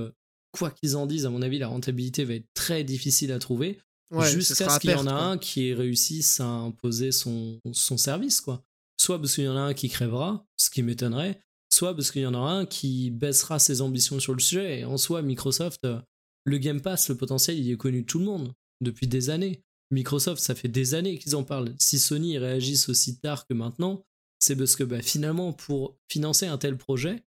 [0.53, 3.81] quoi qu'ils en disent, à mon avis, la rentabilité va être très difficile à trouver
[4.13, 8.41] Ouais, jusqu'à ce qu'il y en a un qui réussisse à imposer son, son service,
[8.41, 8.63] quoi.
[8.99, 12.23] Soit parce qu'il y en a un qui crèvera, ce qui m'étonnerait, soit parce qu'il
[12.23, 14.81] y en aura un qui baissera ses ambitions sur le sujet.
[14.81, 16.01] Et en soi, Microsoft, euh,
[16.45, 19.63] le Game Pass, le potentiel, il est connu de tout le monde depuis des années.
[19.91, 21.75] Microsoft, ça fait des années qu'ils en parlent.
[21.79, 24.05] Si Sony ils réagissent aussi tard que maintenant,
[24.39, 27.23] c'est parce que bah, finalement, pour financer un tel projet,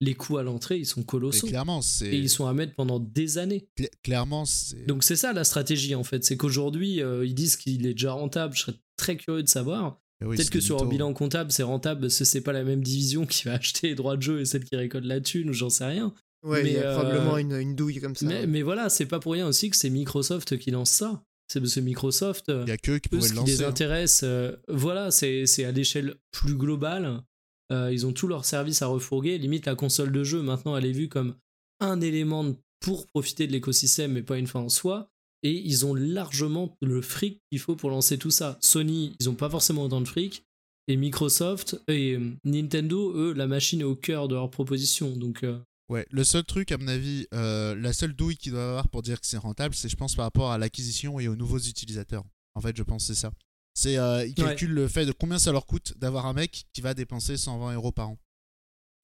[0.00, 1.46] les coûts à l'entrée, ils sont Et colossaux.
[1.46, 2.08] clairement, c'est.
[2.08, 3.68] Et ils sont à mettre pendant des années.
[3.78, 4.84] cla- Clairement, c'est.
[4.86, 8.12] Donc c'est ça la stratégie en fait, c'est qu'aujourd'hui euh, ils disent qu'il est déjà
[8.12, 10.00] rentable, je serais très curieux de savoir.
[10.24, 12.82] Oui, Peut-être que sur un bilan comptable c'est rentable parce que c'est pas la même
[12.82, 15.52] division qui va acheter les droits de jeu et celle qui récolte la thune ou
[15.52, 16.12] j'en sais rien.
[16.44, 18.26] Ouais, il y Mais, a euh, probablement une, une douille comme ça.
[18.26, 21.22] Mais, mais voilà, c'est pas pour rien aussi que c'est Microsoft qui lance ça.
[21.52, 23.50] C'est parce que Microsoft, euh, Il y a que eux qui eux, ce le qui
[23.50, 23.68] les hein.
[23.68, 27.22] intéresse, euh, voilà, c'est c'est à l'échelle plus globale.
[27.70, 29.36] Euh, ils ont tous leurs services à refourguer.
[29.36, 31.34] Limite, la console de jeu, maintenant, elle est vue comme
[31.80, 35.10] un élément pour profiter de l'écosystème, mais pas une fin en soi.
[35.42, 38.58] Et ils ont largement le fric qu'il faut pour lancer tout ça.
[38.60, 40.44] Sony, ils ont pas forcément autant de fric.
[40.88, 45.16] Et Microsoft et euh, Nintendo, eux, la machine est au cœur de leur proposition.
[45.16, 48.68] Donc, euh, Ouais, le seul truc, à mon avis, euh, la seule douille qu'il doit
[48.70, 51.36] avoir pour dire que c'est rentable, c'est, je pense, par rapport à l'acquisition et aux
[51.36, 52.24] nouveaux utilisateurs.
[52.54, 53.30] En fait, je pense que c'est ça.
[53.74, 54.48] C'est, euh, ils Ouais.
[54.48, 57.74] calculent le fait de combien ça leur coûte d'avoir un mec qui va dépenser 120
[57.74, 58.18] euros par an.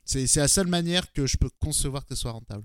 [0.04, 2.64] C'est, c'est la seule manière que je peux concevoir que ce soit rentable.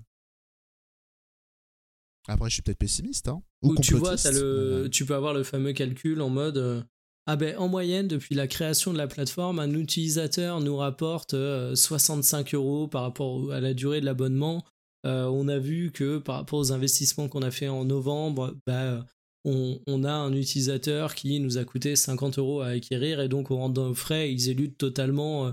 [2.28, 3.28] Après, je suis peut-être pessimiste.
[3.28, 6.84] Hein, ou tu vois, le, tu peux avoir le fameux calcul en mode.
[7.26, 11.34] ah ben, en moyenne, depuis la création de la plateforme, un utilisateur nous rapporte
[11.74, 14.64] 65 euros par rapport à la durée de l'abonnement.
[15.04, 19.04] on a vu que par rapport aux investissements qu'on a fait en novembre, bah,
[19.44, 23.56] on, a un utilisateur qui nous a coûté 50 euros à acquérir et donc au
[23.56, 25.52] rendant frais, ils éludent totalement, euh,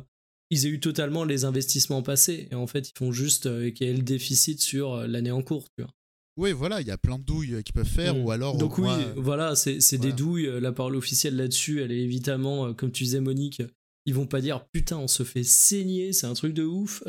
[0.49, 3.89] ils éludent totalement les investissements passés et en fait ils font juste euh, qu'il y
[3.89, 5.67] ait le déficit sur euh, l'année en cours.
[5.77, 5.91] Tu vois.
[6.37, 8.23] Oui, voilà, il y a plein de douilles qu'ils peuvent faire mm.
[8.23, 8.57] ou alors.
[8.57, 10.49] Donc oui, voilà, c'est des douilles.
[10.59, 13.61] La parole officielle là-dessus, elle est évidemment, comme tu disais Monique,
[14.05, 17.03] ils vont pas dire putain on se fait saigner, c'est un truc de ouf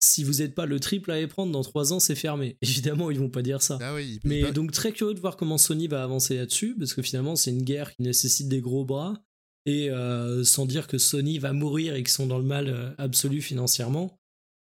[0.00, 2.56] si vous n'êtes pas le triple à y prendre dans 3 ans, c'est fermé.
[2.62, 3.78] Évidemment, ils vont pas dire ça.
[3.80, 7.02] Ah oui, Mais donc très curieux de voir comment Sony va avancer là-dessus, parce que
[7.02, 9.22] finalement c'est une guerre qui nécessite des gros bras,
[9.66, 12.90] et euh, sans dire que Sony va mourir et qu'ils sont dans le mal euh,
[12.96, 14.18] absolu financièrement.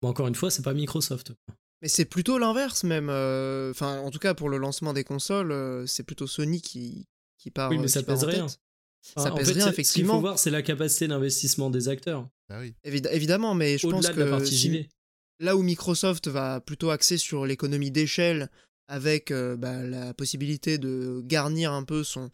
[0.01, 1.33] Bon, encore une fois, c'est pas Microsoft.
[1.83, 3.09] Mais c'est plutôt l'inverse même.
[3.11, 7.07] Euh, enfin, en tout cas pour le lancement des consoles, c'est plutôt Sony qui,
[7.37, 7.69] qui part.
[7.69, 8.47] Oui, mais ça pèse rien.
[9.01, 9.83] ça pèse rien, effectivement.
[9.83, 12.27] Ce qu'il faut voir, c'est la capacité d'investissement des acteurs.
[12.49, 12.73] Ah oui.
[12.83, 14.13] évidemment, mais je pense que.
[14.13, 14.89] De la partie si,
[15.39, 18.49] Là où Microsoft va plutôt axer sur l'économie d'échelle
[18.87, 22.29] avec euh, bah, la possibilité de garnir un peu son,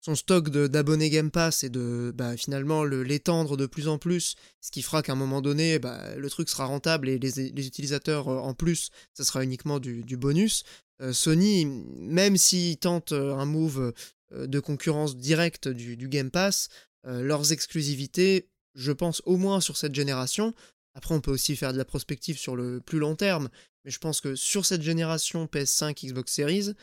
[0.00, 4.70] son stock d'abonnés Game Pass et de bah, finalement l'étendre de plus en plus, ce
[4.70, 8.38] qui fera qu'à un moment donné, bah, le truc sera rentable et les, utilisateurs euh,
[8.38, 10.64] en plus, ça sera uniquement du, bonus.
[11.02, 13.92] Euh, Sony, même s'ils tentent un move
[14.32, 16.68] de concurrence directe du, du Game Pass,
[17.04, 20.54] leurs exclusivités, je pense au moins sur cette génération,
[20.94, 23.48] après, on peut aussi faire de la prospective sur le plus long terme,
[23.84, 26.74] mais je pense que sur cette génération PS5, Xbox Series,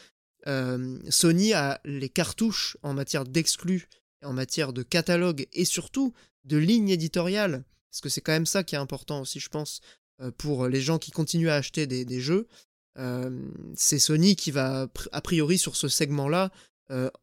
[0.47, 3.87] euh, Sony a les cartouches en matière d'exclus,
[4.23, 6.13] en matière de catalogue et surtout
[6.45, 9.81] de ligne éditoriale, parce que c'est quand même ça qui est important aussi, je pense,
[10.21, 12.47] euh, pour les gens qui continuent à acheter des, jeux.
[12.97, 13.29] Euh,
[13.75, 16.51] c'est Sony qui va, a priori, sur ce segment-là,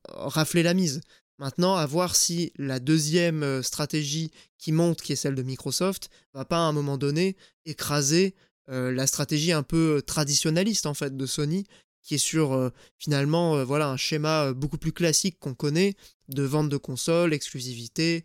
[0.09, 1.01] rafler la mise.
[1.39, 6.45] Maintenant, à voir si la deuxième stratégie qui monte, qui est celle de Microsoft, va
[6.45, 8.35] pas à un moment donné écraser
[8.68, 11.64] la stratégie un peu traditionnaliste en fait de Sony,
[12.05, 15.97] qui est sur finalement voilà un schéma beaucoup plus classique qu'on connaît
[16.29, 18.25] de vente de consoles, exclusivité,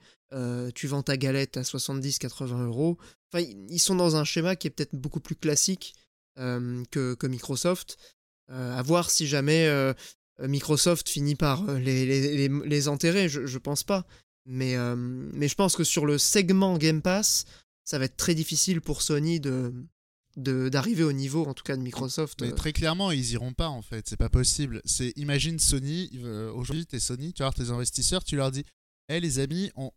[0.76, 2.98] tu vends ta galette à 70-80 euros.
[3.32, 5.96] Enfin, ils sont dans un schéma qui est peut-être beaucoup plus classique
[6.36, 7.98] que, que, Microsoft.
[8.50, 9.68] à voir si jamais
[10.42, 14.06] euh, Microsoft finit par euh, les, enterrer, je, pense pas.
[14.46, 17.46] Mais, euh, mais je pense que sur le segment Game Pass,
[17.84, 19.74] ça va être très difficile pour Sony de
[20.38, 22.42] d'arriver au niveau en tout cas de Microsoft.
[22.42, 24.82] Mais très clairement, ils iront pas en fait, c'est pas possible.
[24.86, 26.10] C'est imagine Sony,
[26.54, 28.64] aujourd'hui tu es Sony, tu vas voir tes investisseurs, tu leur dis
[29.10, 29.92] "Eh les amis, on,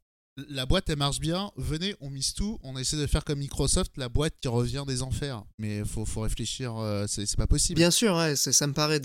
[0.48, 3.92] la boîte elle marche bien, venez, on mise tout, on essaie de faire comme Microsoft,
[3.96, 5.44] la boîte qui revient des enfers.
[5.58, 7.76] Mais faut, faut réfléchir, euh, c'est pas possible.
[7.76, 9.00] Bien sûr, ça me paraît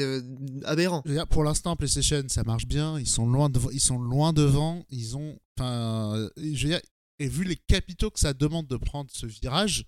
[0.65, 1.03] aberrant.
[1.29, 5.37] Pour l'instant, PlayStation ça marche bien, ils sont loin, ils sont loin devant, ils ont.
[5.59, 6.79] Enfin, je veux
[7.19, 9.85] et vu les capitaux que ça demande de prendre ce virage,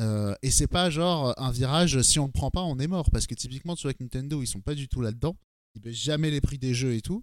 [0.00, 3.10] euh, et c'est pas genre un virage, si on le prend pas, on est mort.
[3.10, 5.36] Parce que typiquement, tu vois que Nintendo, ils sont pas du tout là-dedans.
[5.74, 7.22] Ils baissent jamais les prix des jeux et tout.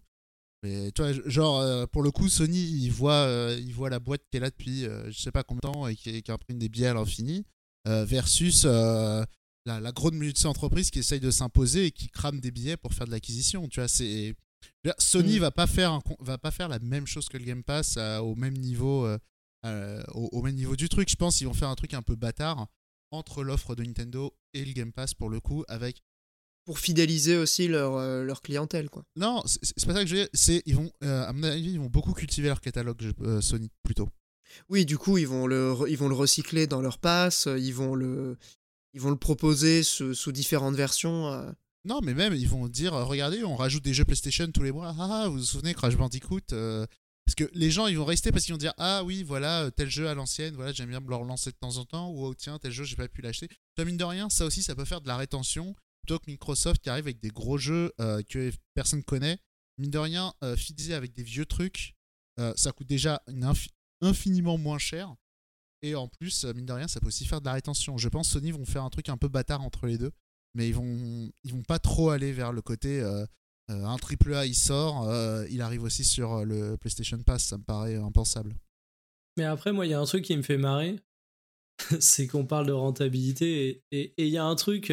[0.63, 4.22] Mais toi, genre, euh, pour le coup, Sony, il voit, euh, il voit la boîte
[4.30, 6.59] qui est là depuis euh, je sais pas combien de temps et qui, qui imprime
[6.59, 7.45] des billets à l'infini,
[7.86, 9.26] versus la,
[9.65, 13.11] la grosse multi-entreprise qui essaye de s'imposer et qui crame des billets pour faire de
[13.11, 13.67] l'acquisition.
[13.67, 14.36] Tu vois, c'est.
[14.99, 15.39] Sony mm.
[15.39, 18.55] va pas faire va pas faire la même chose que le Game Pass au même
[18.55, 19.07] niveau
[19.64, 21.09] au, au, même niveau du truc.
[21.09, 22.68] Je pense qu'ils vont faire un truc un peu bâtard
[23.12, 26.01] entre l'offre de Nintendo et le Game Pass pour le coup avec
[26.66, 29.03] pour fidéliser aussi leur, euh, leur clientèle quoi.
[29.16, 31.72] Non, c'est pas ça que je veux dire, c'est ils vont euh, à mon avis,
[31.72, 34.09] ils vont beaucoup cultiver leur catalogue euh, Sony plutôt.
[34.70, 37.95] Oui, du coup, ils vont le ils vont le recycler dans leur pass, ils vont
[37.95, 38.38] le
[38.93, 41.53] ils vont le proposer sous, sous différentes versions.
[41.86, 44.93] Non, mais même ils vont dire regardez, on rajoute des jeux PlayStation tous les mois.
[44.99, 46.53] Ah, ah vous vous souvenez Crash Bandicoot
[47.32, 49.89] parce que les gens ils vont rester parce qu'ils vont dire ah oui voilà tel
[49.89, 52.34] jeu à l'ancienne voilà j'aime bien me le relancer de temps en temps ou oh
[52.34, 53.47] tiens tel jeu j'ai pas pu l'acheter.
[53.79, 57.05] Mine de rien ça aussi ça peut faire de la rétention plutôt Microsoft qui arrive
[57.05, 59.38] avec des gros jeux euh, que personne connaît.
[59.77, 61.95] Mine de rien, euh, fidéliser avec des vieux trucs,
[62.39, 63.23] euh, ça coûte déjà
[64.01, 65.15] infiniment moins cher.
[65.84, 67.97] Et en plus, mine de rien, ça peut aussi faire de la rétention.
[67.97, 70.11] Je pense Sony vont faire un truc un peu bâtard entre les deux,
[70.53, 73.01] mais ils vont, ils vont pas trop aller vers le côté
[73.72, 75.09] un triple A il sort,
[75.49, 78.53] il arrive aussi sur le PlayStation Pass, ça me paraît impensable.
[79.38, 80.97] Mais après, moi, il y a un truc qui me fait marrer,
[81.99, 84.91] c'est qu'on parle de rentabilité et il y a un truc,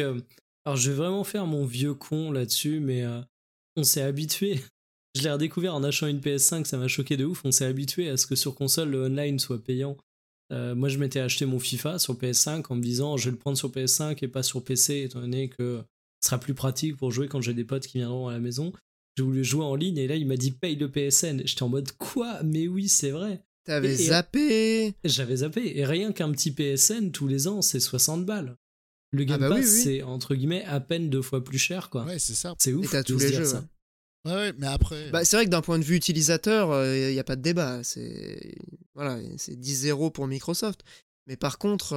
[0.65, 3.21] alors je vais vraiment faire mon vieux con là-dessus, mais euh,
[3.75, 4.59] on s'est habitué.
[5.15, 7.41] Je l'ai redécouvert en achetant une PS5, ça m'a choqué de ouf.
[7.43, 9.97] On s'est habitué à ce que sur console le online soit payant.
[10.53, 13.37] Euh, moi, je m'étais acheté mon FIFA sur PS5 en me disant je vais le
[13.37, 15.83] prendre sur PS5 et pas sur PC, étant donné que
[16.21, 18.71] sera plus pratique pour jouer quand j'ai des potes qui viendront à la maison.
[19.17, 21.41] J'ai voulu jouer en ligne et là il m'a dit paye le PSN.
[21.45, 22.41] J'étais en mode quoi?
[22.43, 23.41] Mais oui, c'est vrai.
[23.65, 25.77] T'avais zappé J'avais zappé.
[25.77, 28.55] Et rien qu'un petit PSN tous les ans, c'est 60 balles.
[29.11, 29.81] Le Game bah oui, Pass, oui.
[29.83, 32.05] c'est entre guillemets à peine deux fois plus cher, quoi.
[32.05, 32.55] Ouais, c'est ça.
[32.59, 32.85] C'est ouf.
[32.85, 33.45] Et t'as de tous les jeux.
[33.45, 33.57] ça.
[34.25, 34.31] ouais.
[34.31, 35.09] Ouais, ouais, mais après.
[35.11, 37.83] Bah, c'est vrai que d'un point de vue utilisateur, il n'y a pas de débat.
[37.83, 38.55] C'est
[38.93, 40.83] voilà, c'est 10-0 pour Microsoft.
[41.25, 41.95] Mais par contre,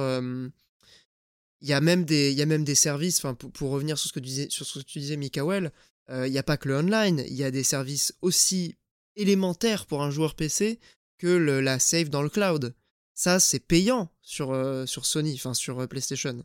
[1.63, 3.17] il y a même des, il y a même des services.
[3.17, 5.71] Enfin, pour, pour revenir sur ce que tu disais, sur ce que tu disais, Mikael,
[6.09, 7.23] il n'y a pas que le online.
[7.27, 8.75] Il y a des services aussi
[9.15, 10.79] élémentaires pour un joueur PC
[11.17, 12.75] que la save dans le cloud.
[13.15, 16.43] Ça, c'est payant sur euh, sur Sony, enfin sur euh, PlayStation.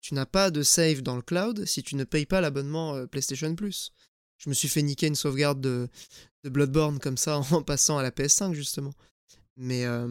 [0.00, 3.06] Tu n'as pas de save dans le cloud si tu ne payes pas l'abonnement euh,
[3.06, 3.92] PlayStation Plus.
[4.38, 5.88] Je me suis fait niquer une sauvegarde de,
[6.44, 8.92] de Bloodborne comme ça en passant à la PS5 justement.
[9.56, 10.06] Mais, euh,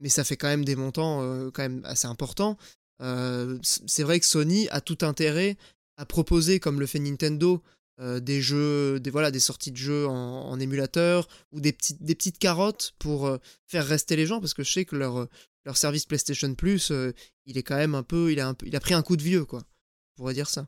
[0.00, 2.58] mais ça fait quand même des montants euh, quand même assez importants.
[3.00, 5.56] Euh, c'est vrai que Sony a tout intérêt
[5.96, 7.62] à proposer, comme le fait Nintendo,
[8.00, 12.02] euh, des jeux, des, voilà, des sorties de jeux en, en émulateur ou des petites,
[12.02, 13.38] des petites carottes pour euh,
[13.68, 15.28] faire rester les gens parce que je sais que leur,
[15.64, 17.12] leur service PlayStation Plus, euh,
[17.46, 19.22] il est quand même un peu, il a, un il a pris un coup de
[19.22, 19.60] vieux quoi.
[19.60, 20.66] On pourrait dire ça.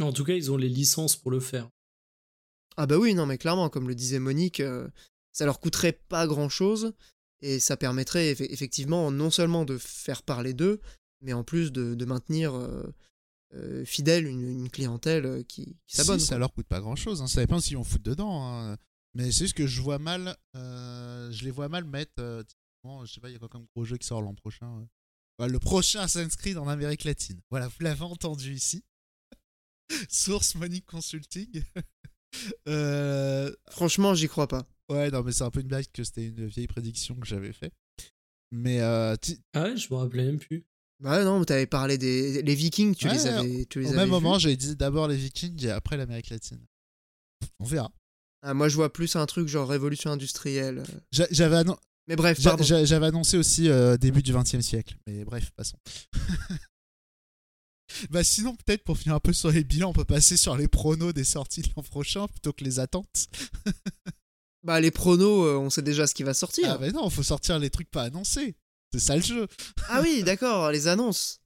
[0.00, 1.70] En tout cas, ils ont les licences pour le faire.
[2.76, 4.62] Ah bah oui, non mais clairement, comme le disait Monique,
[5.32, 6.92] ça leur coûterait pas grand-chose
[7.42, 10.80] et ça permettrait eff- effectivement non seulement de faire parler d'eux,
[11.20, 12.82] mais en plus de, de maintenir euh,
[13.54, 16.20] euh, fidèle une, une clientèle euh, qui, qui Si, s'abonne.
[16.20, 17.22] ça leur coûte pas grand chose.
[17.22, 17.26] Hein.
[17.28, 18.44] Ça dépend s'ils vont foutre dedans.
[18.46, 18.76] hein.
[19.14, 20.36] Mais c'est juste que je vois mal.
[20.56, 22.12] euh, je les vois mal mettre.
[22.20, 22.42] euh,
[23.04, 24.86] je sais pas, il y a quoi comme gros jeu qui sort l'an prochain
[25.40, 27.40] Le prochain Assassin's Creed en Amérique latine.
[27.50, 28.84] Voilà, vous l'avez entendu ici.
[30.08, 31.62] Source Monique Consulting.
[33.70, 34.66] Franchement, j'y crois pas.
[34.90, 37.52] Ouais, non, mais c'est un peu une blague que c'était une vieille prédiction que j'avais
[37.52, 37.72] fait.
[38.50, 39.14] Mais euh,
[39.52, 40.64] Ah ouais, je me rappelais même plus.
[41.00, 43.98] Bah non, t'avais parlé des les Vikings, tu Ouais, les avais, tu les au avais
[43.98, 46.60] même moment, j'ai dit d'abord les Vikings et après l'Amérique latine.
[47.60, 47.92] On verra.
[48.42, 50.78] Ah, moi, je vois plus un truc genre révolution industrielle.
[50.78, 51.00] euh.
[51.12, 51.76] J'a- J'avais annon-
[52.08, 54.96] Mais bref, j'avais annoncé aussi euh, début du XXe siècle.
[55.06, 55.78] Mais bref, passons.
[58.10, 60.68] bah sinon, peut-être pour finir un peu sur les bilans, on peut passer sur les
[60.68, 63.26] pronos des sorties de l'an prochain plutôt que les attentes.
[64.64, 66.70] Bah les pronos, euh, on sait déjà ce qui va sortir.
[66.72, 68.56] Ah bah non, faut sortir les trucs pas annoncés.
[68.92, 69.46] C'est ça le jeu.
[69.88, 71.40] Ah oui, d'accord, les annonces.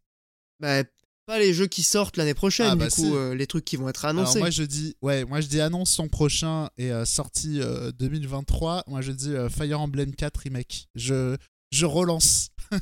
[0.61, 0.83] Bah,
[1.27, 3.13] pas les jeux qui sortent l'année prochaine, Ah bah du coup, si.
[3.13, 4.39] euh, les trucs qui vont être Alors annoncés.
[4.41, 8.85] moi je dis ouais, moi je dis annonce l'an prochain et euh, sortie euh, 2023.
[8.89, 10.89] Moi je dis euh, Fire Emblem 4 remake.
[10.95, 11.37] Je
[11.71, 12.49] je relance.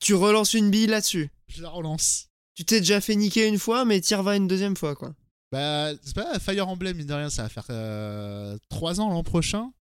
[0.00, 1.30] Tu relances une bille là-dessus.
[1.48, 2.28] Je la relance.
[2.54, 5.14] Tu t'es déjà fait niquer une fois, mais t'y revas une deuxième fois, quoi.
[5.52, 9.72] Bah, c'est pas Fire Emblem, mine de rien, ça va faire 3 ans l'an prochain.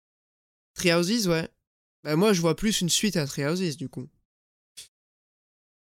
[0.74, 1.48] Three Houses, ouais.
[2.04, 4.08] Bah, moi, je vois plus une suite à Three Houses, du coup.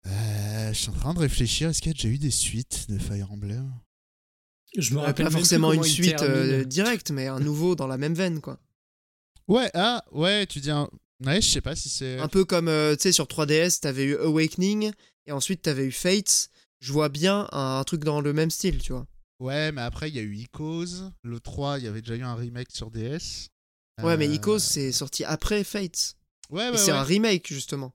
[0.06, 2.90] Euh, je suis en train de réfléchir, est-ce qu'il y a déjà eu des suites
[2.90, 3.72] de Fire Emblem?
[4.76, 7.98] Je me Ouais, rappelle pas forcément une suite euh, directe, mais un nouveau dans la
[7.98, 8.58] même veine, quoi.
[9.48, 10.88] Ouais, ah, ouais, tu dis un...
[11.24, 12.18] Ouais, je sais pas si c'est...
[12.18, 14.90] Un peu comme, euh, tu sais, sur 3DS, t'avais eu Awakening,
[15.26, 16.48] et ensuite t'avais eu Fates.
[16.80, 19.06] Je vois bien un, un truc dans le même style, tu vois.
[19.42, 21.10] Ouais, mais après, il y a eu Icos.
[21.22, 23.48] Le 3, il y avait déjà eu un remake sur DS.
[24.02, 26.14] Ouais, mais Euh, Icos, c'est sorti après Fates.
[26.50, 26.98] Ouais, ouais, c'est ouais.
[26.98, 27.92] un remake, justement.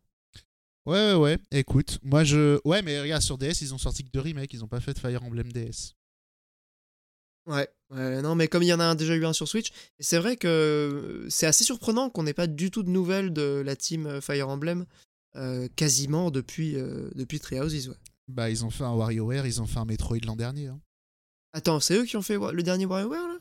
[0.86, 1.38] Ouais, ouais, ouais.
[1.52, 2.60] Écoute, moi je.
[2.66, 4.94] Ouais, mais regarde, sur DS, ils ont sorti que deux remakes, ils ont pas fait
[4.94, 5.94] de Fire Emblem DS.
[7.46, 9.72] Ouais, ouais, non, mais comme il y en a un- déjà eu un sur Switch,
[10.00, 13.62] c'est vrai que euh, c'est assez surprenant qu'on n'ait pas du tout de nouvelles de
[13.66, 14.86] la team euh, Fire Emblem
[15.38, 17.96] euh, quasiment depuis, euh, depuis ouais.
[18.28, 20.68] Bah, ils ont fait un WarioWare, ils ont fait un Metroid l'an dernier.
[20.68, 20.82] Hein.
[21.58, 23.40] Attends, c'est eux qui ont fait le dernier WarioWare, là?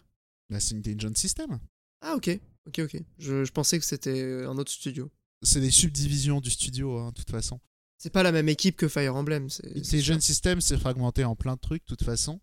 [0.48, 1.58] Bah, c'est Intelligent System.
[2.00, 2.30] Ah, ok,
[2.66, 3.02] ok, ok.
[3.18, 5.10] Je, je pensais que c'était euh, un autre studio.
[5.42, 7.60] C'est des subdivisions du studio, hein, de toute façon.
[7.98, 10.18] C'est pas la même équipe que Fire Emblem, Intelligent.
[10.18, 12.40] System, c'est fragmenté en plein de trucs, de toute façon.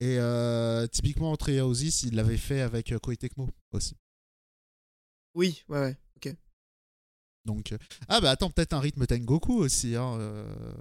[0.00, 3.96] Et euh, typiquement, Treehouse, il l'avait fait avec euh, Koei Tecmo aussi.
[5.34, 6.34] Oui, ouais, ouais, ok.
[7.46, 7.78] Donc, euh,
[8.08, 9.96] Ah, bah attends, peut-être un rythme Tengoku aussi.
[9.96, 10.74] Hein, euh.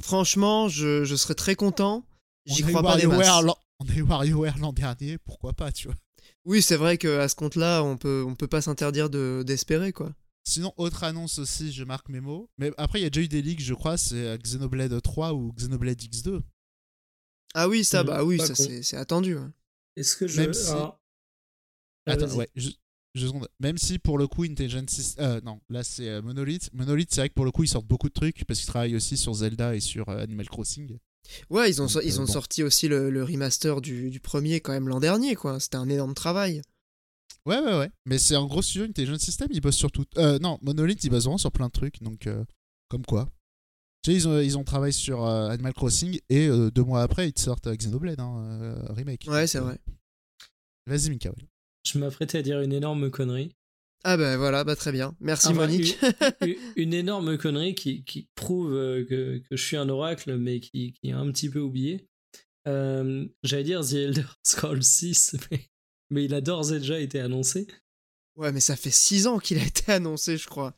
[0.00, 2.06] Franchement, je, je serais très content.
[2.48, 3.44] J'y On a eu crois pas des WarioWare masses.
[3.44, 5.96] l'an- On a eu WarioWare l'an dernier, pourquoi pas, tu vois.
[6.44, 10.12] Oui, c'est vrai qu'à ce compte-là, on peut, on peut pas s'interdire de- d'espérer, quoi.
[10.44, 12.50] Sinon, autre annonce aussi, je marque mes mots.
[12.58, 15.34] Mais après, il y a déjà eu des leaks, je crois, c'est euh, Xenoblade 3
[15.34, 16.40] ou Xenoblade X2.
[17.54, 19.36] Ah oui, ça, Mhm, bah oui, ça c'est attendu.
[19.36, 19.46] ouais.
[19.96, 20.40] Est-ce que je.
[20.40, 20.98] Même si- Ah.
[22.06, 22.70] Attends, ouais, je,
[23.14, 23.26] je.
[23.60, 25.24] Même si pour le coup, Intelligent System.
[25.24, 26.70] Euh, non, là c'est euh, Monolith.
[26.72, 28.96] Monolith, c'est vrai que pour le coup, ils sortent beaucoup de trucs parce qu'ils travaillent
[28.96, 30.98] aussi sur Zelda et sur euh, Animal Crossing.
[31.50, 32.32] Ouais, ils ont, Donc, ils euh, ont bon.
[32.32, 35.60] sorti aussi le, le remaster du, du premier quand même l'an dernier, quoi.
[35.60, 36.62] C'était un énorme travail.
[37.46, 37.90] Ouais, ouais, ouais.
[38.06, 40.04] Mais c'est en gros studio, Intelligent System, ils bossent sur tout.
[40.16, 42.02] Euh, non, Monolith, ils bossent vraiment sur plein de trucs.
[42.02, 42.44] Donc, euh,
[42.88, 43.30] comme quoi.
[44.02, 47.02] Tu sais, ils ont, ils ont travaillé sur euh, Animal Crossing et euh, deux mois
[47.02, 49.24] après, ils te sortent euh, Xenoblade, hein, euh, remake.
[49.28, 49.78] Ouais, c'est vrai.
[50.86, 51.30] Vas-y, Mika.
[51.30, 51.48] ouais.
[51.84, 53.54] Je m'apprêtais à dire une énorme connerie.
[54.04, 55.16] Ah bah voilà, bah très bien.
[55.20, 55.98] Merci Enfin, Monique.
[56.42, 60.60] Une, une énorme connerie qui, qui prouve euh, que, que je suis un oracle, mais
[60.60, 62.06] qui, qui est un petit peu oublié.
[62.68, 65.68] Euh, J'allais dire The Elder Scrolls 6, mais,
[66.10, 67.66] mais il a d'ores et déjà été annoncé.
[68.36, 70.74] ouais, mais ça fait 6 ans qu'il a été annoncé, je crois.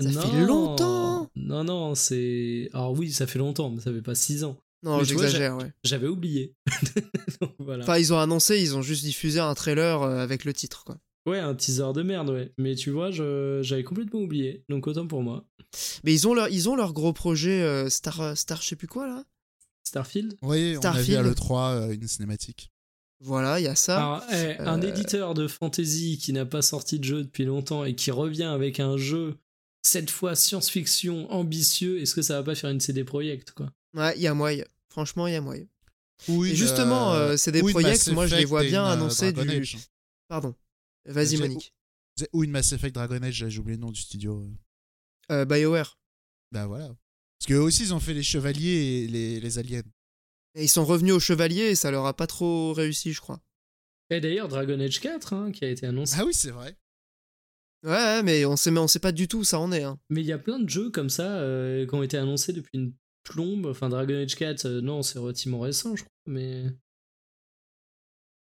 [0.00, 2.68] Ça non, fait longtemps Non, non, c'est.
[2.72, 4.56] Alors oui, ça fait longtemps, mais ça fait pas 6 ans.
[4.82, 5.72] Non, j'exagère, ouais.
[5.82, 6.54] J'avais oublié.
[7.40, 7.84] Donc, voilà.
[7.84, 10.98] Enfin, ils ont annoncé, ils ont juste diffusé un trailer euh, avec le titre, quoi.
[11.26, 12.52] Ouais, un teaser de merde, ouais.
[12.58, 14.64] Mais tu vois, je- j'avais complètement oublié.
[14.68, 15.46] Donc autant pour moi.
[16.04, 18.76] Mais ils ont leur, ils ont leur gros projet euh, Star, euh, Star, je sais
[18.76, 19.24] plus quoi là.
[19.84, 21.18] Starfield Oui, on a vu Starfield.
[21.18, 22.70] à l'E3 euh, une cinématique.
[23.20, 23.96] Voilà, il y a ça.
[23.96, 27.94] Alors, eh, un éditeur de fantasy qui n'a pas sorti de jeu depuis longtemps et
[27.94, 29.36] qui revient avec un jeu,
[29.82, 33.70] cette fois science-fiction, ambitieux, est-ce que ça va pas faire une CD Projekt, quoi?
[33.94, 34.64] Ouais, il y a moyen.
[34.88, 35.64] Franchement, il y a moyen.
[36.28, 39.76] Oui, Et justement, euh, c'est des moi, je les vois bien annoncer du-.
[40.28, 40.54] Pardon.
[41.06, 41.74] Vas-y, Monique.
[42.32, 44.46] Ou une Mass Effect Dragon Age, j'ai oublié le nom du studio.
[45.30, 45.98] Euh, BioWare.
[46.52, 46.88] Bah voilà.
[47.38, 49.82] Parce qu'eux aussi, ils ont fait les chevaliers et les, les aliens.
[50.54, 53.40] Et ils sont revenus au Chevalier et ça leur a pas trop réussi, je crois.
[54.10, 56.16] Et d'ailleurs, Dragon Age 4, hein, qui a été annoncé.
[56.18, 56.76] Ah oui, c'est vrai.
[57.82, 59.82] Ouais, ouais, mais on sait, mais on sait pas du tout où ça en est.
[59.82, 59.98] Hein.
[60.10, 62.78] Mais il y a plein de jeux comme ça euh, qui ont été annoncés depuis
[62.78, 62.94] une
[63.24, 63.66] plombe.
[63.66, 66.66] Enfin, Dragon Age 4, euh, non, c'est relativement récent, je crois, mais.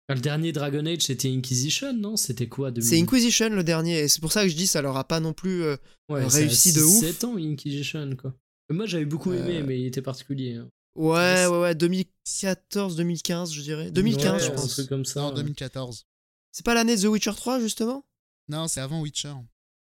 [0.09, 2.15] Le dernier Dragon Age, c'était Inquisition, non?
[2.15, 2.89] C'était quoi 2000...
[2.89, 5.19] C'est Inquisition le dernier, et c'est pour ça que je dis ça leur a pas
[5.19, 5.63] non plus.
[5.63, 5.75] euh,
[6.07, 6.99] Ouais, ça a réussi de ouf.
[7.01, 8.33] 7 ans, Inquisition, quoi.
[8.69, 10.55] Moi, j'avais beaucoup aimé, Euh, mais il était particulier.
[10.55, 10.69] hein.
[10.95, 13.91] Ouais, ouais, ouais, 2014, 2015, je dirais.
[13.91, 14.69] 2015, Ouais, je Un pense.
[14.69, 15.23] truc comme ça.
[15.23, 15.35] en ouais.
[15.35, 16.05] 2014.
[16.53, 18.05] C'est pas l'année de The Witcher 3, justement?
[18.49, 19.33] Non, c'est avant Witcher.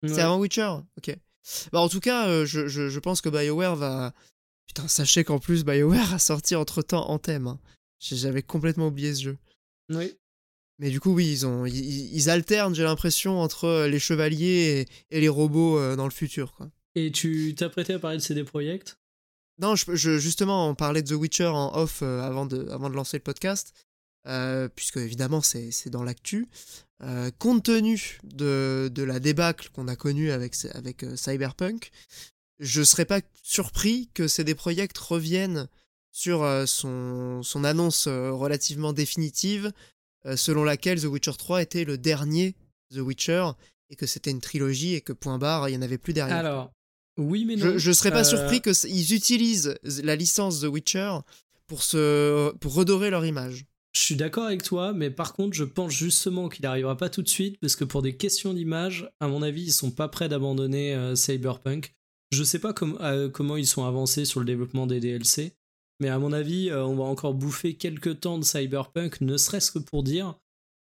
[0.02, 0.08] Ouais.
[0.08, 1.16] C'est avant Witcher Ok.
[1.72, 4.12] Bah, en tout cas, euh, je, je, je pense que BioWare va.
[4.66, 7.46] Putain, sachez qu'en plus, BioWare a sorti entre temps Anthem.
[7.46, 7.58] hein.
[7.98, 9.38] J'avais complètement oublié ce jeu.
[9.90, 10.14] Oui.
[10.78, 14.86] Mais du coup, oui, ils, ont, ils, ils alternent, j'ai l'impression, entre euh, les chevaliers
[15.10, 16.52] et, et les robots euh, dans le futur.
[16.54, 16.70] Quoi.
[16.94, 18.98] Et tu t'apprêtais à parler de CD Projekt?
[19.60, 22.90] Non, je, je- justement, on parlait de The Witcher en off euh, avant, de, avant
[22.90, 23.74] de lancer le podcast,
[24.26, 26.48] euh, puisque évidemment, c'est c'est dans l'actu.
[27.02, 31.90] Euh, compte tenu de, de la débâcle qu'on a connue avec, avec euh, Cyberpunk,
[32.60, 35.68] je serais pas surpris que CD Projekt reviennent
[36.12, 39.72] sur euh, son, son annonce euh, relativement définitive,
[40.26, 42.54] euh, selon laquelle The Witcher 3 était le dernier
[42.94, 43.46] The Witcher,
[43.90, 46.36] et que c'était une trilogie, et que point barre, il y en avait plus derrière.
[46.36, 46.70] Alors,
[47.18, 47.64] oui, mais non.
[47.72, 51.18] Je, je serais pas Euh, surpris qu'ils utilisent la licence The Witcher
[51.66, 53.64] pour, se, pour redorer leur image.
[53.94, 57.20] Je suis d'accord avec toi, mais par contre, je pense justement qu'il n'arrivera pas tout
[57.22, 60.30] de suite, parce que pour des questions d'image, à mon avis, ils sont pas prêts
[60.30, 61.92] d'abandonner euh, Cyberpunk.
[62.30, 65.52] Je sais pas com- euh, comment ils sont avancés sur le développement des DLC,
[66.00, 69.70] mais à mon avis, euh, on va encore bouffer quelques temps de Cyberpunk, ne serait-ce
[69.72, 70.34] que pour dire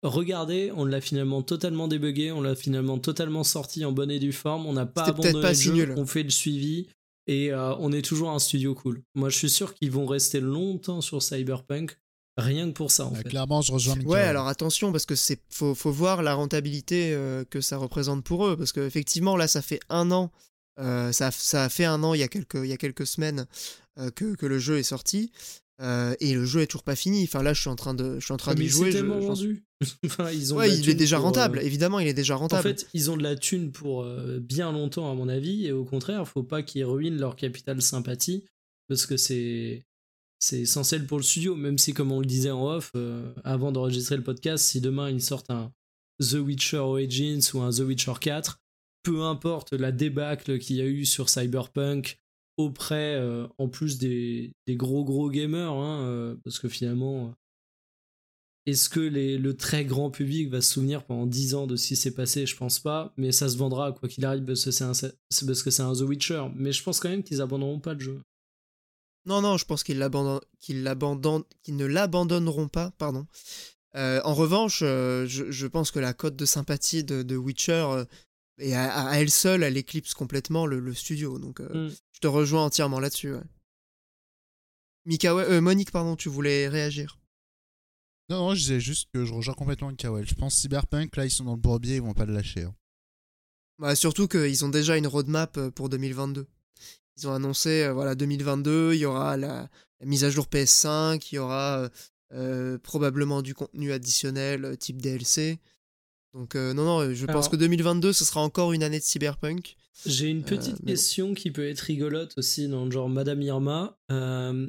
[0.05, 4.33] regardez, on l'a finalement totalement débugué, on l'a finalement totalement sorti en bonne et due
[4.33, 5.95] forme, on n'a pas C'était peut-être abandonné pas le si jeu, nul.
[5.97, 6.87] on fait le suivi
[7.27, 9.03] et euh, on est toujours un studio cool.
[9.17, 11.99] Moi, je suis sûr qu'ils vont rester longtemps sur Cyberpunk,
[12.37, 13.29] rien que pour ça en Bah, fait.
[13.29, 14.09] clairement, je rejoins Mika.
[14.09, 18.23] Ouais, alors attention, parce que c'est faut, faut voir la rentabilité euh, que ça représente
[18.23, 18.57] pour eux.
[18.57, 20.31] Parce qu'effectivement, là, ça fait un an.
[20.79, 23.05] euh, ça, ça a fait un an il y a quelques, il y a quelques
[23.07, 23.47] semaines
[24.15, 25.31] que, que le jeu est sorti.
[25.81, 27.23] euh, et le jeu est toujours pas fini.
[27.25, 28.91] Enfin, là, je suis en train de, je suis en train Ah, d'y jouer.
[28.91, 29.65] je- vendu.
[30.05, 31.61] enfin, ils ont Ouais, il est déjà pour, euh, rentable.
[31.63, 32.63] Évidemment, il est déjà En rentable.
[32.65, 35.85] fait, ils ont de la thune pour euh, bien longtemps, à mon avis, et au
[35.85, 38.45] contraire, faut pas qu'ils ruinent leur capital sympathie,
[38.89, 39.85] parce que c'est
[40.41, 43.71] c'est essentiel pour le studio, même si, comme on le disait en off, euh, avant
[43.73, 45.73] d'enregistrer le podcast, si demain ils sortent un
[46.21, 48.61] The Witcher Origins ou un The Witcher 4,
[49.05, 52.19] peu importe la débâcle qu'il y a eu sur Cyberpunk
[52.59, 57.33] auprès, euh, en plus des, des gros gros gamers, hein, euh, parce que finalement,
[58.67, 61.89] est-ce que les- le très grand public va se souvenir pendant 10 ans de ce
[61.89, 62.45] qui s'est passé?
[62.45, 65.15] Je pense pas, mais ça se vendra quoi qu'il arrive parce que c'est un, c'est
[65.47, 66.49] parce que c'est un The Witcher.
[66.55, 68.21] Mais je pense quand même qu'ils abandonneront pas le jeu.
[69.25, 72.91] Non, non, je pense qu'ils l'abandonnent- qu'ils l'abandonnent- qu'ils ne l'abandonneront pas.
[72.99, 73.27] Pardon.
[73.95, 77.73] Euh, en revanche, euh, je, je pense que la cote de sympathie de, de Witcher
[77.91, 78.05] euh,
[78.59, 81.39] est à, à elle seule, elle éclipse complètement le, le studio.
[81.39, 81.93] Donc, euh, Mm.
[82.19, 83.33] Je te rejoins entièrement là-dessus.
[83.33, 83.43] Ouais.
[85.25, 87.21] Euh, Monique, pardon, tu voulais réagir.
[88.29, 90.11] Non, non, je disais juste que je rejoins complètement Mika.
[90.11, 90.25] Ouais.
[90.27, 92.65] Je pense Cyberpunk, là, ils sont dans le bourbier, ils vont pas le lâcher.
[92.65, 92.75] hein.
[93.79, 96.49] Bah, surtout qu'ils ont déjà une roadmap euh, pour 2022.
[97.19, 99.69] Ils ont annoncé, euh, voilà, 2022, il y aura la,
[100.01, 101.89] la mise à jour PS5, il y aura
[102.33, 105.61] euh, probablement du contenu additionnel type DLC.
[106.35, 109.77] Donc, euh, non, non, je pense que 2022, ce sera encore une année de Cyberpunk.
[110.07, 110.87] J'ai une petite mais bon.
[110.87, 113.99] question qui peut être rigolote aussi dans le genre Madame Irma.
[114.13, 114.69] Euh,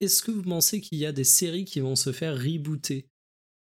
[0.00, 3.06] Est-ce que vous pensez qu'il y a des séries qui vont se faire rebooter?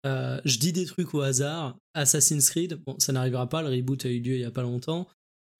[0.05, 1.77] Euh, Je dis des trucs au hasard.
[1.93, 3.61] Assassin's Creed, bon, ça n'arrivera pas.
[3.61, 5.07] Le reboot a eu lieu il y a pas longtemps.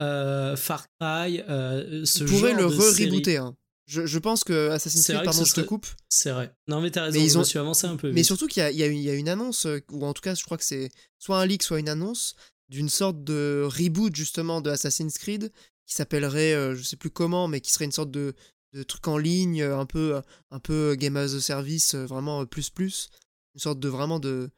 [0.01, 3.09] Euh, Far Cry, euh, ce pourraient genre le de série.
[3.09, 3.37] re-rebooter.
[3.37, 3.55] hein.
[3.87, 5.87] Je, je pense que Assassin's Creed, pardon, je te coupe.
[6.09, 6.53] C'est vrai.
[6.67, 7.17] Non mais t'as raison.
[7.19, 8.09] Mais ils je ont- me suis avancé un peu.
[8.09, 8.25] Mais vite.
[8.25, 10.21] surtout qu'il y a, y une- il y a une annonce, euh, ou en tout
[10.21, 12.35] cas, je crois que c'est soit un leak, soit une annonce,
[12.69, 15.51] d'une sorte de reboot justement de Assassin's Creed
[15.85, 18.33] qui s'appellerait, euh, je sais plus comment, mais qui serait une sorte de,
[18.73, 22.41] de truc en ligne, euh, un peu, un peu Game as a Service, euh, vraiment
[22.41, 23.09] euh, plus plus,
[23.55, 24.49] une sorte de vraiment de,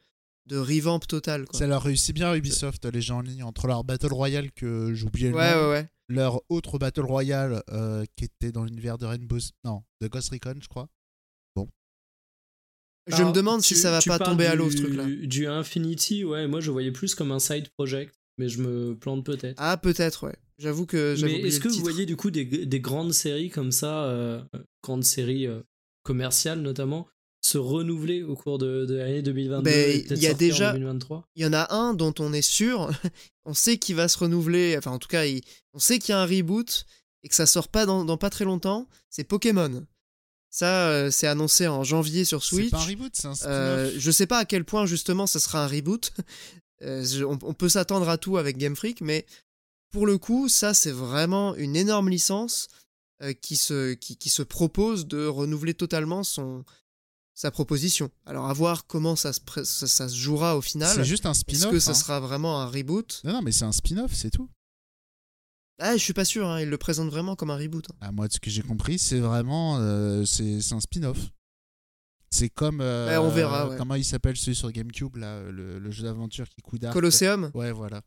[0.46, 1.46] de revamp total.
[1.46, 1.58] Quoi.
[1.58, 5.28] Ça leur réussit bien Ubisoft, les gens en ligne, entre leur Battle Royale que oublié
[5.28, 5.88] le nom, ouais, ouais.
[6.08, 9.38] leur autre Battle Royale euh, qui était dans l'univers de Rainbow...
[9.64, 10.88] Non, de Ghost Recon, je crois.
[13.10, 15.04] Je Alors, me demande si ça va pas tomber à l'eau ce truc-là.
[15.22, 19.24] Du Infinity, ouais, moi je voyais plus comme un side project, mais je me plante
[19.24, 19.56] peut-être.
[19.58, 20.36] Ah, peut-être, ouais.
[20.58, 23.72] J'avoue que j'avais mais est-ce que vous voyez du coup des, des grandes séries comme
[23.72, 24.42] ça, euh,
[24.84, 25.60] grandes séries euh,
[26.02, 27.06] commerciales notamment,
[27.42, 31.42] se renouveler au cours de, de l'année 2022 Ben, il y a déjà- 2023 Il
[31.42, 32.90] y en a un dont on est sûr,
[33.46, 35.40] on sait qu'il va se renouveler, enfin en tout cas, il-
[35.72, 36.84] on sait qu'il y a un reboot
[37.22, 39.86] et que ça sort pas dans, dans pas très longtemps, c'est Pokémon.
[40.50, 42.70] Ça, euh, c'est annoncé en janvier sur C'est Switch.
[42.70, 43.54] pas un reboot, c'est un spin-off.
[43.54, 46.12] Euh, je sais pas à quel point justement ça sera un reboot.
[46.82, 49.26] Euh, on, on peut s'attendre à tout avec Game Freak, mais
[49.90, 52.68] pour le coup, ça c'est vraiment une énorme licence
[53.22, 56.64] euh, qui, se, qui, qui se propose de renouveler totalement son,
[57.34, 58.10] sa proposition.
[58.24, 60.90] Alors à voir comment ça se, ça, ça se jouera au final.
[60.94, 61.70] C'est juste un Est-ce spin-off.
[61.70, 61.94] que ça hein.
[61.94, 63.20] sera vraiment un reboot?
[63.24, 64.48] Non, non, mais c'est un spin-off, c'est tout.
[65.80, 67.86] Ah, je suis pas sûr, hein, ils le présentent vraiment comme un reboot.
[67.90, 67.96] hein.
[68.00, 69.78] Ah, moi, de ce que j'ai compris, c'est vraiment.
[69.78, 71.18] euh, c'est un spin-off.
[72.30, 72.80] C'est comme.
[72.80, 73.76] euh, Ouais, on verra, ouais.
[73.76, 77.72] Comment il s'appelle celui sur GameCube, là, le, le jeu d'aventure qui d'arc Colosseum, Ouais,
[77.72, 78.02] voilà.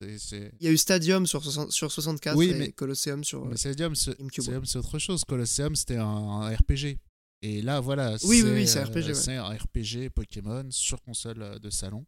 [0.00, 0.18] Il
[0.60, 3.44] y a eu Stadium sur, 60 sur 64 Oui, et mais- Colosseum sur.
[3.46, 5.24] Mais Stadium, c'est GameCube, Stadium, c'est autre chose.
[5.24, 6.98] Colosseum, c'était un, un RPG.
[7.42, 8.16] Et là, voilà.
[8.24, 9.14] Oui, oui, oui, c'est un euh, RPG.
[9.14, 12.04] C'est un RPG Pokémon sur console euh, de salon.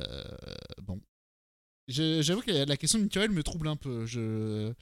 [0.00, 0.24] Euh,
[0.82, 1.00] bon.
[1.88, 4.06] Je- J'avoue que la question naturelle me trouble un peu.
[4.06, 4.72] Je,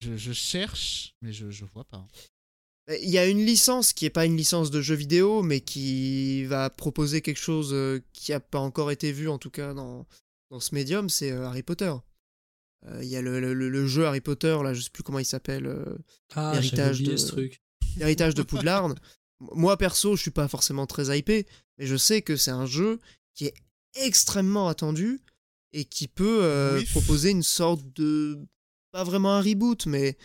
[0.00, 2.06] je, je cherche, mais je, je vois pas.
[3.02, 6.44] Il y a une licence qui est pas une licence de jeu vidéo, mais qui
[6.44, 10.06] va proposer quelque chose euh, qui a pas encore été vu, en tout cas dans,
[10.50, 11.92] dans ce médium, c'est euh, Harry Potter.
[12.86, 15.18] Euh, Il y a le, le- le jeu Harry Potter, là, je sais plus comment
[15.18, 15.98] il s'appelle, euh,
[16.34, 17.60] Ah, Héritage de- ce truc.
[17.98, 18.94] L'héritage de Poudlard.
[19.40, 21.46] Moi, perso, je suis pas forcément très hypé,
[21.76, 23.00] mais je sais que c'est un jeu
[23.34, 23.54] qui est
[23.96, 25.20] extrêmement attendu
[25.72, 26.84] et qui peut euh, Oui.
[26.86, 28.38] proposer une sorte de.
[28.92, 30.16] Pas vraiment un reboot, mais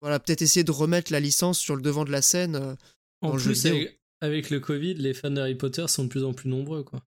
[0.00, 2.56] voilà, peut-être essayer de remettre la licence sur le devant de la scène.
[2.56, 2.74] euh,
[3.22, 6.48] En plus, avec, avec le Covid, les fans d'Harry Potter sont de plus en plus
[6.48, 7.02] nombreux, quoi.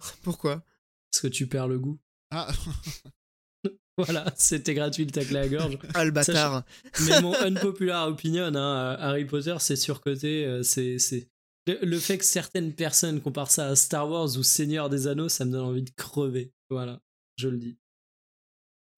[0.22, 0.62] Pourquoi?
[1.10, 1.98] Parce que tu perds le goût.
[2.30, 2.48] Ah,
[3.98, 5.78] Voilà, c'était gratuit le tacle à la gorge.
[5.94, 6.62] Ah, le bâtard.
[7.06, 10.46] Mais mon unpopular opinion, hein, euh, Harry Potter, c'est surcoté.
[10.46, 11.28] euh, c'est, c'est...
[11.66, 15.28] Le, le fait que certaines personnes comparent ça à Star Wars ou Seigneur des Anneaux,
[15.28, 16.52] ça me donne envie de crever.
[16.70, 17.00] Voilà,
[17.36, 17.76] je le dis.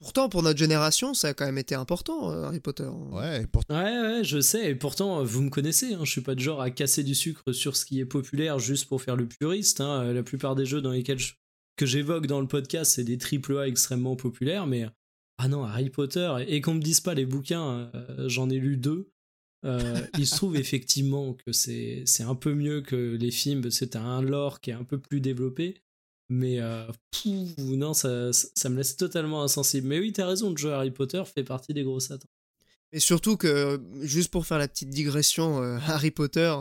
[0.01, 2.89] Pourtant, pour notre génération, ça a quand même été important, euh, Harry Potter.
[3.13, 3.63] ouais, et pour...
[3.71, 4.71] Ouais, ouais, je sais.
[4.71, 5.95] Et pourtant, euh, vous me connaissez.
[5.95, 8.59] Hein, je suis pas du genre à casser du sucre sur ce qui est populaire
[8.59, 9.81] juste pour faire le puriste.
[9.81, 10.03] hein.
[10.03, 11.35] Euh, La plupart des jeux dans lesquels je-
[11.77, 14.67] que j'évoque dans le podcast, c'est des triple A extrêmement populaires.
[14.67, 14.87] Mais
[15.39, 16.35] ah non, Harry Potter.
[16.49, 19.09] Et, et qu'on me dise pas les bouquins, euh, j'en ai lu deux.
[19.65, 23.71] Euh, il se trouve effectivement que c'est c'est un peu mieux que les films.
[23.71, 25.81] C'est un lore qui est un peu plus développé.
[26.35, 26.87] Mais euh,
[27.59, 29.87] non, ça, me laisse totalement insensible.
[29.87, 32.31] Mais oui, t'as raison, le jeu Harry Potter fait partie des grosses attentes.
[32.91, 36.55] Et surtout que, juste pour faire la petite digression, euh, Harry Potter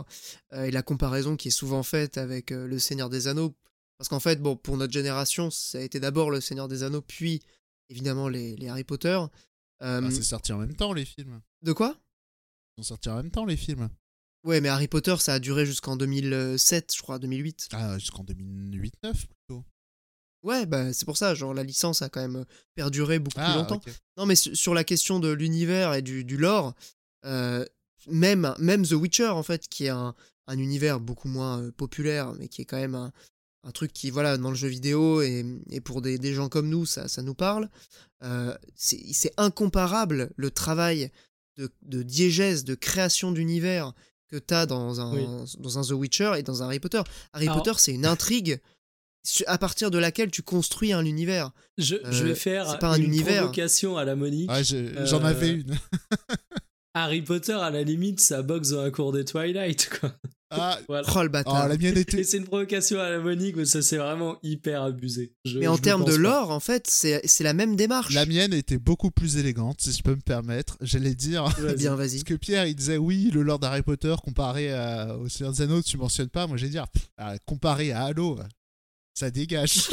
[0.52, 3.54] euh, et la comparaison qui est souvent faite avec euh, Le Seigneur des Anneaux,
[3.96, 7.02] parce qu'en fait, bon, pour notre génération, ça a été d'abord Le Seigneur des Anneaux,
[7.02, 7.40] puis
[7.88, 9.18] évidemment les, les Harry Potter.
[9.82, 11.40] Euh, Ah, c'est sorti en même temps, les films.
[11.62, 11.96] de quoi?
[12.76, 13.88] Ils sont sortis en même temps, les films.
[14.44, 17.68] Ouais, mais Harry Potter, ça a duré jusqu'en 2007, je crois, 2008.
[17.72, 19.64] Ah, jusqu'en 2008-9 plutôt.
[20.42, 23.54] Ouais, bah c'est pour ça, genre la licence a quand même perduré beaucoup plus Ah,
[23.54, 23.80] longtemps.
[24.16, 26.74] Non, mais su- sur la question de l'univers et du, du lore,
[27.24, 27.64] euh,
[28.08, 30.16] même, même The Witcher, en fait, qui est un,
[30.48, 33.12] un univers beaucoup moins euh, populaire, mais qui est quand même un,
[33.62, 36.68] un truc qui, voilà, dans le jeu vidéo et, et pour des, des gens comme
[36.68, 37.70] nous, ça, ça nous parle.
[38.24, 41.12] Euh, c'est c'est incomparable le travail
[41.56, 43.92] de, de diégèse, de création d'univers
[44.32, 45.26] que tu as dans un, Oui.
[45.58, 47.02] dans un The Witcher et dans un Harry Potter.
[47.34, 48.60] Harry Alors- Potter, c'est une intrigue
[49.24, 51.50] su- à partir de laquelle tu construis un univers.
[51.78, 53.42] Je, je Euh, vais faire c'est pas un une univers.
[53.42, 54.48] provocation à la Monique.
[54.50, 55.76] Ah, je- j'en Euh, avais une.
[56.94, 60.12] Harry Potter, à la limite, ça boxe dans la cour des Twilight, quoi.
[60.54, 61.06] Ah, Voilà.
[61.14, 61.68] Oh le oh, bâtard.
[61.68, 62.24] la mienne Et était.
[62.24, 65.34] c'est une provocation à la Monique, mais ça c'est vraiment hyper abusé.
[65.44, 66.18] Je- Mais en termes de pas.
[66.18, 68.14] lore, en fait, c'est c'est la même démarche.
[68.14, 70.76] La mienne était beaucoup plus élégante, si je peux me permettre.
[70.80, 71.44] J'allais dire.
[71.58, 71.76] Vas-y.
[71.76, 72.10] Bien, vas-y.
[72.18, 75.62] Parce que Pierre, il disait oui, le Lord Harry Potter comparé à- au Seigneur des
[75.62, 76.46] Anneaux, tu mentionnes pas.
[76.46, 78.38] Moi, j'ai dire, pff, ah, comparé à Halo,
[79.14, 79.88] ça dégage.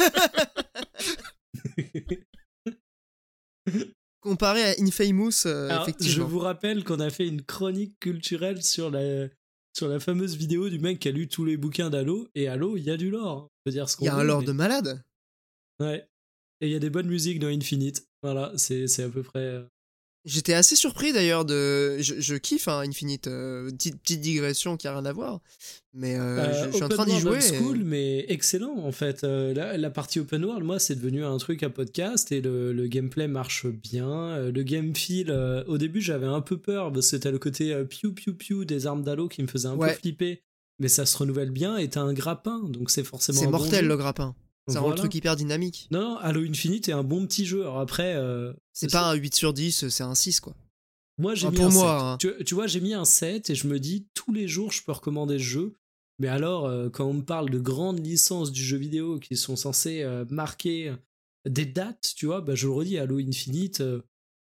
[4.22, 6.26] Comparé à Infamous, euh, Alors, je effectivement.
[6.26, 9.28] vous rappelle qu'on a fait une chronique culturelle sur la,
[9.76, 12.28] sur la fameuse vidéo du mec qui a lu tous les bouquins d'Halo.
[12.34, 13.30] Et Halo, il y a du lore.
[13.30, 13.42] hein.
[13.44, 15.02] On peut dire ce qu'on Il y a un lore mais- de malade?
[15.80, 16.06] Ouais.
[16.60, 18.06] Et il y a des bonnes musiques dans Infinite.
[18.22, 19.64] Voilà, c'est c'est à peu près.
[20.26, 21.96] J'étais assez surpris d'ailleurs de.
[21.98, 23.26] Je, je kiffe hein, Infinite.
[23.26, 25.40] euh, petite, petite digression qui a rien à voir.
[25.94, 27.30] Mais euh, Euh, je, je suis en train d'y jouer.
[27.36, 29.24] old et- school, mais excellent en fait.
[29.24, 32.72] Euh, la, la partie open world, moi, c'est devenu un truc à podcast et le,
[32.74, 34.50] le gameplay marche bien.
[34.50, 35.30] Le game feel,
[35.66, 38.86] au début, j'avais un peu peur parce que c'était le côté piou piou piou des
[38.86, 39.94] armes d'Halo qui me faisait un Ouais.
[39.94, 40.42] peu flipper.
[40.78, 43.38] Mais ça se renouvelle bien et t'as un grappin, donc c'est forcément.
[43.40, 44.34] C'est bon mortel le grappin.
[44.68, 45.00] Ça rend le Voilà.
[45.02, 45.88] truc hyper dynamique.
[45.90, 47.62] Non, non, Halo Infinite est un bon petit jeu.
[47.62, 50.54] Alors après, euh, C'est pas un 8 sur 10, c'est un 6 quoi.
[51.18, 52.30] Moi, j'ai Enfin, mis pour un moi, 7.
[52.32, 52.34] hein.
[52.38, 54.82] Tu, tu vois, j'ai mis un 7 et je me dis, tous les jours, je
[54.82, 55.76] peux recommander ce jeu.
[56.18, 59.56] Mais alors, euh, quand on me parle de grandes licences du jeu vidéo qui sont
[59.56, 60.94] censées euh, marquer
[61.48, 63.82] des dates, tu vois, bah, je le redis, Halo Infinite,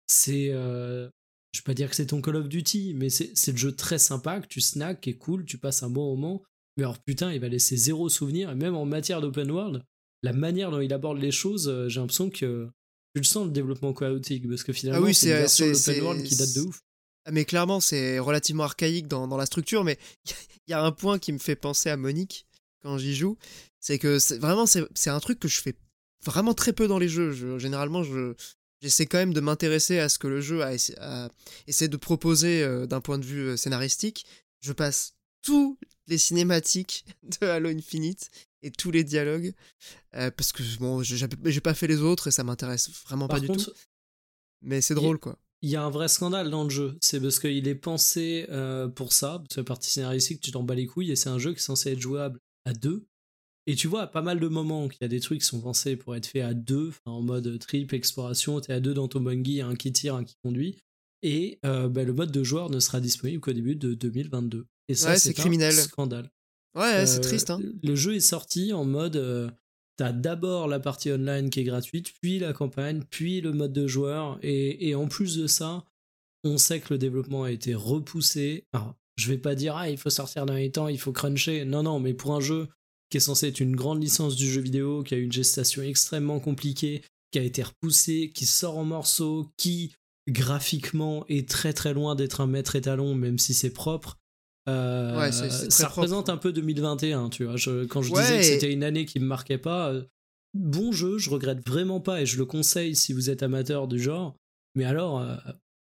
[0.07, 0.49] c'est.
[0.49, 1.09] je
[1.61, 3.99] vais pas dire que c'est ton Call of Duty, mais c'est c'est le jeu très
[3.99, 6.43] sympa, que tu snacks, qui est cool, tu passes un bon moment.
[6.77, 8.51] Mais alors, putain, il va laisser zéro souvenir.
[8.51, 9.83] Et même en matière d'open world,
[10.23, 12.69] la manière dont il aborde les choses, euh, j'ai l'impression que.
[13.15, 16.05] Tu le sens le développement chaotique, parce que finalement, Ah oui, c'est une c'est- version
[16.05, 16.81] world qui date de ouf.
[17.25, 19.99] Ah, Mais clairement, c'est relativement archaïque dans, dans la structure, mais
[20.67, 22.47] il y a un point qui me fait penser à Monique
[22.83, 23.37] quand j'y joue.
[23.81, 25.75] C'est que c'est- vraiment, c'est c'est un truc que je fais
[26.25, 27.33] vraiment très peu dans les jeux.
[27.33, 28.35] Je- généralement, je,
[28.83, 31.29] j'essaie quand même de m'intéresser à ce que le jeu a, essa- a
[31.67, 34.27] essayé de proposer euh, d'un point de vue euh, scénaristique.
[34.61, 37.05] Je passe tous les cinématiques
[37.41, 38.31] de Halo Infinite
[38.63, 39.55] et tous les dialogues
[40.17, 43.47] euh, parce que bon, j'ai pas fait les autres et ça m'intéresse vraiment Par pas
[43.47, 43.71] du tout.
[44.63, 45.39] Mais c'est drôle quoi.
[45.63, 46.97] il y a un vrai scandale dans le jeu.
[47.01, 50.65] C'est parce qu'il est pensé euh, pour ça, parce que la partie scénaristique, tu t'en
[50.65, 53.07] bats les couilles, et c'est un jeu qui est censé être jouable à deux.
[53.69, 55.61] Et tu vois, à pas mal de moments qu'il y a des trucs qui sont
[55.61, 59.21] pensés pour être faits à deux, en mode trip, exploration, t'es à deux dans ton
[59.21, 60.79] buggy, un qui tire, un qui conduit.
[61.23, 64.67] Et euh, bah, le mode de joueur ne sera disponible qu'au début de 2022.
[64.89, 65.79] Et ça, Ouais, c'est criminel.
[65.79, 66.31] un scandale.
[66.75, 67.51] Ouais, c'est Euh, triste.
[67.51, 67.61] Hein.
[67.83, 69.17] Le jeu est sorti en mode.
[69.17, 69.51] euh,
[69.97, 73.89] T'as d'abord la partie online qui est gratuite, puis la campagne, puis le mode de
[73.89, 74.39] joueur.
[74.43, 75.85] Et, et en plus de ça,
[76.45, 78.69] on sait que le développement a été repoussé.
[78.73, 81.65] Alors, je vais pas dire, ah, il faut sortir dans les temps, il faut cruncher.
[81.65, 82.69] Non, non, mais pour un jeu
[83.11, 85.83] qui est censé être une grande licence du jeu vidéo, qui a eu une gestation
[85.83, 89.95] extrêmement compliquée, qui a été repoussé, qui sort en morceaux, qui
[90.29, 94.17] graphiquement est très très loin d'être un maître étalon, même si c'est propre.
[94.69, 95.49] Euh, Ouais, ça
[95.87, 95.97] propre.
[95.97, 97.57] représente un peu 2021, tu vois.
[97.57, 100.05] Je- quand je Ouais, disais que c'était une année qui me marquait pas, euh,
[100.55, 103.99] bon jeu, je regrette vraiment pas et je le conseille si vous êtes amateur du
[104.01, 104.37] genre.
[104.75, 105.37] Mais alors, euh,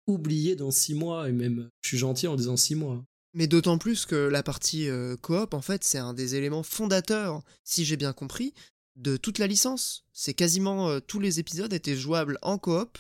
[0.08, 3.04] oubliez dans six mois, et même, je suis gentil en disant six mois.
[3.36, 7.44] Mais d'autant plus que la partie euh, coop, en fait, c'est un des éléments fondateurs,
[7.64, 8.54] si j'ai bien compris,
[8.96, 10.04] de toute la licence.
[10.14, 12.98] C'est quasiment euh, tous les épisodes étaient jouables en coop,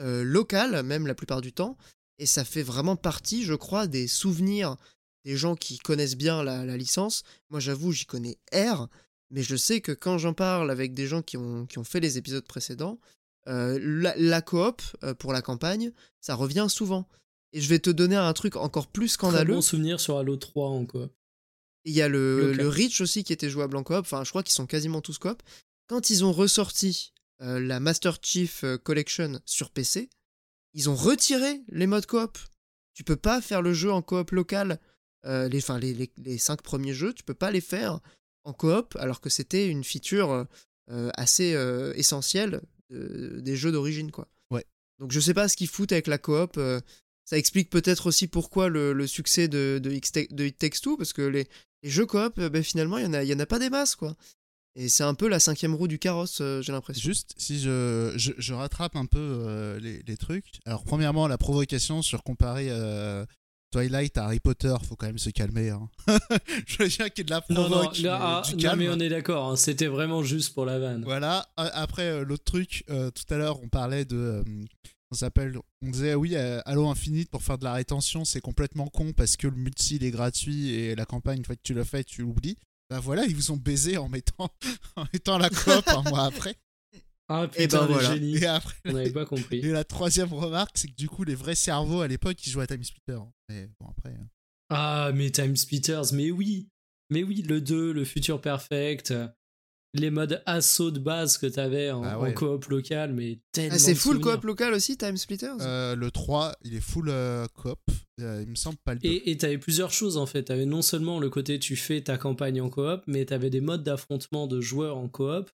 [0.00, 1.76] local, même la plupart du temps.
[2.20, 4.76] Et ça fait vraiment partie, je crois, des souvenirs
[5.28, 7.22] des gens qui connaissent bien la, la licence.
[7.50, 8.88] Moi, j'avoue, j'y connais R,
[9.30, 12.00] mais je sais que quand j'en parle avec des gens qui ont, qui ont fait
[12.00, 12.98] les épisodes précédents,
[13.46, 17.06] euh, la, la coop euh, pour la campagne, ça revient souvent.
[17.52, 19.52] Et je vais te donner un truc encore plus Très scandaleux.
[19.56, 21.12] bon souvenir sur Halo 3 en coop.
[21.84, 23.98] Il y a le, le Reach aussi qui était jouable en coop.
[24.00, 25.42] Enfin, je crois qu'ils sont quasiment tous coop.
[25.88, 27.12] Quand ils ont ressorti
[27.42, 30.08] euh, la Master Chief Collection sur PC,
[30.72, 32.38] ils ont retiré les modes coop.
[32.94, 34.80] Tu peux pas faire le jeu en coop local.
[35.26, 38.00] Euh, les, enfin, les, les, les cinq premiers jeux, tu peux pas les faire
[38.44, 40.46] en coop alors que c'était une feature
[40.90, 42.60] euh, assez euh, essentielle
[42.90, 44.28] de- des jeux d'origine, quoi.
[44.50, 44.64] Ouais.
[45.00, 46.58] Donc je sais pas ce qu'ils foutent avec la coop.
[47.24, 50.96] ça explique peut-être aussi pourquoi le, le succès de, de, X- de It Takes Two,
[50.96, 51.46] parce que les,
[51.82, 53.96] les jeux coop, ben, finalement, il y, en a- y en a pas des masses,
[53.96, 54.16] quoi.
[54.76, 57.02] Et c'est un peu la cinquième roue du carrosse, euh, j'ai l'impression.
[57.02, 60.60] Juste, si je, je, je rattrape un peu euh, les, les trucs.
[60.64, 63.26] Alors, premièrement, la provocation sur comparer euh,
[63.70, 65.70] Twilight à Harry Potter, faut quand même se calmer.
[65.70, 65.88] hein.
[66.66, 68.78] je veux dire qu'il de la Non, non, provoque, là, mais ah, non, calme.
[68.78, 71.04] mais on est d'accord, hein, c'était vraiment juste pour la vanne.
[71.04, 71.46] Voilà.
[71.56, 74.16] Après, euh, l'autre truc, euh, tout à l'heure, on parlait de.
[74.16, 74.44] euh,
[75.10, 75.56] on s'appelle.
[75.82, 79.36] On disait, oui, euh, Halo Infinite pour faire de la rétention, c'est complètement con parce
[79.36, 82.04] que le multi il est gratuit et la campagne, une fois que tu l'as fait,
[82.04, 82.56] tu l'oublies.
[82.90, 84.48] Bah voilà, ils vous ont baisé en mettant,
[84.96, 86.56] en mettant la coop un mois après.
[87.28, 88.14] Ah Et putain, ben le voilà.
[88.14, 88.36] génie.
[88.38, 89.58] Et après, On n'avait pas compris.
[89.58, 92.64] Et la troisième remarque, c'est que du coup, les vrais cerveaux à l'époque, ils jouaient
[92.64, 93.18] à Time Splitter.
[93.50, 94.14] Mais bon, après.
[94.14, 94.24] euh,
[94.70, 96.68] Ah, mais Time Splitters, mais oui
[97.10, 99.12] Mais oui, le 2, le Future Perfect,
[99.94, 102.30] les modes assaut de base que t'avais en, Ah ouais.
[102.30, 103.74] en coop local, mais tellement.
[103.74, 105.56] Ah, c'est full coop local aussi, Time Splitters?
[105.60, 107.78] Euh, le 3, il est full euh, coop.
[108.20, 109.08] Euh, il me semble pas le 2.
[109.08, 110.44] Et et t'avais plusieurs choses en fait.
[110.44, 113.82] T'avais non seulement le côté tu fais ta campagne en coop, mais t'avais des modes
[113.84, 115.50] d'affrontement de joueurs en coop.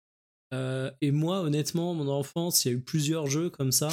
[0.53, 3.88] Euh, et moi, honnêtement, mon enfance, il y a eu plusieurs jeux comme ça.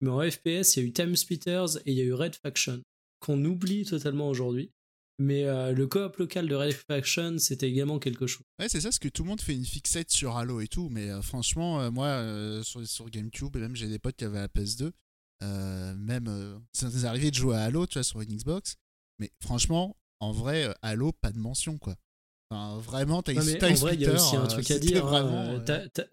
[0.00, 2.34] Mais en FPS, il y a eu Time Splitters et il y a eu Red
[2.34, 2.82] Faction,
[3.20, 4.72] qu'on oublie totalement aujourd'hui.
[5.18, 8.42] Mais euh, le coop local de Red Faction, c'était également quelque chose.
[8.58, 10.88] Ouais, c'est ça, parce que tout le monde fait une fixette sur Halo et tout,
[10.88, 12.24] mais euh, franchement, euh, moi,
[12.64, 14.90] sur, sur GameCube, même j'ai des potes qui avaient la PS2,
[15.42, 18.76] euh, même, ça nous arrivé de jouer à Halo, tu vois, sur une Xbox,
[19.18, 21.94] mais franchement, en vrai, Halo, pas de mention, quoi.
[22.52, 23.32] Enfin, vraiment, t'as
[23.70, 25.06] en vrai, il y a Splitter, aussi un truc à c'était dire.
[25.06, 26.06] Vraiment, T'as t'as-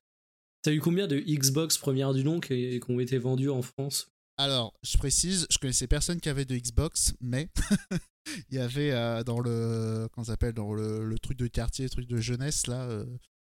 [0.62, 4.10] t'as eu combien de Xbox première du nom qui, qui ont été vendus en France?
[4.38, 7.50] Alors, je précise, je connaissais personne qui avait de Xbox, mais
[8.50, 12.08] il y avait euh, dans le, s'appelle, dans le, le truc de quartier, le truc
[12.08, 13.06] de jeunesse, là, euh,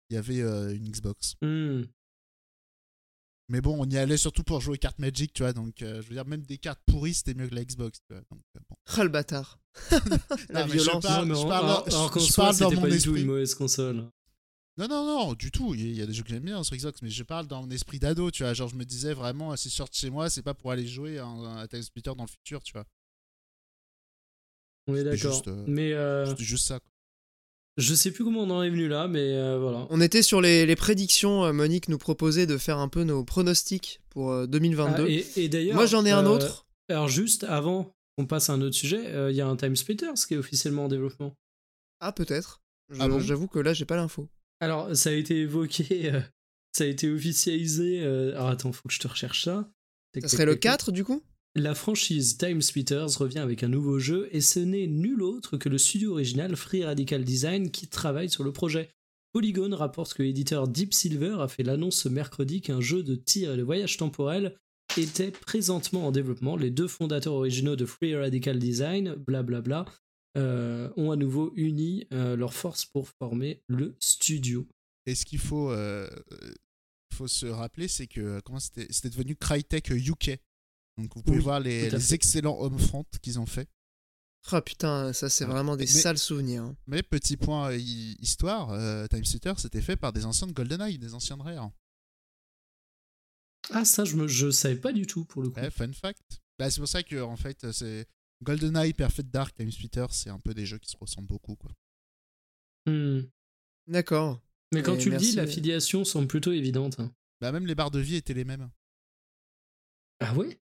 [0.10, 1.36] il y avait euh, une Xbox.
[1.44, 1.84] Hmm.
[3.50, 5.54] Mais bon, on y allait surtout pour jouer aux cartes Magic, tu vois.
[5.54, 8.14] Donc, euh, je veux dire, même des cartes pourries, c'était mieux que la Xbox, tu
[8.14, 8.22] vois.
[8.32, 8.76] Donc, euh, bon.
[8.95, 9.60] Ah, le bâtard.
[10.50, 11.04] La Non, mais je violence.
[11.04, 13.22] parle- Non, je parle alors, alors je parle dans mon pas du tout esprit.
[13.22, 13.95] une mauvaise console.
[14.78, 15.74] Non, non, non, du tout.
[15.76, 17.24] Il y a- il y a des jeux que j'aime bien sur Xbox, mais je
[17.24, 18.54] parle dans mon esprit d'ado, tu vois.
[18.54, 20.88] Genre, je me disais vraiment, si je sors de chez moi, c'est pas pour aller
[20.88, 22.86] jouer à, un- à Time Splitter dans le futur, tu vois.
[24.88, 25.41] On est d'accord.
[25.47, 26.89] euh, Mais euh, C'était juste ça, quoi.
[27.80, 29.88] Je sais plus comment on en est venu là, mais euh, voilà.
[29.90, 31.46] On était sur les, les prédictions.
[31.46, 35.04] euh, Monique nous proposait de faire un peu nos pronostics pour euh, 2022.
[35.04, 35.76] Ah, et et d'ailleurs.
[35.76, 36.68] Moi, j'en ai un euh, autre.
[36.90, 39.76] Alors, juste avant qu'on passe à un autre sujet, euh, il y a un Time
[39.76, 41.34] Splitters qui est officiellement en développement.
[42.00, 42.62] Ah, peut-être.
[43.00, 43.20] Ah bon?
[43.20, 44.28] J'avoue que là, j'ai pas l'info.
[44.62, 46.20] Alors, ça a été évoqué, euh,
[46.72, 48.02] ça a été officialisé.
[48.02, 49.70] euh, Alors, attends, faut que je te recherche ça.
[50.22, 50.72] Ça serait le tac, tac.
[50.72, 51.22] 4 du coup?
[51.60, 55.68] La franchise Time Splitters revient avec un nouveau jeu et ce n'est nul autre que
[55.68, 58.88] le studio original Free Radical Design qui travaille sur le projet.
[59.34, 63.51] Polygon rapporte que l'éditeur Deep Silver a fait l'annonce ce mercredi qu'un jeu de tir
[63.51, 64.55] et de voyage temporel
[64.95, 66.55] était présentement en développement.
[66.55, 69.84] Les deux fondateurs originaux de Free Radical Design, blablabla,
[70.38, 74.66] euh, ont à nouveau uni euh, leurs forces pour former le studio.
[75.07, 76.07] Et ce qu'il faut, euh,
[77.28, 80.39] se rappeler, c'est que euh, c'était devenu Crytek UK.
[81.00, 83.68] Donc vous pouvez Oui, voir les, excellents Homefront qu'ils ont fait.
[84.52, 86.64] Ah putain, ça c'est Ah, vraiment des mais- sales souvenirs.
[86.64, 86.78] hein.
[86.88, 90.54] Mais petit point euh, hi- histoire, euh, Time Splitter c'était fait par des anciens de
[90.54, 91.72] GoldenEye, des anciens de Rare.
[93.72, 95.60] Ah ça, je me, je savais pas du tout pour le coup.
[95.60, 96.39] Ouais, fun fact.
[96.58, 98.08] Bah, c'est pour ça que en fait euh, c'est
[98.41, 101.56] GoldenEye, Perfect Dark, Time Splitter, c'est un peu des jeux qui se ressemblent beaucoup.
[101.56, 101.72] Quoi.
[102.88, 103.22] Hmm.
[103.88, 104.41] D'accord.
[104.74, 105.36] Mais quand Et tu le dis, merci.
[105.36, 107.00] la filiation semble plutôt évidente.
[107.00, 107.12] hein.
[107.41, 108.70] Bah, même les barres de vie étaient les mêmes.
[110.22, 110.60] Ah Ouais?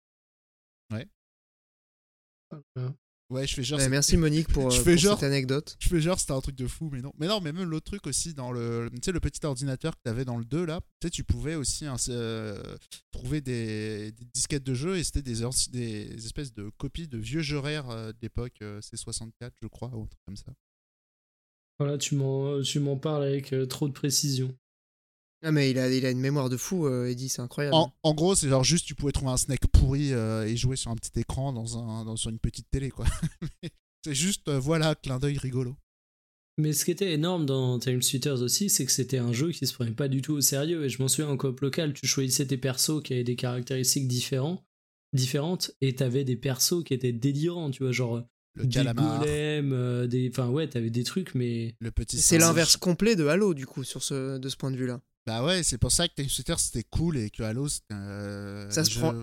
[3.30, 3.78] Ouais, je fais genre.
[3.78, 5.76] Ouais, merci Monique pour, Je euh, fais pour genre- cette anecdote.
[5.80, 7.12] Je fais genre c'était un truc de fou, mais non.
[7.18, 8.90] Mais non, mais même l'autre truc aussi dans le.
[8.92, 11.54] Tu sais, le petit ordinateur que t'avais dans le 2 là, tu sais, tu pouvais
[11.54, 12.62] aussi hein, euh,
[13.10, 15.36] trouver des, des disquettes de jeux et c'était des,
[15.70, 19.30] des espèces de copies de vieux jeux rares euh, d'époque euh, C64,
[19.62, 20.52] je crois, ou un truc comme ça.
[21.78, 24.54] Voilà, tu m'en, tu m'en parles avec euh, trop de précision.
[25.44, 27.74] Ah mais il a, il a une mémoire de fou, euh, Eddie, c'est incroyable.
[27.74, 30.76] En, en gros, c'est genre juste tu pouvais trouver un snack pourri euh, et jouer
[30.76, 33.06] sur un petit écran dans un, dans, sur une petite télé, quoi.
[34.04, 35.76] c'est juste, euh, voilà, clin d'œil rigolo.
[36.58, 39.66] Mais ce qui était énorme dans Time Splitters aussi, c'est que c'était un jeu qui
[39.66, 40.84] se prenait pas du tout au sérieux.
[40.84, 44.06] Et je m'en souviens en coop local, tu choisissais tes persos qui avaient des caractéristiques
[44.06, 44.62] différents,
[45.12, 48.22] différentes, et t'avais des persos qui étaient délirants, tu vois, genre
[48.54, 52.38] Le des calamar, golems, euh, des, enfin ouais, t'avais des trucs, mais le petit c'est
[52.38, 55.00] l'inverse complet de Halo du coup sur ce, de ce point de vue-là.
[55.26, 57.94] Bah ouais, c'est pour ça que Time Splitter c'était cool et que Halo c'était.
[57.94, 59.14] euh, Ça se jeu- prend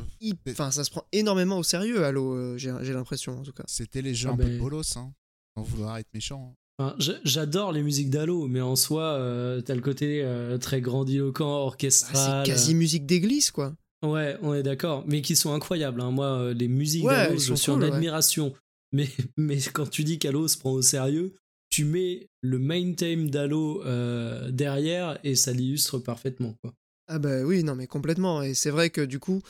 [0.49, 3.63] Enfin, ça se prend énormément au sérieux, Halo, euh, j'ai j'ai l'impression en tout cas.
[3.67, 4.57] C'était les jeux Ah un peu ben.
[4.59, 5.11] bolos, hein,
[5.57, 6.55] sans vouloir être méchant.
[6.79, 10.79] Enfin, j'a- J'adore les musiques d'Halo, mais en soi, euh, t'as le côté euh, très
[10.79, 12.45] grandiloquent, Bah, orchestral.
[12.45, 13.75] c'est quasi musique d'église quoi.
[14.01, 15.99] Ouais, on est d'accord, mais qui sont incroyables.
[15.99, 16.11] hein.
[16.11, 17.91] Moi, euh, les musiques Ouais, d'Halo, je sont suis cool, en ouais.
[17.93, 18.53] admiration.
[18.93, 21.35] Mais, mais quand tu dis qu'Halo se prend au sérieux,
[21.69, 26.55] tu mets le main theme d'Halo euh, derrière et ça l'illustre parfaitement.
[26.61, 26.73] Quoi.
[27.07, 28.41] Ah bah oui, non mais complètement.
[28.43, 29.41] Et c'est vrai que du coup,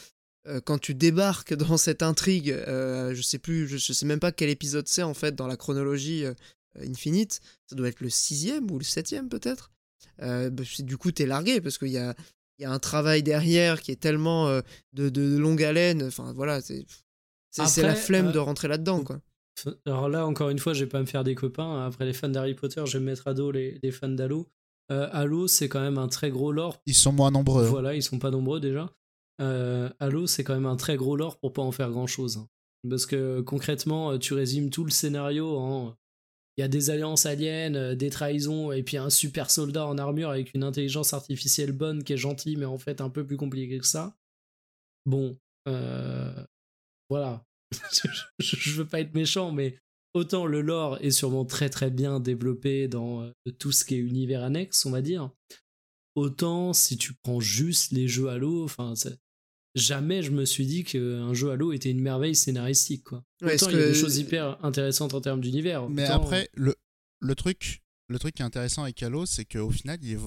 [0.48, 4.20] euh, quand tu débarques dans cette intrigue, euh, je sais plus, je, je sais même
[4.20, 6.34] pas quel épisode c'est en fait dans la chronologie euh,
[6.82, 9.72] Infinite, ça doit être le sixième ou le septième peut-être.
[10.20, 12.14] Bah, du coup, t'es largué parce qu'il y a,
[12.60, 14.62] y a un travail derrière qui est tellement
[14.94, 16.04] de, de longue haleine.
[16.04, 16.86] Enfin voilà, c'est
[17.50, 19.20] c'est la flemme de rentrer là-dedans quoi.
[19.86, 21.86] Alors là, encore une fois, je vais pas me faire des copains.
[21.86, 24.48] Après les fans d'Harry Potter, je vais me mettre à dos les, les fans d'Halo.
[24.92, 26.82] Euh, Halo, c'est quand même un très gros lore.
[26.86, 27.66] Ils sont moins nombreux.
[27.66, 27.70] hein.
[27.70, 28.92] Voilà, ils sont pas nombreux déjà.
[29.42, 32.46] Euh, Halo, c'est quand même un très gros lore pour pas en faire grand chose.
[32.90, 35.96] Parce que concrètement, tu résumes tout le scénario en
[36.60, 39.98] il y a des alliances aliens, euh, des trahisons, et puis un super soldat en
[39.98, 43.38] armure avec une intelligence artificielle bonne qui est gentille, mais en fait un peu plus
[43.38, 44.18] compliqué que ça.
[45.06, 45.38] Bon,
[45.70, 46.34] euh,
[47.10, 47.46] voilà.
[48.40, 49.78] je, veux pas être méchant, mais
[50.14, 54.00] autant le lore est sûrement très très bien développé dans euh, tout ce qui est
[54.00, 55.30] univers annexe, on va dire.
[56.16, 58.94] Autant si tu prends juste les jeux Halo, enfin,
[59.76, 63.04] jamais je me suis dit qu'un jeu Halo était une merveille scénaristique.
[63.04, 63.24] Quoi.
[63.42, 65.88] Autant il y a des choses hyper intéressantes en termes d'univers.
[65.90, 66.76] Mais après, le,
[67.20, 70.20] le, truc, le truc qui est intéressant avec Halo, c'est qu'au final, il est,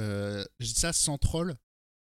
[0.00, 1.56] euh, je dis ça sans troll,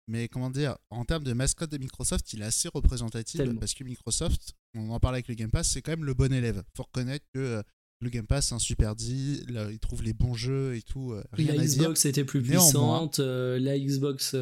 [0.08, 3.84] mais comment dire, en termes de mascotte de Microsoft, il est assez représentatif parce que
[3.84, 6.62] Microsoft, on en parlait avec le Game Pass, c'est quand même le bon élève.
[6.77, 7.62] Faut reconnaître que euh,
[8.01, 11.12] le Game Pass, c'est un super dit, il trouve les bons jeux et tout.
[11.12, 14.36] Euh, la Xbox était plus puissante, la Xbox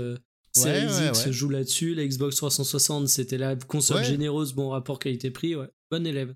[0.54, 1.94] Series X joue là-dessus.
[1.94, 5.56] La Xbox 360, c'était la console généreuse, bon rapport qualité-prix.
[5.56, 5.68] Ouais.
[5.90, 6.34] Bon élève.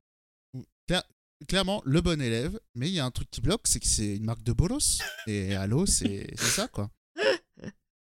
[1.47, 4.16] clairement, le bon élève, mais il y a un truc qui bloque, c'est que c'est
[4.16, 4.99] une marque de bolos.
[5.27, 6.91] Et Halo, c'est ça, quoi.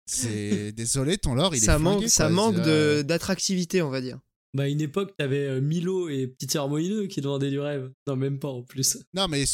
[0.06, 4.20] C'est désolé, ton lore, il ça est manque, Ça manque d'attractivité, on va dire.
[4.58, 7.92] Bah, à une époque, t'avais euh, Milo et Peter Moineux qui demandaient du rêve.
[8.08, 8.98] Non, même pas en plus.
[9.14, 9.46] Non, mais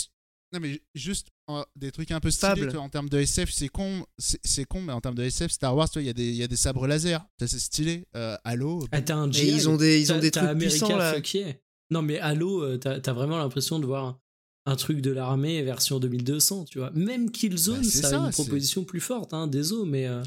[0.53, 1.27] non, mais juste
[1.75, 5.01] des trucs un peu stylés en termes de SF, c'est con, c'est con, mais en
[5.01, 7.59] termes de SF, Star Wars, il y, a des, y a des sabres laser, c'est
[7.59, 8.05] stylé.
[8.15, 8.87] Euh, Halo.
[8.93, 11.15] Ah, t'as un ils ont des, ils ont des trucs puissants là.
[11.91, 14.17] Non, mais Halo, euh, t'as as vraiment l'impression de voir
[14.65, 16.91] un, truc de l'armée version 2200, tu vois.
[16.91, 20.07] Même Killzone, bah, ça, a une proposition plus forte, hein, désolé, mais.
[20.07, 20.23] Euh,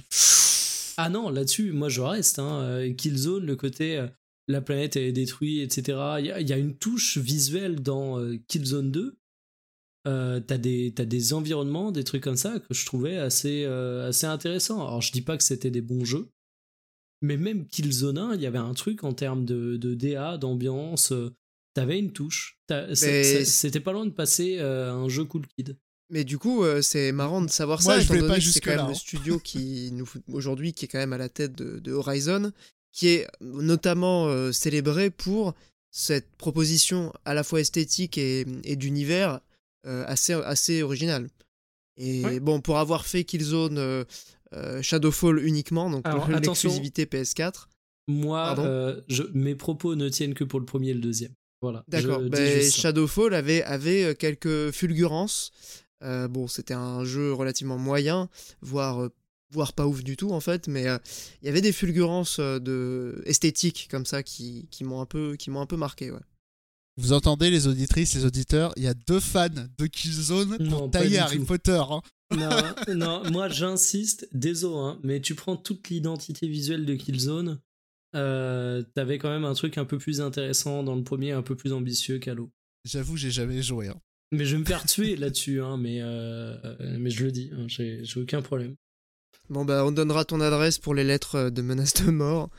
[0.98, 2.38] ah non, là-dessus, moi je reste.
[2.40, 4.04] Hein, Killzone, le côté
[4.48, 5.98] la planète est détruite, etc.
[6.18, 9.18] Il y, y, a une touche visuelle dans Killzone 2
[10.06, 14.08] euh, t'as des, as des environnements, des trucs comme ça que je trouvais assez, euh,
[14.08, 14.86] assez intéressants.
[14.86, 16.28] Alors je dis pas que c'était des bons jeux,
[17.22, 21.10] mais même Killzone 1, il y avait un truc en termes de, de DA, d'ambiance,
[21.10, 21.34] euh,
[21.74, 22.56] t'avais une touche.
[22.94, 25.76] C'était pas loin de passer un jeu cool kid.
[26.08, 28.92] Mais du coup, c'est marrant de savoir ça, étant donné que c'est quand même le
[28.92, 28.94] hein.
[28.94, 32.52] studio qui nous aujourd'hui qui est quand même à la tête de, Horizon,
[32.96, 35.54] qui est notamment célébré pour
[35.90, 39.40] cette proposition à la fois esthétique et, et d'univers
[39.86, 41.28] euh, assez, assez original.
[41.96, 44.04] Et bon, pour avoir fait Killzone euh,
[44.52, 47.68] euh, Shadowfall uniquement, donc l'exclusivité PS4.
[48.08, 48.56] Moi,
[49.08, 51.32] je, mes propos ne tiennent que pour le premier et le deuxième.
[51.62, 51.84] Voilà.
[51.86, 52.20] D'accord.
[52.20, 55.52] Ben, Shadowfall avait, avait quelques fulgurances.
[56.02, 58.28] bon, c'était un jeu relativement moyen,
[58.60, 59.08] voire,
[59.50, 60.84] voire pas ouf du tout en fait, mais
[61.42, 65.50] il y avait des fulgurances de esthétiques comme ça qui, qui m'ont un peu, qui
[65.50, 66.10] m'ont un peu marqué.
[66.10, 66.20] Ouais.
[66.98, 71.18] Vous entendez les auditrices, les auditeurs, il y a deux fans de Killzone pour tailler
[71.18, 71.82] Harry Potter.
[71.90, 72.00] Hein.
[72.34, 72.48] Non,
[72.94, 77.60] non, moi j'insiste, désolé, hein, mais tu prends toute l'identité visuelle de Killzone,
[78.14, 81.54] euh, t'avais quand même un truc un peu plus intéressant dans le premier, un peu
[81.54, 82.50] plus ambitieux qu'Halo.
[82.86, 83.88] J'avoue, j'ai jamais joué.
[83.88, 84.00] Hein.
[84.32, 86.56] Mais je vais me faire tuer là-dessus, hein, mais, euh,
[86.98, 88.74] mais je le dis, hein, j'ai aucun problème.
[89.50, 92.50] Bon bah on donnera ton adresse pour les lettres de menace de mort.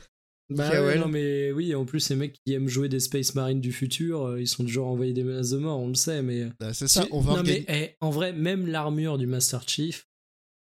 [0.49, 3.73] Bah non mais oui, en plus ces mecs qui aiment jouer des Space Marines du
[3.73, 6.43] futur, euh, ils sont toujours envoyés des menaces de mort, on le sait, mais...
[6.43, 9.67] Euh, bah, c'est ça, on va Non mais eh, en vrai, même l'armure du Master
[9.67, 10.07] Chief,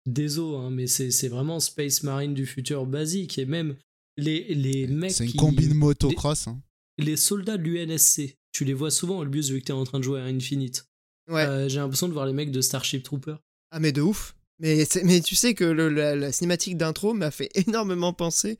[0.04, 3.76] désolé, hein, mais c'est vraiment Space Marine du futur basique, et même
[4.16, 6.48] les, les mecs C'est une combine motocross.
[6.48, 6.60] Hein.
[6.98, 10.00] Les soldats de l'UNSC, tu les vois souvent, le bus vu que t'es en train
[10.00, 10.86] de jouer à Infinite.
[11.30, 11.42] Ouais.
[11.42, 13.36] Euh, j'ai l'impression de voir les mecs de Starship Trooper.
[13.70, 18.12] Ah mais de ouf mais, mais tu sais que la, cinématique d'intro m'a fait énormément
[18.12, 18.58] penser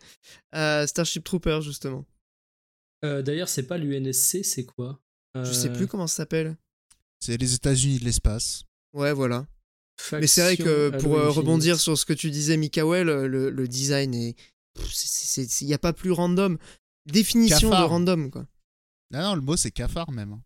[0.52, 2.04] à Starship Troopers, justement.
[3.04, 5.00] Euh, d'ailleurs, c'est pas l'UNSC, c'est quoi?
[5.34, 6.56] Je sais plus euh, comment ça s'appelle.
[7.20, 8.64] C'est les États-Unis de l'espace.
[8.92, 9.46] Ouais, voilà.
[10.12, 13.68] mais c'est vrai que pour euh, rebondir sur ce que tu disais, Mikael, le, le
[13.68, 14.36] design est.
[15.60, 16.56] Il n'y a pas plus random.
[17.06, 18.46] Définition de random, quoi.
[19.10, 20.32] Non, non, le mot c'est cafard même.
[20.34, 20.42] Hein.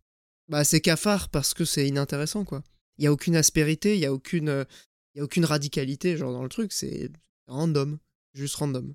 [0.49, 2.63] Bah, c'est cafard parce que c'est inintéressant, quoi.
[2.99, 4.65] Il n'y a aucune aspérité, il n'y a aucune
[5.15, 7.11] il y a aucune radicalité genre dans le truc, c'est
[7.47, 7.99] random,
[8.35, 8.95] juste random.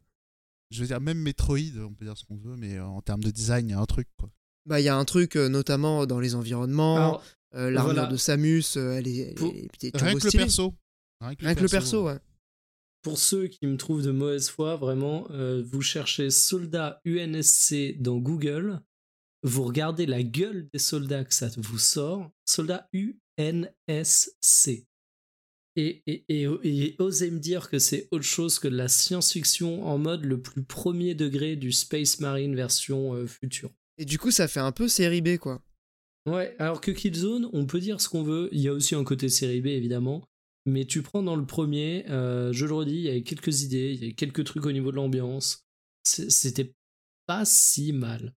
[0.70, 3.24] Je veux dire même Metroid, on peut dire ce qu'on veut, mais euh, en termes
[3.24, 4.30] de design, il y a un truc quoi.
[4.66, 7.22] Bah il y a un truc euh, notamment dans les environnements,
[7.56, 10.76] euh, l'armure de Samus, elle est, Rien que le perso.
[11.22, 12.20] Rien que le, perso, ouais.
[13.02, 15.28] Pour ceux qui me trouvent de mauvaise foi, vraiment,
[15.64, 18.82] vous cherchez soldat UNSC dans Google,
[19.44, 24.86] vous regardez la gueule des soldats que ça vous sort, soldat UNSC
[25.78, 30.00] et, et, et, osez me dire que c'est autre chose que de la science-fiction en
[30.00, 33.70] mode le plus premier degré du Space Marine version euh, future.
[34.00, 35.64] Et du coup, ça fait un peu série B, quoi.
[36.28, 38.50] Ouais, alors que Killzone, on peut dire ce qu'on veut.
[38.52, 40.28] Il y a aussi un côté série B, évidemment.
[40.66, 43.94] Mais tu prends dans le premier, euh, je le redis, il y avait quelques idées,
[43.94, 45.66] il y avait quelques trucs au niveau de l'ambiance.
[46.04, 46.74] C'était
[47.28, 48.34] pas si mal.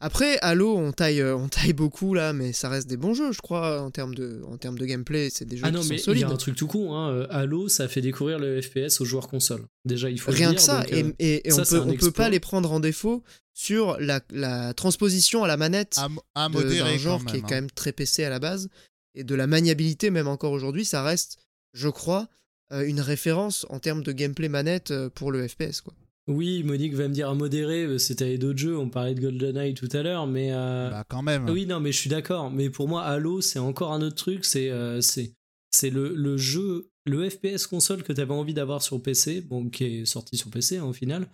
[0.00, 3.32] Après, Halo, on taille, euh, on taille beaucoup là, mais ça reste des bons jeux,
[3.32, 5.30] je crois, en termes de, en termes de gameplay.
[5.30, 6.24] C'est des jeux Ah qui non, sont mais il y solides.
[6.24, 6.94] a un truc tout con.
[6.94, 7.10] Hein.
[7.10, 9.64] euh, Halo, ça fait découvrir le FPS aux joueurs console.
[9.84, 11.90] Déjà, il faut le Rien dire, que ça, donc, et, euh, et- et ça, on
[11.92, 13.22] peut, peut pas les prendre en défaut
[13.54, 17.62] sur la, la transposition à la manette À, à d'un genre qui est quand hein.
[17.62, 18.68] même très PC à la base
[19.14, 21.38] et de la maniabilité même encore aujourd'hui ça reste
[21.72, 22.26] je crois
[22.72, 25.94] une référence en termes de gameplay manette pour le FPS quoi.
[26.26, 29.74] Oui, Monique va me dire à modérer, euh, c'était d'autres jeux, on parlait de GoldenEye
[29.74, 30.52] tout à l'heure, mais...
[30.52, 31.48] euh, Bah, quand même.
[31.50, 32.50] Oui, non, mais je suis d'accord.
[32.50, 34.44] Mais pour moi, Halo, c'est encore un autre truc.
[34.46, 39.02] C'est euh, c'est le, le jeu, le FPS console que tu avais envie d'avoir sur
[39.02, 41.26] PC, bon, qui est sorti sur PC hein, au final.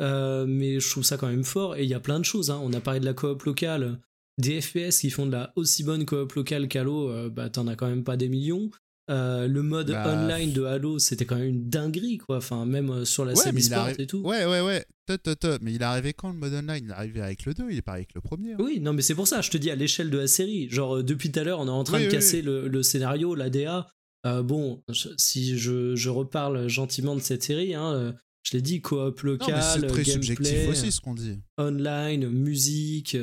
[0.00, 1.76] Euh, mais je trouve ça quand même fort.
[1.76, 2.50] Et il y a plein de choses.
[2.50, 2.60] hein.
[2.62, 3.98] On a parlé de la coop locale.
[4.38, 7.88] Des FPS qui font de la aussi bonne coop locale qu'Halo, bah t'en as quand
[7.88, 8.70] même pas des millions.
[9.08, 12.38] Euh, le mode Bah, online de Halo, c'était quand même une dinguerie, quoi.
[12.38, 14.18] Enfin, même euh, sur la Ouais, scène arrive- et tout.
[14.22, 14.84] Ouais, ouais, ouais.
[15.06, 15.58] Te, te, te.
[15.62, 16.84] Mais il est arrivé quand le mode online?
[16.86, 18.54] Il est arrivé avec le 2, il est pas avec le premier.
[18.54, 18.58] hein.
[18.58, 20.68] Oui, non, mais c'est pour ça, je te dis à l'échelle de la série.
[20.70, 22.66] Genre, euh, depuis tout à l'heure, on est en train Oui, de oui, casser Le,
[22.66, 23.86] le scénario, la DA.
[24.26, 28.12] Euh, bon, je- si je, je reparle gentiment de cette série, hein,
[28.42, 31.38] je l'ai dit, coop Non, mais local, très gameplay, subjectif aussi ce qu'on dit.
[31.58, 33.16] online, musique.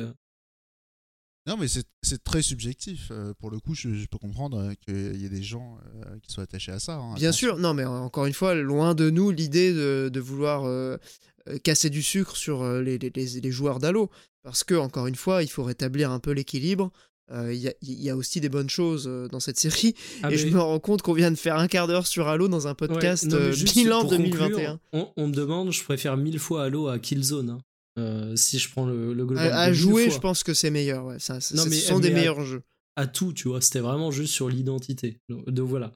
[1.46, 3.08] Non, mais c'est c'est très subjectif.
[3.10, 5.76] Euh, pour le coup, je, je peux comprendre euh, qu'il y ait des gens
[6.06, 6.94] euh, qui soient attachés à ça.
[6.96, 7.14] hein.
[7.16, 10.96] Bien sûr, non mais encore une fois loin de nous l'idée de, de vouloir euh,
[11.62, 14.10] casser du sucre sur les, les- les- les joueurs d'Halo
[14.42, 16.90] parce que encore une fois il faut rétablir un peu l'équilibre.
[17.32, 20.30] Euh, Il y, a, il y a aussi des bonnes choses dans cette série ah,
[20.30, 22.66] et je me rends compte qu'on vient de faire un quart d'heure sur Halo dans
[22.66, 24.48] un ouais, podcast non, juste bilan pour 2021.
[24.48, 27.48] conclure, on, on me demande, je préfère mille fois Halo à Killzone.
[27.50, 27.58] hein.
[27.98, 29.52] Euh, si je prends le, le global.
[29.52, 31.04] À, jouer, je pense que c'est meilleur.
[31.06, 31.18] Ouais.
[31.20, 32.62] Ça, ça- Non, ce mais- sont mais des à- meilleurs jeux.
[32.96, 33.60] À tout, tu vois.
[33.60, 35.18] C'était vraiment juste sur l'identité.
[35.28, 35.92] Donc, donc voilà.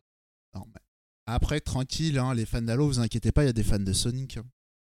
[0.55, 0.81] Non, mais
[1.27, 3.93] Après, tranquille, hein, les fans d'Halo, vous inquiétez pas, il y a des fans de
[3.93, 4.37] Sonic.
[4.39, 4.45] hein.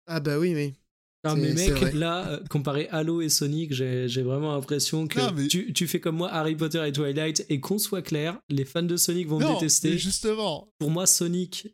[0.07, 0.73] Ah bah oui, mais
[1.25, 5.31] Ah C'est- mais mec, là, euh, comparé Halo et Sonic, j'ai vraiment l'impression que Non,
[5.33, 8.65] mais- tu, tu fais comme moi Harry Potter et Twilight, et qu'on soit clair, les
[8.65, 9.91] fans de Sonic vont me Non, détester.
[9.91, 10.67] mais justement.
[10.79, 11.67] Pour moi, Sonic,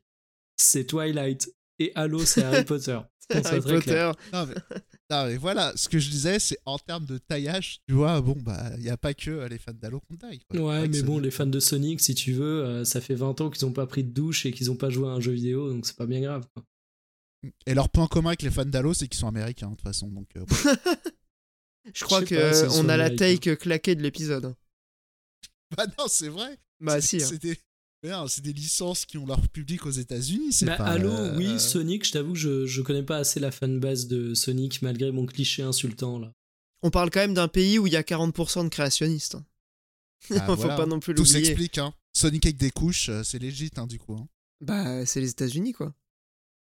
[0.58, 3.00] c'est Twilight, et Halo, c'est Harry Potter.
[3.32, 3.62] Harry.
[3.62, 4.12] Potter.
[4.34, 4.56] Non mais,
[5.12, 8.36] non, mais voilà, ce que je disais, c'est en termes de taillage, tu vois, bon,
[8.40, 10.40] bah, il n'y a pas que euh, les fans d'Halo qu'on taille.
[10.50, 10.60] quoi.
[10.60, 13.40] Ouais, Avec mais bon, les fans de Sonic, si tu veux, euh, ça fait 20
[13.42, 15.32] ans qu'ils n'ont pas pris de douche et qu'ils n'ont pas joué à un jeu
[15.32, 16.48] vidéo, donc c'est pas bien grave.
[16.54, 16.64] quoi.
[17.68, 20.08] Et leur point commun avec les fans d'Halo, c'est qu'ils sont américains, de toute façon.
[20.10, 20.56] Donc, euh, bon.
[21.94, 24.54] Je crois qu'on a la take claquée de l'épisode.
[25.78, 26.58] bah non, c'est vrai.
[26.80, 27.18] Bah si.
[27.22, 27.28] hein.
[27.32, 27.54] Non,
[28.28, 30.54] c'est des licences qui ont leur public aux États-Unis.
[30.54, 33.40] c'est Bah, pas, Halo, euh, oui, Sonic, je t'avoue que je, je connais pas assez
[33.40, 36.32] la fanbase de Sonic, malgré mon cliché insultant, là.
[36.82, 39.36] On parle quand même d'un pays où il y a 40% de créationnistes.
[39.36, 39.46] hein.
[40.30, 40.76] bah, Faut voilà.
[40.78, 41.78] pas non plus Tout s'explique.
[41.78, 41.94] Hein.
[42.16, 44.16] Sonic avec des couches, euh, c'est légit, hein, du coup.
[44.16, 44.28] hein.
[44.62, 45.94] Bah c'est les États-Unis quoi.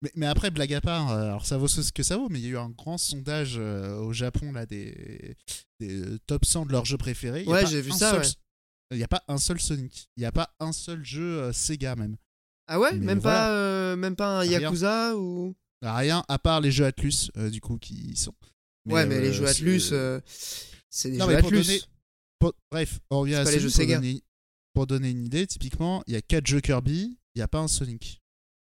[0.03, 2.39] Mais, mais après, blague à part, euh, alors ça vaut ce que ça vaut, mais
[2.39, 5.35] il y a eu un grand sondage euh, au Japon là, des,
[5.81, 7.45] des top 100 de leurs jeux préférés.
[7.47, 8.29] Ouais, j'ai vu ça, seul- ouais.
[8.93, 10.09] Il n'y a pas un seul Sonic.
[10.17, 12.17] Il n'y a pas un seul jeu euh, Sega même.
[12.69, 13.39] Ah ouais, Mais même voilà.
[13.39, 14.61] pas euh, même pas un Rien.
[14.61, 15.55] Yakuza ou?
[15.83, 18.35] Rien à part les jeux Atlus, euh, du coup, qui sont.
[18.89, 19.81] Ouais, mais les euh, jeux c'est- Atlus
[20.89, 21.63] c'est des Non, jeux mais pour Atlus.
[21.65, 21.81] donner-
[22.39, 23.97] pour- Bref, on revient à pas les Sonic, jeux pour Sega.
[23.97, 24.23] donner-
[24.75, 27.59] pour donner une idée, typiquement, il y a 4 jeux Kirby, il n'y a pas
[27.61, 28.21] un Sonic.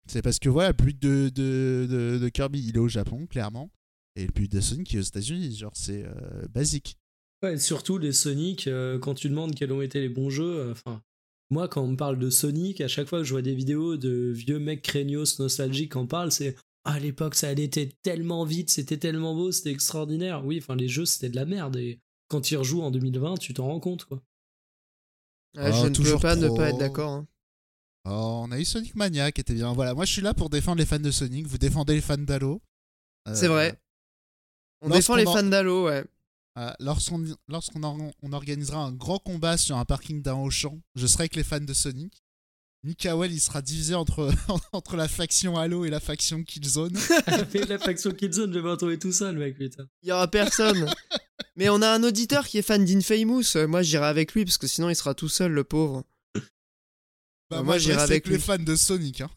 [0.07, 3.27] C'est parce que voilà, le but de, de, de- de Kirby, il est au Japon,
[3.27, 3.72] clairement.
[4.15, 5.56] Et le but de Sonic, il est aux États-Unis.
[5.56, 6.06] Genre, c'est
[6.49, 6.98] basique.
[7.43, 10.59] Ouais, et surtout les Sonic, euh, quand tu demandes quels ont été les bons jeux,
[10.59, 11.01] euh, enfin,
[11.49, 13.97] moi quand on me parle de Sonic, à chaque fois que je vois des vidéos
[13.97, 18.45] de vieux mecs craignos nostalgiques en parlent, c'est ah, à l'époque ça allait été tellement
[18.45, 20.45] vite, c'était tellement beau, c'était extraordinaire.
[20.45, 23.38] Oui, enfin les jeux c'était de la merde et quand tu y rejoues en 2020,
[23.38, 24.22] tu t'en rends compte quoi.
[25.57, 26.55] Oh, je ne peux pas ne trop.
[26.55, 27.11] pas être d'accord.
[27.11, 27.27] hein.
[28.05, 29.73] Oh, on a eu Sonic Mania qui était bien.
[29.73, 32.18] Voilà, moi je suis là pour défendre les fans de Sonic, vous défendez les fans
[32.18, 32.61] d'Halo.
[33.27, 33.80] Euh, C'est vrai.
[34.81, 36.03] On lorsqu'on défend les fans d'Halo, ouais.
[36.57, 41.07] Euh, Lorsqu'on lorsqu'on or- on organisera un grand combat sur un parking d'un Auchan, je
[41.07, 42.23] serai avec les fans de Sonic.
[42.84, 44.32] Mikael, il sera divisé entre,
[44.72, 46.98] entre la faction Halo et la faction Killzone.
[47.53, 49.88] Mais la faction Killzone, je vais retrouver tout seul, mec, putain.
[50.02, 50.91] Il y aura personne.
[51.56, 53.56] Mais on a un auditeur qui est fan d'Infamous.
[53.56, 56.03] Euh, Moi, j'irai avec lui parce que sinon, il sera tout seul, le pauvre.
[56.34, 58.41] Bah, Moi, moi, j'irai avec avec les lui.
[58.41, 59.22] fans de Sonic.
[59.22, 59.30] Hein.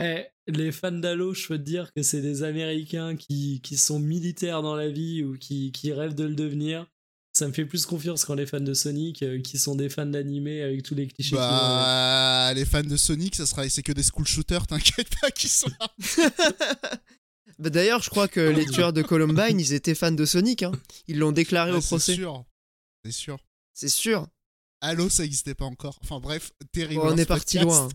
[0.00, 3.98] Eh, les fans d'Halo, je peux te dire que c'est des Américains qui, qui sont
[3.98, 6.86] militaires dans la vie ou qui, qui rêvent de le devenir.
[7.32, 10.06] Ça me fait plus confiance quand les fans de Sonic, euh, qui sont des fans
[10.06, 11.36] d'animé avec tous les clichés.
[11.36, 15.48] Bah, les fans de Sonic, ça sera, c'est que des school shooters, t'inquiète pas, qui
[15.48, 15.90] sont là.
[17.58, 20.62] Bah, D'ailleurs, je crois que les tueurs de Columbine, ils étaient fans de Sonic.
[20.62, 20.72] hein.
[21.08, 22.14] Ils l'ont déclaré Ouais, au c'est procès.
[22.14, 22.44] sûr.
[23.04, 23.38] C'est sûr.
[23.72, 24.26] C'est sûr.
[24.82, 25.98] Halo, ça n'existait pas encore.
[26.02, 27.00] Enfin bref, terrible.
[27.04, 27.88] on est parti loin.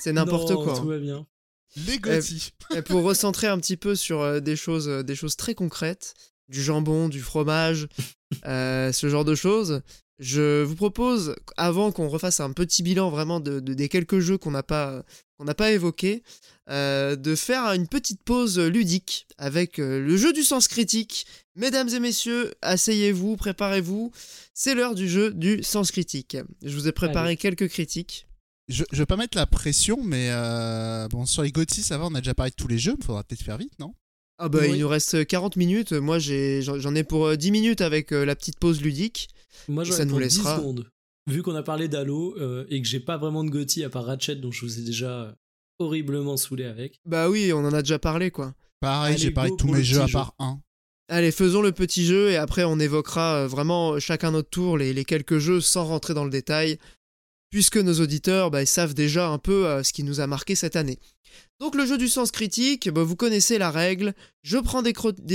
[0.00, 0.74] C'est n'importe quoi.
[0.76, 0.86] Tout hein.
[0.86, 1.26] va bien.
[1.76, 1.98] Les
[2.82, 6.14] pour recentrer un petit peu sur euh, des choses, euh, des choses très concrètes,
[6.48, 7.88] du jambon, du fromage,
[8.46, 9.82] euh, ce genre de choses.
[10.18, 14.36] Je vous propose, avant qu'on refasse un petit bilan vraiment de, de- des quelques jeux
[14.38, 15.04] qu'on n'a pas,
[15.36, 16.24] qu'on n'a pas évoqués,
[16.70, 21.24] euh, de faire une petite pause ludique avec euh, le jeu du sens critique.
[21.54, 24.10] Mesdames et messieurs, asseyez-vous, préparez-vous.
[24.54, 26.36] C'est l'heure du jeu du sens critique.
[26.64, 27.36] Je vous ai préparé Allez.
[27.36, 28.26] quelques critiques.
[28.68, 32.06] Je, je veux pas mettre la pression, mais euh, bon, sur les GOTY, ça va,
[32.06, 33.94] on a déjà parlé de tous les jeux, il faudra peut-être faire vite, non?
[34.38, 34.70] Ah bah Oui.
[34.74, 35.92] il nous reste 40 minutes.
[35.92, 39.28] Moi j'en j'en ai pour euh, 10 minutes avec euh, la petite pause ludique.
[39.68, 40.86] Moi, pour 10 laissera- secondes.
[41.28, 44.04] Vu qu'on a parlé d'Halo euh, et que j'ai pas vraiment de Gotti à part
[44.04, 45.32] Ratchet, dont je vous ai déjà euh,
[45.78, 47.00] horriblement saoulé avec.
[47.04, 48.54] Bah oui, on en a déjà parlé quoi.
[48.80, 50.60] Pareil, Allez, j'ai parlé de tous mes jeux à part un.
[51.08, 54.92] Allez, faisons le petit jeu et après on évoquera euh, vraiment chacun notre tour les,
[54.92, 56.78] les quelques jeux sans rentrer dans le détail,
[57.50, 60.76] puisque nos auditeurs bah, savent déjà un peu euh, ce qui nous a marqué cette
[60.76, 60.98] année.
[61.60, 64.92] Donc le jeu du sens critique, bah, vous connaissez la règle, je prends des,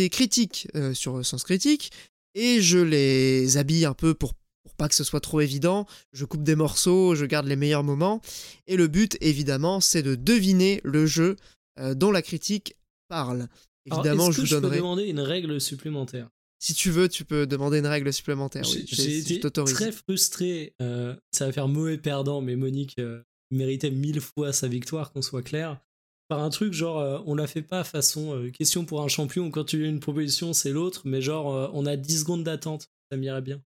[0.09, 1.91] critiques euh, sur le sens critique
[2.35, 4.33] et je les habille un peu pour,
[4.63, 7.83] pour pas que ce soit trop évident, je coupe des morceaux, je garde les meilleurs
[7.83, 8.21] moments,
[8.67, 11.35] et le but évidemment c'est de deviner le jeu
[11.79, 12.75] euh, dont la critique
[13.07, 13.47] parle.
[13.85, 14.77] Évidemment, je vous je peux donnerai...
[14.77, 16.29] demander une règle supplémentaire?
[16.63, 18.63] Si tu veux, tu peux demander une règle supplémentaire.
[18.71, 19.73] Oui, J'ai je- j'ai je été t'autorise.
[19.73, 20.73] très frustré.
[20.81, 23.21] euh, ça va faire mauvais perdant, mais Monique euh,
[23.51, 25.81] méritait mille fois sa victoire, qu'on soit clair.
[26.29, 29.51] Par un truc genre, euh, on la fait pas façon euh, question pour un champion,
[29.51, 32.87] quand tu as une proposition, c'est l'autre, mais genre, euh, on a 10 secondes d'attente.
[33.11, 33.61] Ça m'irait bien.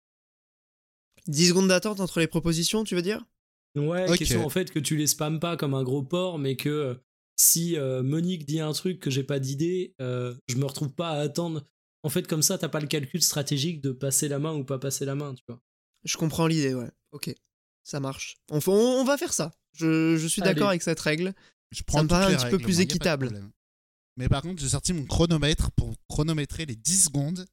[1.26, 3.24] 10 secondes d'attente entre les propositions, tu veux dire?
[3.74, 4.18] Ouais, Ok.
[4.18, 6.94] question en fait que tu les spammes pas comme un gros porc, mais que euh,
[7.36, 11.08] si euh, Monique dit un truc que j'ai pas d'idée, euh, je me retrouve pas
[11.10, 11.64] à attendre.
[12.04, 14.78] En fait, comme ça, t'as pas le calcul stratégique de passer la main ou pas
[14.78, 15.60] passer la main, tu vois.
[16.04, 16.90] Je comprends l'idée, ouais.
[17.12, 17.34] Ok,
[17.82, 18.36] ça marche.
[18.50, 19.52] On, on- on va faire ça.
[19.72, 20.74] Je, je suis d'accord Allez.
[20.74, 21.32] avec cette règle.
[21.72, 23.42] Je prends me toutes paraît un petit peu plus moi, équitable.
[24.16, 27.46] Mais par contre, j'ai sorti mon chronomètre pour chronométrer les 10 secondes.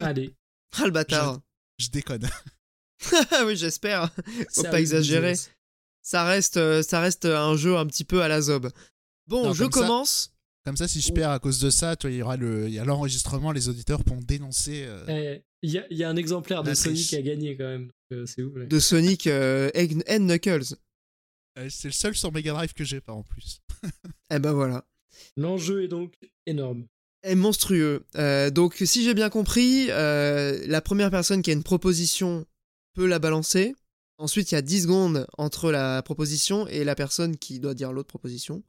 [0.00, 0.34] Allez.
[0.78, 1.40] Ah le bâtard.
[1.78, 2.28] Je déconne.
[3.46, 4.12] oui, j'espère.
[4.14, 4.22] Faut
[4.62, 5.34] c'est pas exagérer.
[6.02, 8.70] Ça reste, euh, ça reste un jeu un petit peu à la zob.
[9.26, 10.32] Bon, Non, je comme ça- commence.
[10.66, 12.74] Comme ça, si je perds à cause de ça, toi, il y aura le, il
[12.74, 14.84] y a l'enregistrement, les auditeurs pourront dénoncer.
[14.84, 15.04] euh,
[15.38, 17.90] Eh, Il y, a- il y a un exemplaire de Sonic a gagné quand même.
[18.12, 18.52] euh, c'est ouf.
[18.54, 20.74] de Sonic euh, Egg- and Knuckles.
[21.58, 23.60] euh, c'est le seul sur Mega Drive que j'ai pas en plus.
[24.32, 24.84] Eh ben voilà.
[25.36, 26.14] L'enjeu est donc
[26.46, 26.86] énorme.
[27.22, 28.04] est monstrueux.
[28.16, 32.44] Euh, donc, si j'ai bien compris, euh, la première personne qui a une proposition
[32.94, 33.74] peut la balancer.
[34.18, 37.92] Ensuite, il y a 10 secondes entre la proposition et la personne qui doit dire
[37.92, 38.62] l'autre proposition.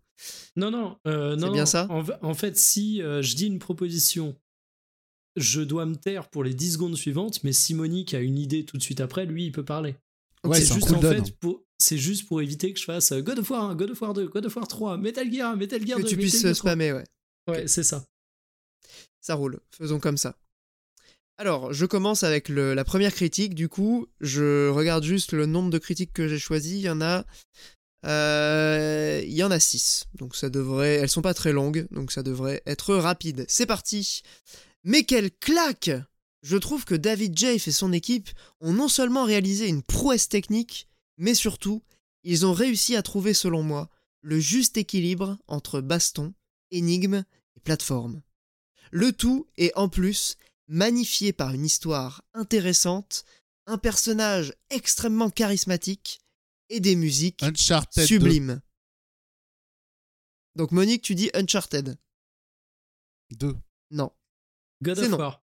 [0.56, 1.52] Non, non, euh, non.
[1.52, 1.65] bien non.
[1.65, 4.35] ça en, en fait, si euh, je dis une proposition,
[5.35, 8.65] je dois me taire pour les 10 secondes suivantes, mais si Monique a une idée
[8.65, 9.95] tout de suite après, lui, il peut parler.
[10.44, 13.22] Ouais, c'est c'est juste en fait pour c'est juste pour éviter que je fasse euh,
[13.22, 15.56] God of War 1, God of War 2, God of War 3, Metal Gear 1,
[15.57, 16.72] Metal Gear Que 2, tu puisses Metal Gear 3.
[16.72, 17.03] spammer, ouais.
[17.48, 18.03] Ouais, c'est ça.
[19.22, 19.60] Ça roule.
[19.77, 20.35] Faisons comme ça.
[21.38, 23.53] Alors, je commence avec le- la première critique.
[23.53, 26.77] Du coup, je regarde juste le nombre de critiques que j'ai choisies.
[26.80, 27.26] Il y en a.
[28.06, 30.07] euh, il y en a 6.
[30.14, 30.95] Donc ça devrait.
[30.95, 33.45] Elles sont pas très longues, donc ça devrait être rapide.
[33.48, 34.22] C'est parti.
[34.84, 35.91] Mais quelle claque
[36.44, 38.30] Je trouve que David Jaffe et son équipe
[38.61, 40.88] ont non seulement réalisé une prouesse technique,
[41.18, 41.84] mais surtout,
[42.24, 43.90] ils ont réussi à trouver, selon moi,
[44.22, 46.34] le juste équilibre entre baston,
[46.72, 47.24] énigme
[47.56, 48.22] et plateforme.
[48.91, 50.38] Le tout est en plus
[50.68, 53.26] magnifié par une histoire intéressante,
[53.65, 56.19] un personnage extrêmement charismatique
[56.69, 58.07] et des musiques Uncharted 2.
[58.07, 58.61] sublimes.
[60.56, 61.98] Donc Monique, tu dis Uncharted.
[63.31, 63.56] 2.
[63.91, 64.11] Non.
[64.81, 65.18] God C'est of non.
[65.18, 65.44] War.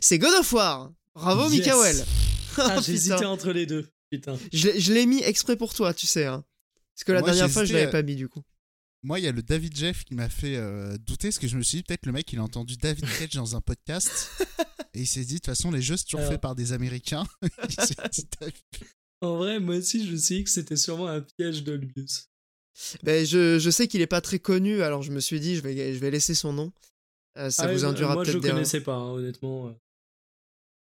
[0.00, 0.92] C'est God of War.
[1.14, 1.58] Bravo Yes.
[1.66, 2.04] Mikael.
[2.58, 3.88] Ah, Oh, j'hésitais entre les deux.
[4.10, 4.38] Putain.
[4.52, 6.26] Je l'ai- mis exprès pour toi, tu sais.
[6.26, 6.44] Hein.
[6.94, 8.42] Parce que la Moi, dernière j'ai fois, je l'avais à- pas mis du coup.
[9.02, 11.56] Moi, il y a le David Jeff qui m'a fait euh, douter, parce que je
[11.56, 14.30] me suis dit, peut-être le mec, il a entendu David Cage dans un podcast,
[14.94, 16.32] et il s'est dit, de toute façon, les jeux, c'est toujours Alors.
[16.32, 17.24] fait par des Américains.
[17.42, 18.54] il s'est dit, David-
[19.20, 22.28] En vrai, moi aussi, je me suis dit que c'était sûrement un piège d'Olbius.
[23.02, 25.60] Ben, je, je sais qu'il est pas très connu, alors je me suis dit, je
[25.60, 26.72] vais, je vais laisser son nom.
[27.36, 29.68] Euh, ça Ah vous induira Moi, je peut-être des connaissais pas, hein, honnêtement.
[29.68, 29.72] euh.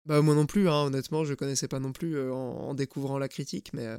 [0.05, 3.19] Bah moi non plus, hein, honnêtement, je connaissais pas non plus euh, en, en découvrant
[3.19, 3.99] la critique, mais euh,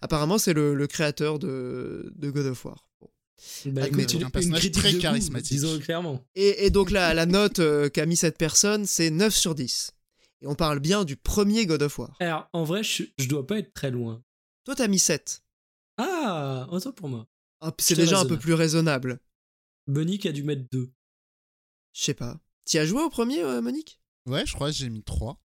[0.00, 2.86] apparemment c'est le, le créateur de, de God of War.
[3.00, 3.08] Bon.
[3.66, 5.52] Bah, Un personnage très charismatique.
[5.52, 6.24] Disons clairement.
[6.36, 9.90] Et, et donc la, la note euh, qu'a mis cette personne, c'est 9 sur 10.
[10.42, 12.16] Et on parle bien du premier God of War.
[12.20, 14.22] Alors, en vrai, je, je dois pas être très loin.
[14.64, 15.42] Toi t'as mis 7.
[15.98, 17.26] Ah, autant pour moi.
[17.60, 19.20] Ah, c'est déjà un peu plus raisonnable.
[19.86, 20.90] Monique a dû mettre 2.
[21.92, 22.40] Je sais pas.
[22.64, 24.00] T'y as joué au premier, euh, Monique?
[24.26, 25.42] Ouais, je crois que j'ai mis 3.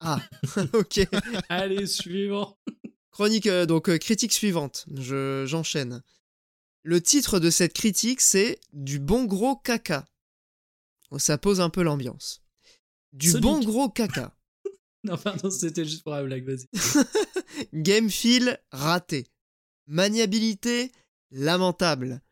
[0.00, 0.20] Ah,
[0.72, 1.00] ok.
[1.48, 2.58] Allez, suivant.
[3.10, 4.86] Chronique, euh, donc euh, critique suivante.
[4.94, 6.02] Je, j'enchaîne.
[6.82, 10.06] Le titre de cette critique, c'est Du bon gros caca.
[11.18, 12.43] Ça pose un peu l'ambiance.
[13.14, 13.42] Du Sonic.
[13.42, 14.36] bon gros caca.
[15.04, 16.66] Non, pardon, c'était juste pour la blague, vas-y.
[17.74, 19.26] Game feel raté.
[19.86, 20.90] Maniabilité
[21.30, 22.22] lamentable.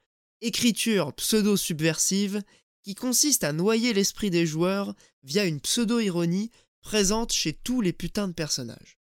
[0.41, 2.43] Écriture pseudo-subversive
[2.83, 6.51] qui consiste à noyer l'esprit des joueurs via une pseudo-ironie
[6.81, 8.99] présente chez tous les putains de personnages.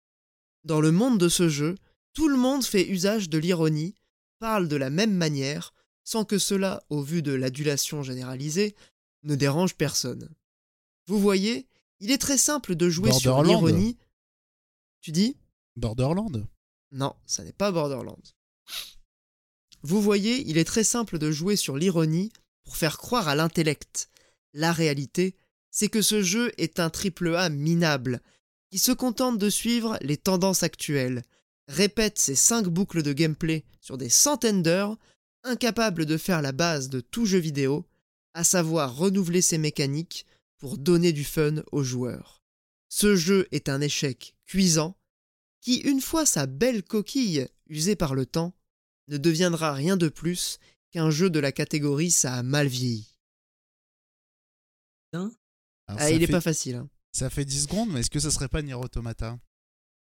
[0.64, 1.76] Dans le monde de ce jeu,
[2.14, 3.96] tout le monde fait usage de l'ironie,
[4.40, 5.74] parle de la même manière,
[6.06, 8.76] sans que cela, au vu de l'adulation généralisée,
[9.24, 10.34] ne dérange personne.
[11.08, 11.68] Vous voyez,
[12.00, 13.66] il est très simple de jouer sur Borderland.
[13.66, 13.98] l'ironie.
[15.02, 15.38] Tu dis?
[15.76, 16.48] Borderland
[16.92, 18.22] non, ça n'est pas Borderlands.
[19.84, 22.32] Vous voyez, il est très simple de jouer sur l'ironie
[22.64, 24.10] pour faire croire à l'intellect.
[24.54, 25.36] La réalité,
[25.70, 28.22] c'est que ce jeu est un triple A minable,
[28.72, 31.24] qui se contente de suivre les tendances actuelles,
[31.68, 34.98] répète ses cinq boucles de gameplay sur des centaines d'heures,
[35.44, 37.86] incapable de faire la base de tout jeu vidéo,
[38.34, 40.26] à savoir renouveler ses mécaniques
[40.58, 42.44] pour donner du fun aux joueurs.
[42.90, 44.98] Ce jeu est un échec cuisant
[45.62, 48.56] qui, une fois sa belle coquille usée par le temps,
[49.08, 50.60] ne deviendra rien de plus
[50.92, 53.18] qu'un jeu de la catégorie ça a mal vieilli.
[55.14, 55.32] Alors,
[55.88, 56.76] Ah, ça il est pas facile.
[56.76, 56.90] hein.
[57.12, 59.40] Ça fait 10 secondes, mais est-ce que ça serait pas Nier Automata?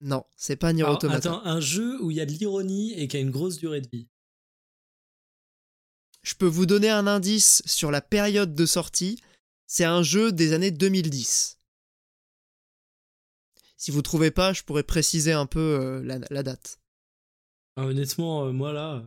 [0.01, 1.31] Non, c'est pas Nier Alors, Automata.
[1.33, 3.81] attends, un jeu où il y a de l'ironie et qui a une grosse durée
[3.81, 4.09] de vie.
[6.23, 9.21] Je peux vous donner un indice sur la période de sortie.
[9.67, 11.59] C'est un jeu des années 2010.
[13.77, 16.81] Si vous trouvez pas, je pourrais préciser un peu euh, la, la date.
[17.77, 19.07] Ah, honnêtement, euh, moi là,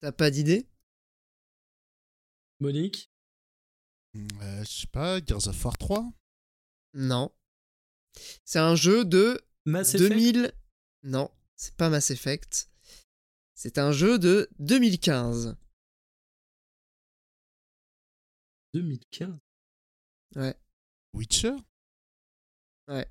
[0.00, 0.68] T'as pas d'idée?
[2.60, 3.10] Monique,
[4.16, 6.12] Euh, Je sais pas, Gears of War 3
[6.94, 7.32] Non.
[8.44, 10.08] C'est un jeu de Mass Effect?
[10.10, 10.52] 2000.
[11.02, 12.70] Non, c'est pas Mass Effect.
[13.54, 15.56] C'est un jeu de 2015.
[18.82, 19.28] 2015.
[21.14, 21.52] Witcher?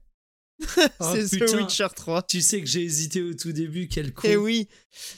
[0.99, 1.57] Oh, c'est The putain.
[1.57, 2.23] Witcher 3.
[2.23, 4.27] Tu sais que j'ai hésité au tout début, quel con.
[4.27, 4.67] Et Eh oui,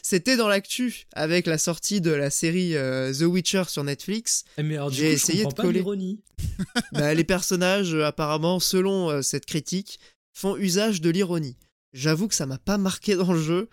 [0.03, 4.43] c'était dans l'actu avec la sortie de la série euh, The Witcher sur Netflix.
[4.57, 5.79] Eh, Mais alors, du J'ai coup, essayé je de comprends pas coller.
[5.79, 6.21] l'ironie.
[6.91, 9.99] Bah, les personnages, euh, apparemment, selon euh, cette critique,
[10.33, 11.55] font usage de l'ironie.
[11.93, 13.69] J'avoue que ça m'a pas marqué dans le jeu,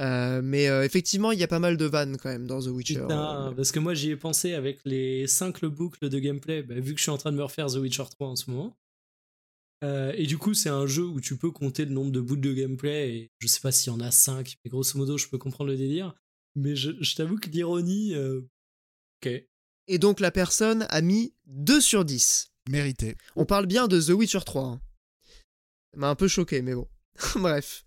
[0.00, 2.66] euh, mais euh, effectivement, il y a pas mal de vannes quand même dans The
[2.68, 3.00] Witcher.
[3.02, 3.54] Putain, euh.
[3.54, 6.98] parce que moi j'y ai pensé avec les 5 boucles de gameplay, bah, vu que
[6.98, 8.76] je suis en train de me refaire The Witcher 3 en ce moment.
[9.82, 12.36] Euh, et du coup, c'est un jeu où tu peux compter le nombre de bouts
[12.36, 15.28] de gameplay, et je sais pas s'il y en a 5, mais grosso modo, je
[15.28, 16.14] peux comprendre le délire.
[16.56, 18.14] Mais je, je t'avoue que l'ironie.
[18.14, 18.42] euh,
[19.24, 19.32] Ok.
[19.88, 22.52] Et donc la personne a mis 2 sur 10.
[22.68, 23.16] Mérité.
[23.36, 24.62] On parle bien de The Witcher 3.
[24.64, 24.80] hein.
[25.92, 26.88] Ça m'a un peu choqué, mais bon.
[27.36, 27.84] Bref.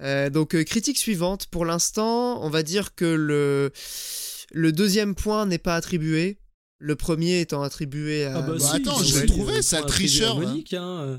[0.00, 1.46] Euh, donc, euh, critique suivante.
[1.46, 3.72] Pour l'instant, on va dire que le,
[4.52, 6.38] le deuxième point n'est pas attribué.
[6.78, 8.38] Le premier étant attribué à.
[8.38, 10.38] Ah bah, bah, si, attends, je l'ai trouvé, attribué tricheur.
[10.40, 11.00] Monique, hein.
[11.02, 11.18] euh.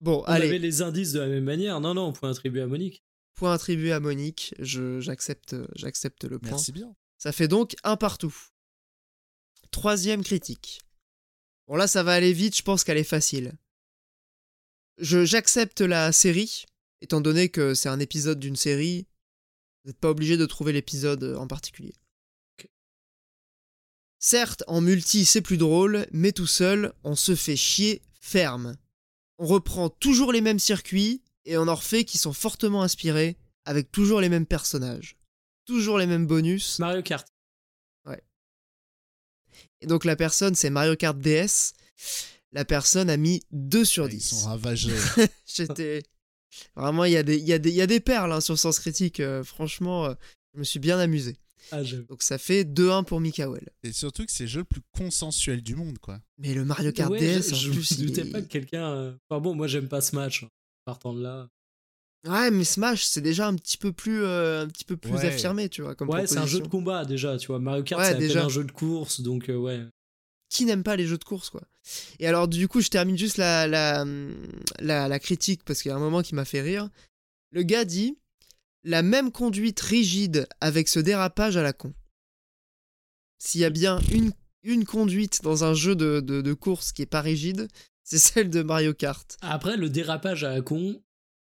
[0.00, 1.80] Bon, On allez, avait les indices de la même manière.
[1.80, 3.02] Non, non, point attribué à Monique.
[3.36, 4.54] point attribué à Monique.
[4.58, 6.50] Je- J'accepte j'accepte le point.
[6.50, 6.94] Merci bien.
[7.18, 8.34] Ça fait donc un partout.
[9.70, 10.80] Troisième critique.
[11.68, 13.52] Bon là ça va aller vite, je pense qu'elle est facile.
[14.98, 16.64] Je J'accepte la série,
[17.06, 19.06] étant donné que c'est un épisode d'une série,
[19.84, 21.94] vous n'êtes pas obligé de trouver l'épisode en particulier.
[24.18, 28.76] Certes, en multi c'est plus drôle, mais tout seul, on se fait chier ferme.
[29.38, 33.92] On reprend toujours les mêmes circuits, et on en refait qui sont fortement inspirés, avec
[33.92, 35.16] toujours les mêmes personnages.
[35.64, 36.80] Toujours les mêmes bonus.
[36.80, 37.26] Mario Kart.
[39.80, 41.74] Et donc la personne, c'est Mario Kart DS.
[42.50, 44.28] La personne a mis 2 sur Ils 10.
[44.30, 44.96] sont ravagés.
[45.46, 46.02] J'étais.
[46.76, 48.40] Vraiment, il y, a des- il y, a des- il y a des perles hein,
[48.40, 49.20] sur Sens Critique.
[49.20, 50.14] euh, franchement, euh,
[50.54, 51.36] je me suis bien amusé.
[51.72, 51.82] Ah.
[52.08, 53.68] Donc ça fait 2-1 pour Mikael.
[53.82, 56.20] Et surtout que c'est le jeu le plus consensuel du monde, quoi.
[56.38, 58.46] Mais le Mario Kart Ouais, DS, je, en je plus, me il doutais pas que
[58.46, 58.88] quelqu'un.
[58.92, 60.44] euh, Enfin bon, moi j'aime pas ce match.
[60.44, 60.48] hein,
[60.84, 61.48] Partant de là.
[62.26, 65.26] Ouais, mais Smash, c'est déjà un petit peu plus, euh, un petit peu plus Ouais.
[65.26, 65.94] affirmé, tu vois.
[65.94, 67.58] Comme Ouais, c'est un jeu de combat déjà, tu vois.
[67.60, 68.44] Mario Kart, Ouais, c'est déjà.
[68.44, 69.84] un jeu de course, donc euh, ouais.
[70.56, 71.62] Qui n'aime pas les jeux de course, quoi.
[72.18, 74.04] Et alors, du coup, je termine juste la, la,
[74.80, 76.88] la, la critique parce qu'il y a un moment qui m'a fait rire.
[77.52, 78.16] Le gars dit
[78.84, 81.92] La même conduite rigide avec ce dérapage à la con.
[83.38, 87.02] S'il y a bien une, une conduite dans un jeu de, de, de course qui
[87.02, 87.68] est pas rigide,
[88.02, 89.36] c'est celle de Mario Kart.
[89.42, 91.02] Après, le dérapage à la con,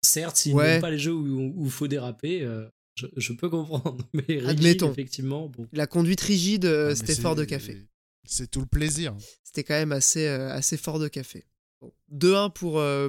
[0.03, 0.81] certes, s'ils Ouais.
[0.81, 2.67] pas les jeux où il faut déraper, euh,
[2.97, 3.97] je, je peux comprendre.
[4.13, 4.93] Mais rigide, Admettons.
[4.93, 5.69] effectivement, bon.
[5.73, 7.87] La conduite rigide, euh, Ah, c'était c'est- fort de café.
[8.27, 9.17] C'est tout le plaisir.
[9.43, 11.47] C'était quand même assez, euh, fort de café.
[11.81, 11.93] Bon.
[12.13, 13.09] 2-1 pour, euh.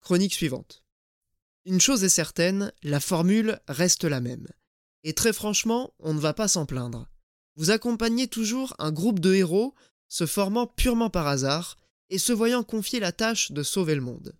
[0.00, 0.84] Chronique suivante.
[1.64, 4.46] Une chose est certaine, la formule reste la même.
[5.02, 7.08] Et très franchement, on ne va pas s'en plaindre.
[7.56, 9.74] Vous accompagnez toujours un groupe de héros
[10.08, 11.76] se formant purement par hasard
[12.10, 14.36] et se voyant confier la tâche de sauver le monde.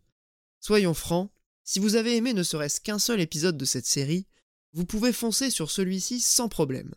[0.61, 1.31] Soyons francs,
[1.65, 4.27] si vous avez aimé ne serait-ce qu'un seul épisode de cette série,
[4.73, 6.95] vous pouvez foncer sur celui-ci sans problème.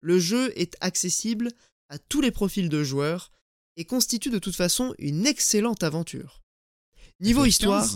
[0.00, 1.50] Le jeu est accessible
[1.88, 3.32] à tous les profils de joueurs
[3.76, 6.42] et constitue de toute façon une excellente aventure.
[7.20, 7.48] Niveau FF15?
[7.48, 7.88] histoire.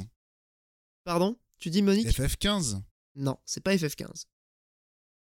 [1.05, 1.39] Pardon?
[1.59, 2.09] Tu dis Monique?
[2.09, 2.81] FF15
[3.17, 4.25] Non, c'est pas FF15.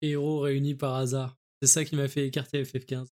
[0.02, 1.36] Héros réunis par hasard.
[1.60, 3.09] C'est ça qui m'a fait écarter FF15.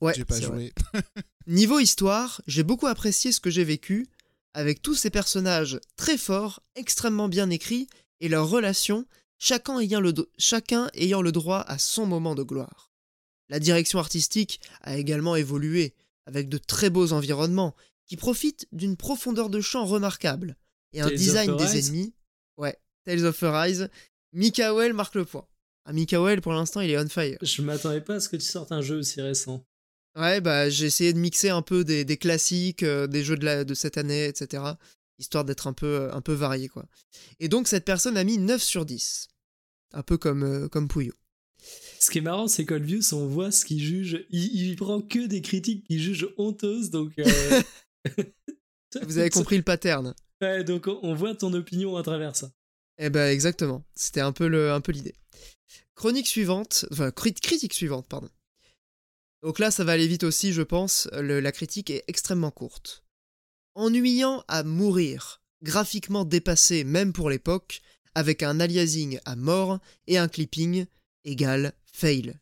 [0.00, 0.72] Ouais, J'ai pas joué.
[1.46, 4.08] Niveau histoire, j'ai beaucoup apprécié ce que j'ai vécu,
[4.54, 7.88] avec tous ces personnages très forts, extrêmement bien écrits,
[8.20, 9.06] et leurs relations,
[9.42, 12.92] chacun ayant, le chacun ayant le droit à son moment de gloire.
[13.48, 15.94] La direction artistique a également évolué,
[16.26, 17.74] avec de très beaux environnements,
[18.06, 20.56] qui profitent d'une profondeur de champ remarquable,
[20.92, 22.14] et un Tales design des ennemis.
[22.56, 23.88] Ouais, Tales of Arise.
[24.32, 25.46] Mikael marque le point.
[25.84, 27.38] Ah, Mikael, pour l'instant, il est on fire.
[27.42, 29.66] Je m'attendais pas à ce que tu sortes un jeu aussi récent.
[30.16, 33.44] Ouais, bah j'ai essayé de mixer un peu des, des classiques, euh, des jeux de,
[33.44, 34.62] la, de cette année, etc.
[35.18, 36.84] Histoire d'être un peu, un peu varié, quoi.
[37.40, 39.28] Et donc cette personne a mis 9 sur 10.
[39.92, 41.14] Un peu comme, euh, comme Pouillot.
[42.00, 44.26] Ce qui est marrant, c'est qu'Olvius, on voit ce qu'il juge.
[44.30, 47.12] Il, il prend que des critiques qu'il juge honteuses, donc.
[47.18, 47.62] euh,
[49.06, 50.14] Vous avez compris le pattern.
[50.40, 52.50] Ouais, donc on on voit ton opinion à travers ça.
[52.98, 53.84] Eh ben exactement.
[53.94, 55.14] C'était un peu le, un peu l'idée.
[55.94, 58.28] Chronique suivante, enfin crit- critique suivante, pardon.
[59.42, 61.08] Donc là, ça va aller vite aussi, je pense.
[61.12, 63.04] Le- la critique est extrêmement courte.
[63.74, 67.80] Ennuyant à mourir, graphiquement dépassé même pour l'époque,
[68.14, 70.86] avec un aliasing à mort et un clipping
[71.24, 72.38] égale fail.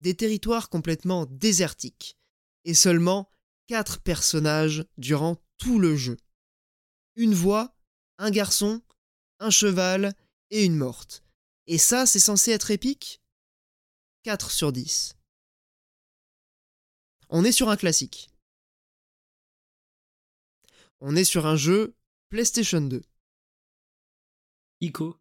[0.00, 2.16] Des territoires complètement désertiques.
[2.64, 3.28] Et seulement
[3.68, 6.16] 4 personnages durant tout le jeu.
[7.16, 7.76] Une voix,
[8.18, 8.82] un garçon,
[9.38, 10.14] un cheval
[10.50, 11.24] et une morte.
[11.66, 13.20] Et ça, c'est censé être épique?
[14.22, 15.16] 4 sur 10.
[17.28, 18.30] On est sur un classique.
[21.00, 21.96] On est sur un jeu
[22.28, 23.02] PlayStation 2.
[24.82, 25.16] Ico?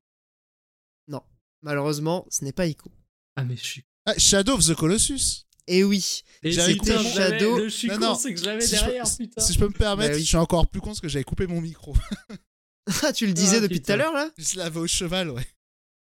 [1.64, 2.92] Malheureusement, ce n'est pas Ico.
[3.36, 3.84] Ah, mais je suis.
[4.08, 7.58] Ah, Shadow of the Colossus Et oui, J'avais coupé je Shadow.
[7.60, 8.16] Le je suis Non, con, non.
[8.16, 9.42] c'est que je l'avais si je, derrière, peux- putain.
[9.44, 10.24] si je peux me permettre, Bah oui.
[10.24, 11.94] je suis encore plus con parce que j'avais coupé mon micro.
[13.04, 14.32] Ah, tu le disais Ah, depuis tout à l'heure là?
[14.40, 15.46] Je l'avais au cheval, ouais.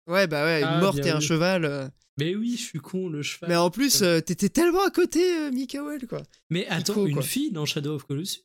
[0.06, 1.66] Ouais, bah ouais, une Ah, morte et un cheval.
[1.66, 1.90] euh.
[2.20, 3.50] Mais oui, je suis con, le cheval.
[3.50, 6.22] Mais en plus, euh, t'étais tellement à côté, euh, Mikael, quoi.
[6.52, 7.24] Mais attends, Ico, une quoi.
[7.24, 8.44] fille dans Shadow of Colossus?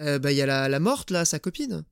[0.00, 1.84] Euh, bah, il y a la, la morte là, sa copine.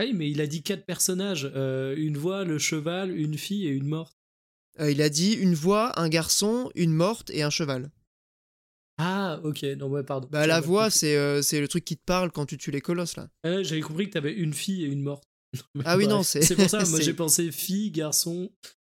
[0.00, 1.50] Ah oui, mais il a dit quatre personnages.
[1.54, 4.16] euh, une voix, le cheval, une fille et une morte.
[4.78, 7.90] Euh, il a dit une voix, un garçon, une morte et un cheval.
[8.96, 10.26] Ah, ok, non, ouais, pardon.
[10.30, 12.80] Bah, la voix, c'est euh, c'est le truc qui te parle quand tu tues les
[12.80, 13.28] colosses là.
[13.44, 15.24] Ah, J'avais compris que t'avais une fille et une morte.
[15.84, 18.50] Ah oui, non, c'est- C'est pour ça, moi j'ai pensé fille, garçon,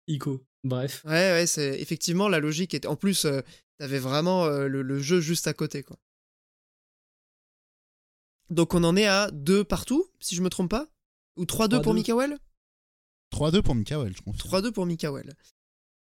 [0.09, 0.45] Ico.
[0.63, 1.03] Bref.
[1.07, 2.75] Ouais, ouais, c'est effectivement la logique.
[2.75, 2.85] Est...
[2.85, 3.41] En plus, euh,
[3.79, 5.99] t'avais vraiment euh, le, le jeu juste à côté, quoi.
[8.51, 10.89] Donc on en est à 2 partout, si je me trompe pas?
[11.39, 11.97] Ou 3-2 pour 3-2.
[11.97, 12.39] Mikael
[13.33, 14.51] 3-2 pour Mikael, je confirme.
[14.51, 15.35] 3-2 pour Mikael.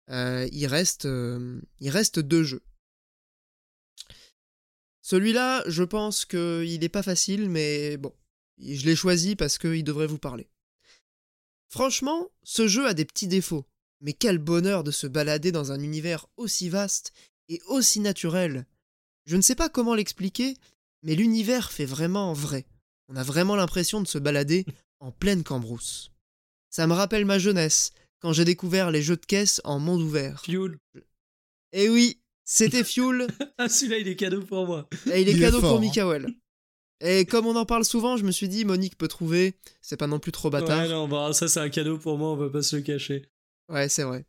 [0.10, 2.64] Euh, il, reste, euh, il reste deux jeux.
[5.02, 8.14] Celui-là, je pense qu'il n'est pas facile, mais bon,
[8.58, 10.50] je l'ai choisi parce qu'il devrait vous parler.
[11.70, 13.66] Franchement, ce jeu a des petits défauts,
[14.02, 17.14] mais quel bonheur de se balader dans un univers aussi vaste
[17.50, 18.66] et aussi naturel.
[19.26, 20.56] Je ne sais pas comment l'expliquer,
[21.02, 22.66] mais l'univers fait vraiment vrai.
[23.08, 24.66] On a vraiment l'impression de se balader
[25.04, 26.12] en pleine cambrousse.
[26.70, 30.42] Ça me rappelle ma jeunesse, quand j'ai découvert les jeux de caisse en monde ouvert.
[30.44, 30.78] Fuel.
[31.74, 33.28] Et oui, c'était Fuel,
[33.58, 34.88] Ah, celui-là, il est cadeau pour moi.
[35.12, 35.82] et il est Il est cadeau fort, pour hein.
[35.82, 36.28] Mikael.
[37.02, 40.08] Et comme on en parle souvent, je me suis dit, Monique peut trouver, c'est pas
[40.08, 40.84] non plus trop bâtard.
[40.84, 43.28] Ouais, non, bah, ça c'est un cadeau pour moi, on va pas se le cacher.
[43.68, 44.26] Ouais, c'est vrai.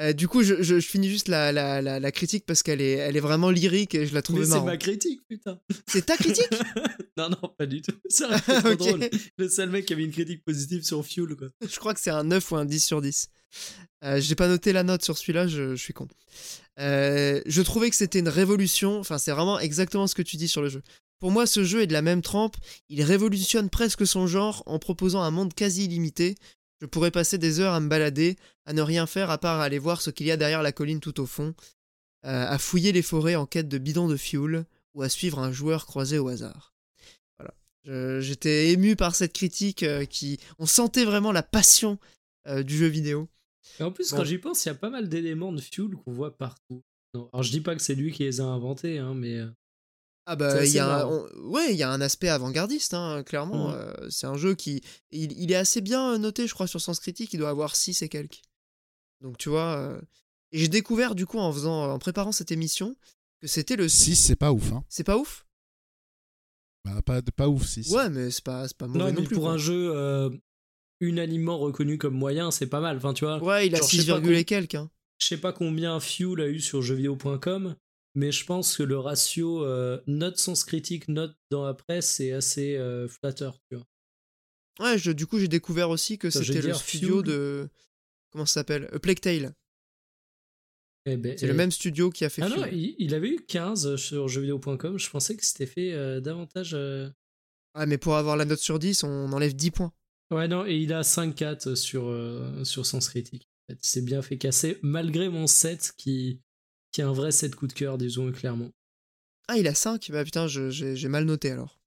[0.00, 2.80] Euh, du coup, je, je- je finis juste la, la, la, la critique parce qu'elle
[2.80, 5.60] est, elle est vraiment lyrique et je la trouve Mais c'est ma critique, putain.
[5.86, 6.48] C'est ta critique
[7.18, 7.92] non, non, pas du tout.
[8.08, 8.78] Ça aurait été trop Ok.
[8.78, 9.10] drôle.
[9.36, 11.48] Le seul mec qui avait une critique positive sur Fuel, quoi.
[11.60, 13.28] Je crois que c'est un 9 ou un 10 sur 10.
[14.04, 16.08] Euh, J'ai pas noté la note sur celui-là, je, je suis con.
[16.80, 20.48] Euh, je trouvais que c'était une révolution, enfin c'est vraiment exactement ce que tu dis
[20.48, 20.82] sur le jeu.
[21.20, 22.56] Pour moi, ce jeu est de la même trempe,
[22.88, 26.34] il révolutionne presque son genre en proposant un monde quasi illimité.
[26.82, 28.36] Je pourrais passer des heures à me balader,
[28.66, 30.98] à ne rien faire à part aller voir ce qu'il y a derrière la colline
[30.98, 31.54] tout au fond,
[32.24, 34.64] euh, à fouiller les forêts en quête de bidons de fuel
[34.94, 36.74] ou à suivre un joueur croisé au hasard.
[37.38, 38.20] Voilà.
[38.20, 40.40] J'étais ému par cette critique euh, qui.
[40.58, 42.00] On sentait vraiment la passion
[42.48, 43.28] euh, du jeu vidéo.
[43.78, 44.16] Et en plus, Bon.
[44.16, 46.82] quand j'y pense, il y a pas mal d'éléments de Fuel qu'on voit partout.
[47.14, 49.38] Non, alors je dis pas que c'est lui qui les a inventés, hein, mais.
[50.26, 51.24] Ah bah il y a un, marrant.
[51.34, 53.74] on- ouais il y a un aspect avant-gardiste hein, clairement Mhm.
[53.76, 54.80] Euh, c'est un jeu qui
[55.10, 58.02] il, il est assez bien noté je crois sur Sens Critique il doit avoir 6
[58.02, 58.40] et quelques
[59.20, 60.00] donc tu vois euh,
[60.52, 62.94] et j'ai découvert du coup en faisant en préparant cette émission
[63.40, 64.70] que c'était le 6, c'est pas ouf.
[64.72, 64.84] Hein.
[64.88, 65.44] C'est pas ouf?
[66.84, 67.90] Bah, pas, pas ouf, 6.
[67.92, 69.34] Ouais, mais c'est pas, c'est pas mauvais Non, non, mais plus.
[69.34, 69.52] pour quoi.
[69.54, 70.30] un jeu euh,
[71.00, 72.96] unanimement reconnu comme moyen, c'est pas mal.
[72.98, 74.74] Enfin, tu vois, Ouais, il a genre, je 6, sais pas et quelques.
[74.76, 74.90] hein.
[75.18, 77.74] je sais pas combien Fuel a eu sur jeuxvideo.com,
[78.14, 82.32] mais je pense que le ratio euh, note sens critique, note dans la presse, c'est
[82.32, 83.86] assez euh, flatteur, tu vois.
[84.80, 87.24] Ouais, je- du coup, j'ai découvert aussi que c'était le studio Fuel.
[87.24, 87.68] de.
[88.30, 89.52] Comment ça s'appelle A Plague Tale.
[91.04, 92.74] Eh ben, C'est le eh, même studio qui a fait Ah non, Fuel.
[92.74, 94.98] il, il avait eu 15 sur jeuxvideo.com.
[94.98, 96.74] Je pensais que c'était fait euh, davantage.
[96.74, 97.10] euh,
[97.74, 99.92] Ah, mais pour avoir la note sur 10, on enlève 10 points.
[100.30, 103.48] Ouais, non, et il a 5-4 sur, euh, sur Sens Critique.
[103.68, 106.40] En fait, il s'est bien fait casser, malgré mon 7 qui,
[106.92, 108.70] qui est un vrai 7 coup de cœur, disons clairement.
[109.48, 111.80] Ah, il a 5 Bah putain, je- j'ai mal noté alors.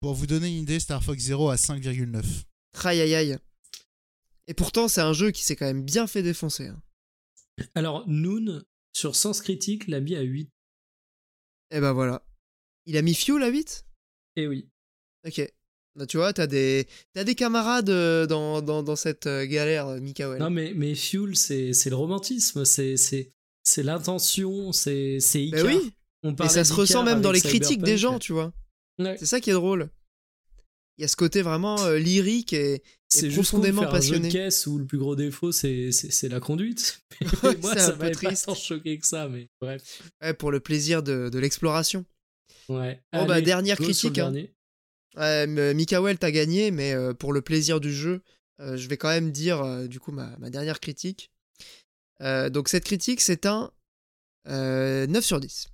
[0.00, 2.44] Pour vous donner une idée, Star Fox Zero à 5,9.
[2.84, 3.38] Aïe aïe aïe.
[4.46, 6.66] Et pourtant, c'est un jeu qui s'est quand même bien fait défoncer.
[6.66, 6.82] hein.
[7.74, 8.62] Alors, Noon,
[8.92, 10.50] sur Sens Critique, l'a mis à 8.
[11.70, 12.22] Et bah voilà.
[12.86, 13.86] Il a mis Fuel à 8
[14.36, 14.68] Et oui.
[15.26, 15.40] Ok.
[15.96, 19.86] Bah, tu vois, t'as des, t'as des camarades euh, dans, dans, dans cette euh, galère,
[19.86, 20.40] euh, Mikael.
[20.40, 22.96] Non, mais, mais Fuel, c'est c'est le romantisme, c'est
[23.64, 25.92] c'est- c'est l'intention, c'est c'est Bah oui,
[26.22, 28.52] On et ça se ressent même dans les critiques des gens, tu vois.
[28.98, 29.16] Ouais.
[29.18, 29.90] C'est ça qui est drôle.
[30.96, 34.28] Il y a ce côté vraiment euh, lyrique et, C'est juste profondément jeu passionné.
[34.28, 37.00] de caisse où le plus gros défaut, c'est c'est- c'est la conduite.
[37.42, 40.02] Ouais, Moi, c'est ça m'avait pas tant choqué que ça, mais bref.
[40.22, 42.04] ouais, pour le plaisir de, de l'exploration.
[42.68, 43.02] Ouais.
[43.12, 44.32] Bon, bah, dernière critique, hein.
[45.48, 48.22] mais Mikael, t'as gagné, mais euh, pour le plaisir du jeu,
[48.60, 51.30] euh, je vais quand même dire euh, du coup ma, ma dernière critique.
[52.24, 53.70] Euh, donc cette critique, c'est un
[54.48, 55.68] euh, 9 sur 10.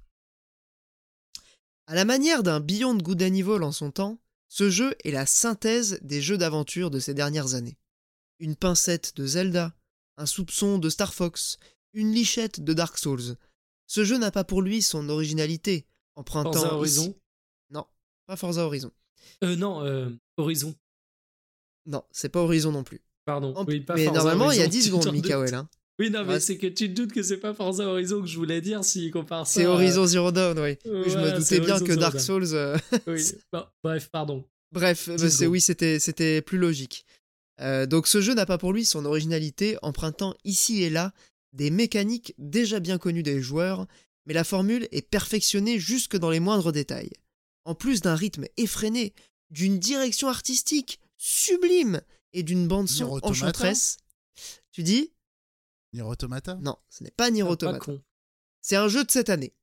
[1.87, 4.19] À la manière d'un Beyond Good and Evil en son temps,
[4.49, 7.77] ce jeu est la synthèse des jeux d'aventure de ces dernières années.
[8.39, 9.75] Une pincette de Zelda,
[10.17, 11.59] un soupçon de Star Fox,
[11.93, 13.37] une lichette de Dark Souls.
[13.87, 17.15] Ce jeu n'a pas pour lui son originalité, empruntant Forza ici- Horizon?
[17.71, 17.87] Non,
[18.27, 18.93] pas Forza Horizon.
[19.43, 20.75] Euh, non, euh, Horizon.
[21.87, 23.01] Non, c'est pas Horizon non plus.
[23.25, 23.55] Pardon.
[23.57, 25.13] En- Oui, pas mais Forza normalement, il y a Horizon, 10 tu secondes.
[25.13, 25.55] Mikael.
[25.55, 25.69] hein.
[26.01, 26.41] Oui, non, mais Ouais.
[26.41, 29.11] c'est que tu te doutes que c'est pas Forza Horizon que je voulais dire s'il
[29.13, 29.61] compare ça.
[29.61, 30.77] C'est à- Horizon Zero Dawn, oui.
[30.85, 32.19] Je me doutais bien Horizon que Dark.
[32.19, 32.47] Souls.
[32.55, 33.23] euh, Oui.
[33.53, 34.45] Bon, bref, pardon.
[34.73, 37.05] Bref, bah, 10 c'est oui, c'était c'était plus logique.
[37.61, 41.13] Euh, donc ce jeu n'a pas pour lui son originalité, empruntant ici et là
[41.53, 43.87] des mécaniques déjà bien connues des joueurs,
[44.25, 47.11] mais la formule est perfectionnée jusque dans les moindres détails.
[47.67, 49.13] En plus d'un rythme effréné,
[49.51, 52.01] d'une direction artistique sublime
[52.33, 53.99] et d'une bande son enchanteresse.
[54.73, 55.11] Tu dis
[55.93, 56.55] Nier Automata?
[56.57, 57.93] Non, ce n'est pas Nier Ah, Automata.
[58.61, 59.55] C'est un jeu de cette année.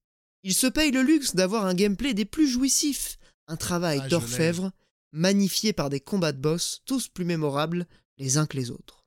[0.44, 3.18] Il se paye le luxe d'avoir un gameplay des plus jouissifs,
[3.48, 4.72] un travail Ah, d'orfèvre,
[5.12, 7.88] magnifié par des combats de boss, tous plus mémorables
[8.18, 9.06] les uns que les autres.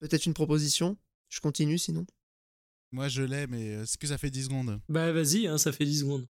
[0.00, 0.96] Peut-être une proposition?
[1.28, 2.06] Je continue sinon.
[2.90, 4.80] Moi je l'ai, mais est-ce que ça fait 10 secondes?
[4.88, 6.26] Bah, vas-y, hein, ça fait 10 secondes.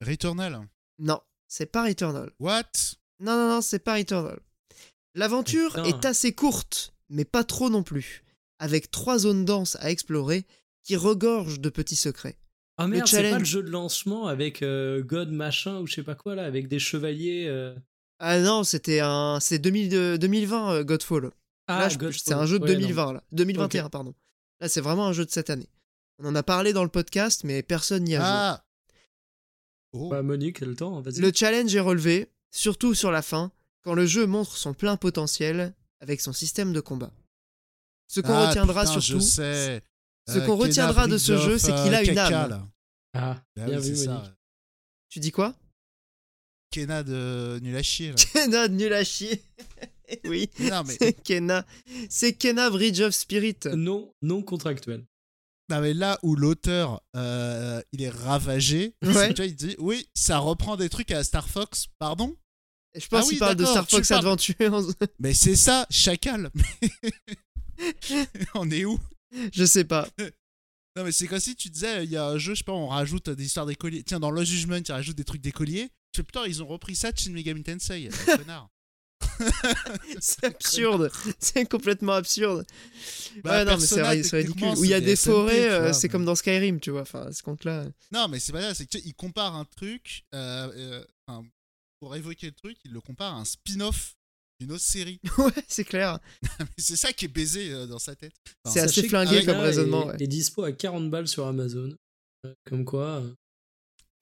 [0.00, 0.68] Returnal
[1.00, 2.30] Non, c'est pas Returnal.
[2.38, 2.70] What?
[3.18, 4.38] Non, non, non, c'est pas Returnal.
[5.14, 8.22] L'aventure est assez courte, mais pas trop non plus,
[8.58, 10.44] avec trois zones denses à explorer
[10.84, 12.38] qui regorgent de petits secrets.
[12.76, 13.38] Ah merde, c'est pas challenge.
[13.40, 16.68] le jeu de lancement avec euh, God machin ou je sais pas quoi là, avec
[16.68, 17.46] des chevaliers.
[17.48, 17.74] euh.
[18.20, 21.30] Ah non, c'était un, c'est 2000 de- 2020 euh, Godfall.
[21.66, 22.20] Ah, Là, je- Godfall.
[22.24, 22.80] c'est un jeu de Ouais, non.
[22.80, 23.22] 2020, là.
[23.32, 24.14] 2021, pardon.
[24.60, 25.68] Là, c'est vraiment un jeu de cette année.
[26.20, 28.64] On en a parlé dans le podcast, mais personne n'y a Ah
[29.92, 31.14] Oh Bah, Monique, le temps, vas-y.
[31.16, 31.22] joué.
[31.26, 33.52] Le challenge est relevé, surtout sur la fin,
[33.84, 37.12] quand le jeu montre son plein potentiel avec son système de combat.
[38.08, 39.82] Ce qu'on Ah, retiendra putain, surtout, Je sais.
[40.28, 42.50] ce Euh, qu'on Kena retiendra de ce jeu, c'est qu'il euh, a une âme.
[42.50, 42.68] là.
[43.14, 44.24] Ah, Bah bien oui, vu, ça.
[45.10, 45.54] tu dis quoi?
[46.70, 48.10] Kena de nul à chier.
[48.10, 48.16] Là.
[48.32, 49.42] Kena nul à chier.
[50.24, 51.64] oui, non, mais, c'est Kena.
[52.10, 53.56] C'est Kena Bridge of Spirit.
[53.74, 55.04] Non, non contractuel.
[55.70, 59.28] non, mais là où l'auteur euh, il est ravagé, Ouais.
[59.28, 62.34] tu vois, il dit oui, ça reprend des trucs à Star Fox, pardon?
[62.94, 64.88] Je pense Ah oui, qu'il parle de Star Fox Adventures.
[65.18, 66.50] Mais c'est ça, chacal.
[68.54, 68.98] on est où?
[69.52, 70.08] Je sais pas.
[70.96, 72.72] Non, mais c'est comme si tu disais, il y a un jeu, je sais pas,
[72.72, 74.02] on rajoute des histoires d'écoliers.
[74.02, 75.90] Tiens, dans Lost Judgment, ils rajoutent des trucs d'écoliers.
[76.12, 78.08] Tu fais, putain, ils ont repris ça de Shin Megami Tensei.
[78.26, 78.68] connard.
[80.20, 81.12] C'est absurde.
[81.38, 82.66] C'est complètement absurde.
[83.44, 84.74] Bah, ouais, non, mais c'est ridicule.
[84.76, 87.02] Où il y a des forêts, euh, c'est mais- comme dans Skyrim, tu vois.
[87.02, 87.86] Enfin, ce compte-là.
[88.10, 91.42] Non, mais c'est pas ça, c'est que tu sais, ils comparent un truc, euh, euh,
[92.00, 94.16] pour évoquer le truc, ils le comparent à un spin-off
[94.60, 95.20] d'une autre série.
[95.38, 96.18] ouais, c'est clair.
[96.60, 98.32] Mais c'est ça qui est baisé euh, dans sa tête.
[98.64, 100.24] Enfin, C'est assez flingué comme raisonnement, est- ouais.
[100.24, 101.94] est dispo à 40 balles sur Amazon.
[102.46, 103.20] Euh, Comme quoi.
[103.22, 103.34] euh,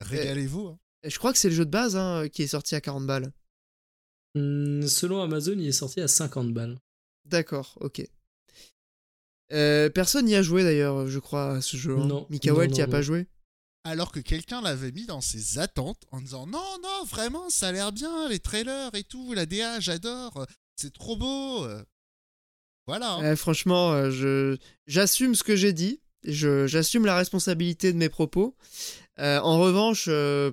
[0.01, 0.67] Régalez-vous.
[0.67, 0.79] hein.
[1.03, 3.05] Et je crois que c'est le jeu de base hein, qui est sorti à 40
[3.05, 3.31] balles.
[4.35, 6.77] hmm, selon Amazon, il est sorti à 50 balles.
[7.25, 8.07] D'accord, ok.
[9.53, 11.97] Euh, personne n'y a joué d'ailleurs, je crois, à ce jeu.
[11.97, 12.05] hein.
[12.05, 13.27] Non, Mikael, non, t'y as non, pas joué
[13.87, 17.71] Alors que quelqu'un l'avait mis dans ses attentes en disant non, non, vraiment, ça a
[17.71, 20.45] l'air bien, les trailers et tout, la DA, j'adore,
[20.75, 21.63] c'est trop beau.
[21.65, 21.83] euh.
[22.87, 23.13] Voilà.
[23.13, 23.21] hein.
[23.21, 24.57] Ouais, Franchement, euh, je
[24.87, 26.01] j'assume ce que j'ai dit.
[26.23, 28.55] Je j'assume la responsabilité de mes propos.
[29.19, 30.51] Euh, en revanche, euh,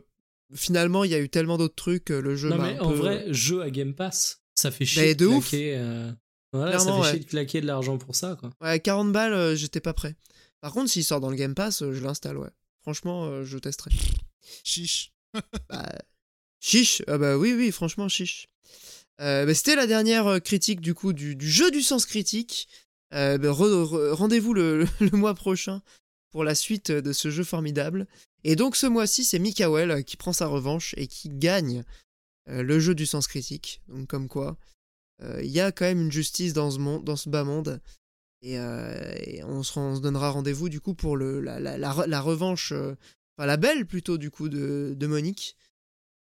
[0.55, 2.11] finalement, il y a eu tellement d'autres trucs.
[2.11, 4.71] euh, Le jeu Non, m'a mais un en peu- vrai, jeu à Game Pass, ça
[4.71, 5.49] fait chier Mais de, de ouf.
[5.49, 5.75] claquer.
[5.79, 6.13] euh,
[6.53, 7.11] Voilà, ça fait ouais.
[7.11, 8.51] chier de claquer de l'argent pour ça, quoi.
[8.61, 10.15] Ouais, 40 balles, euh, j'étais pas prêt.
[10.61, 12.51] Par contre, s'il sort dans le Game Pass, euh, je l'installe, ouais.
[12.85, 13.91] Franchement, euh, je testerai.
[14.63, 15.11] Chiche.
[15.69, 15.91] Bah,
[16.61, 17.03] chiche.
[17.09, 18.47] Ah bah oui, oui, franchement, chiche.
[19.21, 22.69] Euh, bah, C'était la dernière euh, critique du coup du, du jeu du sens critique.
[23.15, 25.83] Euh, bah, re- re- Rendez-vous le, le mois prochain
[26.31, 28.07] pour la suite de ce jeu formidable.
[28.45, 31.85] Et donc ce mois-ci, c'est Mikael qui prend sa revanche et qui gagne
[32.49, 33.81] euh, le jeu du sens critique.
[33.89, 34.57] Donc comme quoi,
[35.41, 37.81] il y a quand même une justice dans ce, monde, dans ce bas monde.
[38.47, 41.79] Et, euh, et on, se, on se donnera rendez-vous du coup pour le, la, la,
[41.79, 42.95] la, re- la revanche, euh,
[43.39, 45.57] enfin la belle plutôt du coup de, de Monique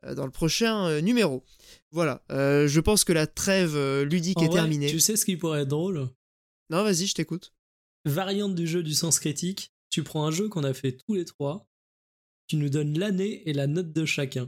[0.06, 1.43] euh, dans le prochain numéro.
[1.89, 4.91] Voilà, je pense que la trêve ludique En est vrai, terminée.
[4.91, 6.10] Tu sais ce qui pourrait être drôle?
[6.69, 7.53] Non, vas-y, je t'écoute.
[8.06, 9.73] Variante du jeu du sens critique.
[9.89, 11.68] Tu prends un jeu qu'on a fait tous les trois.
[12.45, 14.48] Tu nous donnes l'année et la note de chacun.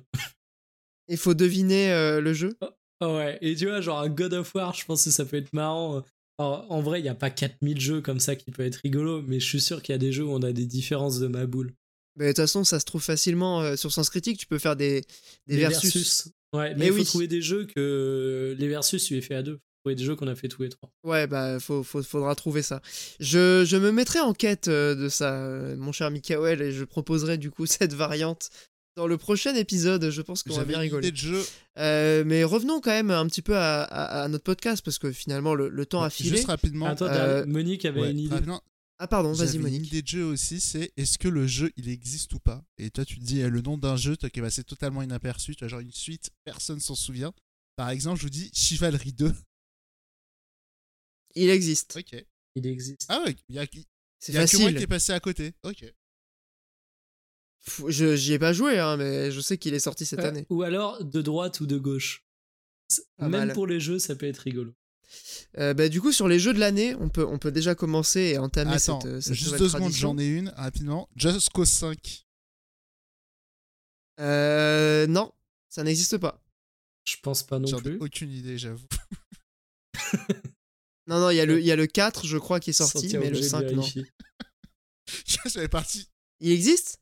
[1.07, 1.89] Il faut deviner
[2.21, 2.55] le jeu.
[3.01, 5.37] Ah ouais, et tu vois, genre un God of War, je pense que ça peut
[5.37, 6.03] être marrant.
[6.39, 9.21] Alors, en vrai, il n'y a pas 4000 jeux comme ça qui peut être rigolo,
[9.21, 11.27] mais je suis sûr qu'il y a des jeux où on a des différences de
[11.27, 11.73] ma boule.
[12.15, 14.37] Mais de toute façon, ça se trouve facilement euh, sur Sens Critique.
[14.39, 15.03] Tu peux faire des,
[15.47, 16.29] versus.
[16.53, 17.05] Ouais, mais il faut oui.
[17.05, 19.53] trouver des jeux que les versus, tu les fais à deux.
[19.55, 20.91] Faut trouver des jeux qu'on a fait tous les trois.
[21.03, 22.81] Ouais, bah, faut, faut- faudra trouver ça.
[23.19, 26.83] Je, je me mettrai en quête euh, de ça, euh, mon cher Mikael, et je
[26.83, 28.49] proposerai du coup cette variante
[28.95, 30.09] dans le prochain épisode.
[30.09, 31.07] Je pense qu'on va J'avais bien une rigoler.
[31.07, 31.45] idée de jeu.
[31.79, 35.11] Euh, mais revenons quand même un petit peu à, à- à notre podcast, parce que
[35.11, 36.29] finalement, le, le temps a filé.
[36.29, 36.85] Juste rapidement.
[36.87, 38.33] Attends, euh, Monique avait ouais, une idée.
[38.35, 38.61] rapidement,
[38.99, 39.87] Ah, pardon, vas-y, Une Monique.
[39.87, 42.63] idée de jeu aussi, c'est est-ce que le jeu il existe ou pas?
[42.77, 45.01] Et toi tu te dis euh, le nom d'un jeu, toi qui est passé totalement
[45.01, 47.33] inaperçu, tu as genre une suite, personne s'en souvient.
[47.75, 49.33] Par exemple, je vous dis Chivalry 2.
[51.35, 51.95] Il existe.
[51.97, 52.23] Ok.
[52.55, 53.05] Il existe.
[53.09, 55.53] Ah ouais, il y a, y a que moi qui est passé à côté.
[55.63, 55.83] Ok.
[57.87, 60.45] Je J'y ai pas joué, hein, mais je sais qu'il est sorti cette année.
[60.49, 62.25] Ou alors de droite ou de gauche.
[63.19, 63.53] Même mal.
[63.53, 64.73] pour les jeux, ça peut être rigolo.
[65.57, 68.19] Euh, bah, du coup, sur les jeux de l'année, on peut, on peut déjà commencer
[68.19, 71.07] et entamer Attends, cette, euh, cette juste deux secondes, j'en ai une rapidement.
[71.15, 72.25] Just Cause 5.
[74.19, 75.31] Euh, non,
[75.69, 76.41] ça n'existe pas.
[77.05, 77.97] Je pense pas non J'en ai plus.
[77.99, 78.87] aucune idée, j'avoue.
[81.05, 82.73] Non, non, il y, a le- il y a le 4, je crois, qui est
[82.73, 83.83] sorti, Sentir mais le obligé de 5, non.
[85.49, 86.07] fait partie,
[86.39, 87.01] Il existe?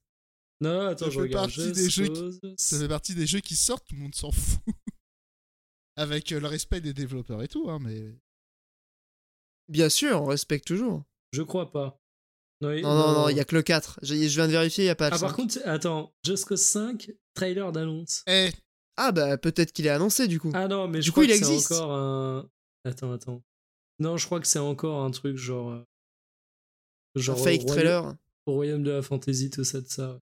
[0.62, 1.46] Non, non, attends, Ça je fait regarde.
[1.54, 2.40] partie des jeux Cause.
[2.58, 4.60] ça fait partie des jeux qui sortent, tout le monde s'en fout.
[5.98, 8.16] Avec euh, le respect des développeurs et tout, hein, mais.
[9.68, 11.04] Bien sûr, on respecte toujours.
[11.34, 11.98] Je crois pas.
[12.62, 14.00] Non, non, non, il y a que le 4.
[14.04, 15.36] Je, je viens de vérifier, il n'y a pas le Ah, par 5.
[15.36, 18.24] contre, attends, Just Cause 5, trailer d'annonce.
[18.28, 18.52] Eh,
[18.98, 20.52] Ah, bah, peut-être qu'il est annoncé, du coup.
[20.54, 21.72] Ah non, mais Du je coup, crois il que c'est existe.
[21.72, 22.50] encore un.
[22.86, 23.44] Attends, attends.
[24.00, 25.72] Non, je crois que c'est encore un truc genre.
[25.72, 25.84] euh,
[27.18, 27.38] Un Genre.
[27.38, 28.16] fake au royaume- trailer.
[28.46, 30.20] Au royaume de la fantasy, tout ça, de ça.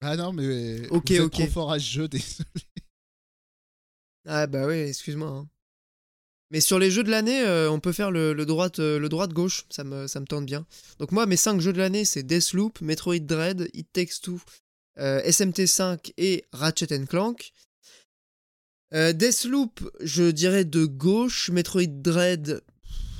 [0.00, 0.86] Ah non, mais.
[0.88, 1.32] Ok, vous êtes ok.
[1.32, 2.44] trop fort à ce jeu, désolé.
[4.26, 5.28] Ah, bah oui, excuse-moi.
[5.28, 5.48] hein.
[6.50, 9.08] Mais sur les jeux de l'année, euh, on peut faire le, le droite, euh, le
[9.08, 10.66] droite-gauche, ça me, ça me tente bien.
[10.98, 14.40] Donc moi, mes 5 jeux de l'année, c'est Deathloop, Metroid Dread, It Takes Two,
[14.98, 17.52] euh, SMT5 et Ratchet Clank.
[18.92, 22.62] Euh, Deathloop, je dirais de gauche, Metroid Dread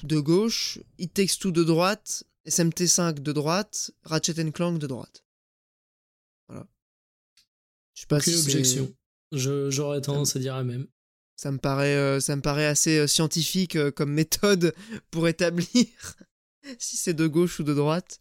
[0.04, 5.23] de gauche, It Takes Two de droite, SMT5 de droite, Ratchet Clank de droite.
[7.94, 8.94] Je sais pas Aucune si objection.
[9.32, 10.86] Je- J'aurais tendance à dire la même.
[11.36, 14.74] ça me paraît, euh, ça me paraît assez euh, scientifique euh, comme méthode
[15.10, 15.68] pour établir
[16.78, 18.20] si c'est de gauche ou de droite.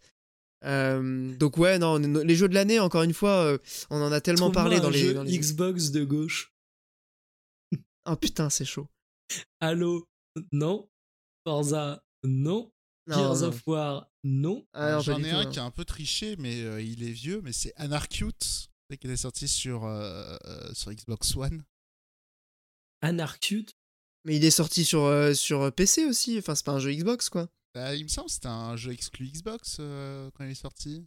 [0.65, 3.57] Euh, donc ouais, non, on- les jeux de l'année, encore une fois,
[3.89, 6.53] on en a tellement Trouve-moi parlé un dans les, jeu dans les- Xbox de gauche.
[8.05, 8.87] Oh putain, c'est chaud.
[9.61, 10.05] Halo,
[10.51, 10.89] non.
[11.45, 12.69] Forza, non.
[13.07, 13.47] Non, Gears non.
[13.47, 14.65] of War, non.
[14.73, 15.49] Ah, J'en ai un non.
[15.51, 19.17] qui a un peu triché, mais euh, il est vieux, mais c'est Anarchute, qui est
[19.17, 21.63] sorti sur, euh, euh, sur Xbox One.
[23.01, 23.73] Anarchute.
[24.25, 26.37] Mais il est sorti sur, euh, sur PC aussi.
[26.37, 27.49] Enfin, c'est pas un jeu Xbox, quoi.
[27.75, 31.05] Bah, il me semble que c'était un jeu exclu Xbox euh, quand il est sorti.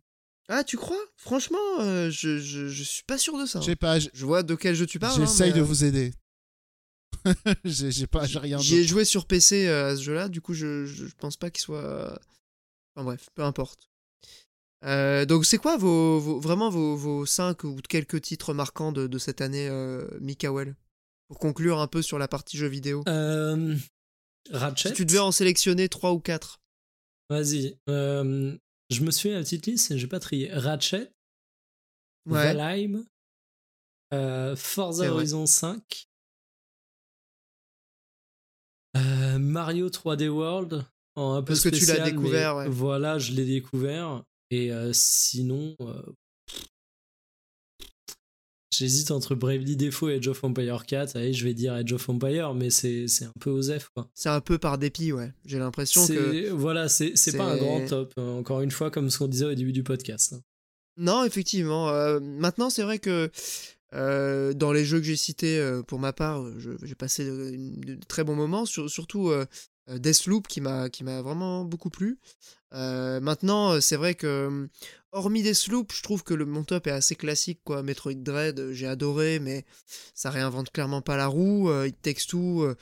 [0.48, 0.98] Ah, tu crois?
[1.16, 3.60] Franchement, euh, je, je, je suis pas sûr de ça.
[3.60, 5.14] Je sais pas, Je vois de quel jeu tu parles.
[5.20, 6.12] hein, j'essaye mais, de euh, vous aider.
[7.64, 8.88] j'ai j'ai pas, j'ai rien J'y ai d'autre.
[8.90, 12.16] joué sur PC à ce jeu-là, du coup je, je pense pas qu'il soit.
[12.94, 13.88] Enfin bref, peu importe.
[14.85, 19.07] Euh, donc c'est quoi vos, vos- vraiment vos, vos 5 ou quelques titres marquants de,
[19.07, 20.77] de cette année, euh, Mikael?
[21.28, 23.03] Pour conclure un peu sur la partie jeux vidéo.
[23.09, 23.74] Euh,
[24.51, 24.90] Ratchet.
[24.90, 26.61] Si tu devais en sélectionner 3 ou 4.
[27.31, 27.77] Vas-y.
[27.89, 28.57] Euh,
[28.90, 30.53] je me suis fait la petite liste et j'ai pas trié.
[30.53, 31.11] Ratchet,
[32.28, 32.53] Ouais.
[32.55, 33.05] Valheim,
[34.57, 35.11] Forza.
[35.12, 36.07] Horizon 5,
[38.97, 40.85] euh, Mario 3D World,
[41.16, 42.69] en un peu Parce que tu l'as découvert, ouais.
[42.69, 44.23] Voilà, je l'ai découvert.
[44.51, 45.77] Et sinon,
[48.70, 51.16] j'hésite entre Bravely Default et Age of Empire 4.
[51.16, 53.90] Allez, je vais dire Age of Empire, mais c'est un peu osef.
[54.14, 55.32] C'est un peu par dépit, ouais.
[55.44, 56.51] J'ai l'impression que.
[56.51, 59.55] Voilà, c'est pas un grand top, euh, encore une fois, comme ce qu'on disait au
[59.55, 60.35] début du podcast.
[60.35, 60.40] hein.
[60.98, 61.90] Non, effectivement.
[61.90, 63.31] euh, maintenant, c'est vrai que
[63.94, 66.43] euh, dans les jeux que j'ai cités, euh, pour ma part,
[66.82, 69.31] j'ai passé de, très bons moments, sur- surtout
[69.88, 72.18] Deathloop qui m'a qui m'a vraiment beaucoup plu.
[72.74, 74.66] Euh, maintenant, euh, c'est vrai que, euh,
[75.12, 77.82] hormis Deathloop, je trouve que le, mon top est assez classique, quoi.
[77.82, 79.64] Metroid Dread, euh, j'ai adoré, mais
[80.14, 81.70] ça réinvente clairement pas la roue.
[81.70, 82.74] Euh, It Takes Two, euh,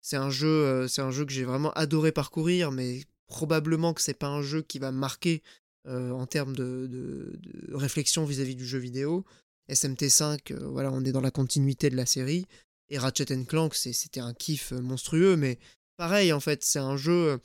[0.00, 4.02] c'est un jeu, euh, c'est un jeu que j'ai vraiment adoré parcourir, mais probablement que
[4.02, 5.42] c'est pas un jeu qui va marquer
[5.86, 7.38] euh, en termes de, de-
[7.74, 9.24] réflexion vis-à-vis du jeu vidéo.
[9.70, 12.46] SMT5, euh, voilà, on est dans la continuité de la série.
[12.90, 15.58] Et Ratchet Clank, c'était un kiff euh, monstrueux, mais
[15.98, 17.38] pareil, en fait, c'est un jeu,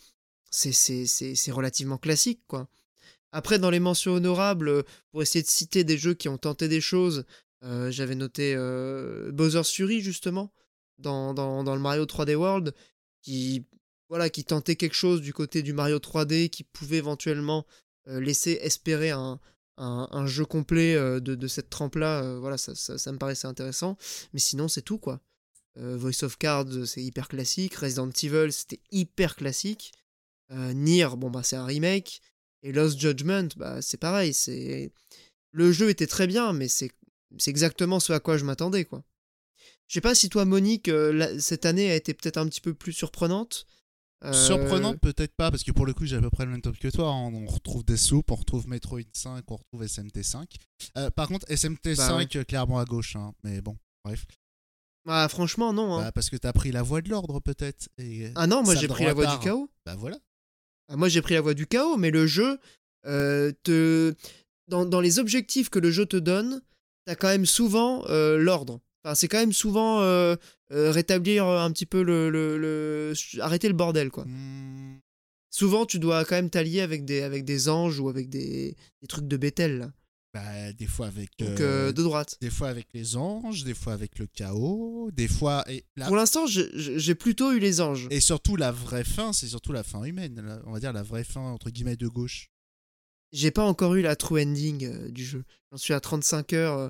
[0.52, 2.70] c'est- relativement classique, quoi.
[3.34, 6.82] Après, dans les mentions honorables, pour essayer de citer des jeux qui ont tenté des
[6.82, 7.26] choses,
[7.62, 10.54] j'avais noté euh, Bowser's Fury, justement,
[11.00, 12.74] dans, dans, dans le Mario 3D World,
[13.22, 13.66] qui,
[14.10, 17.66] voilà, qui tentait quelque chose du côté du Mario 3D, qui pouvait éventuellement
[18.06, 19.40] laisser espérer un,
[19.78, 22.38] un, jeu complet de, de cette trempe-là.
[22.40, 23.98] voilà, ça, ça, ça me paraissait intéressant.
[24.34, 25.20] Mais sinon, c'est tout, quoi.
[25.78, 27.76] Euh, Voice of Cards, c'est hyper classique.
[27.76, 29.92] Resident Evil, c'était hyper classique.
[30.52, 32.22] Euh, Nier, bon, bah, c'est un remake.
[32.62, 34.34] Et Lost Judgment, bah, c'est pareil.
[34.34, 34.92] C'est...
[35.52, 36.92] Le jeu était très bien, mais c'est,
[37.38, 39.04] c'est exactement ce à quoi je m'attendais, quoi.
[39.88, 42.62] Je sais pas si toi, Monique, euh, la- cette année a été peut-être un petit
[42.62, 43.66] peu plus surprenante.
[44.24, 46.62] Euh, Surprenante, peut-être pas, parce que pour le coup, j'ai à peu près le même
[46.62, 47.10] top que toi.
[47.10, 47.32] hein.
[47.34, 50.46] On retrouve des soupes, on retrouve Metroid 5, on retrouve SMT5.
[50.98, 52.28] Euh, par contre, SMT5, Bah ouais.
[52.38, 53.16] euh, clairement à gauche.
[53.18, 53.34] hein.
[53.44, 53.76] Mais bon,
[54.06, 54.26] bref.
[55.06, 55.96] Bah, franchement, non.
[55.96, 56.04] hein.
[56.04, 57.90] Bah, parce que t'as pris la voie de l'ordre, peut-être.
[57.98, 58.30] Et...
[58.36, 59.70] ah non, moi j'ai pris la voie du chaos.
[59.86, 60.18] Bah voilà.
[60.90, 62.58] Ah, Moi, j'ai pris la voie du chaos, mais le jeu
[63.06, 64.14] euh, te.
[64.70, 66.62] Dans, dans les objectifs que le jeu te donne,
[67.06, 68.80] t'as quand même souvent euh, l'ordre.
[69.04, 70.36] Enfin, c'est quand même souvent euh,
[70.72, 74.24] rétablir un petit peu le, le, le- Arrêter le bordel, quoi.
[74.26, 75.00] Hmm,
[75.50, 79.08] Souvent, tu dois quand même t'allier avec des, avec des anges ou avec des, des
[79.08, 79.92] trucs de Bethel, là.
[80.34, 81.30] Bah, des fois avec.
[81.38, 82.38] Donc, euh, euh, de droite.
[82.42, 85.64] Des fois avec les anges, des fois avec le chaos, des fois.
[85.70, 88.08] Et, la- Pour l'instant, j'ai- plutôt eu les anges.
[88.10, 90.42] et surtout, la vraie fin, c'est surtout la fin humaine.
[90.42, 92.50] la- On va dire la vraie fin, entre guillemets, de gauche.
[93.32, 95.44] J'ai pas encore eu la true ending euh, du jeu.
[95.72, 96.78] J'en suis à 35 heures.
[96.78, 96.90] euh,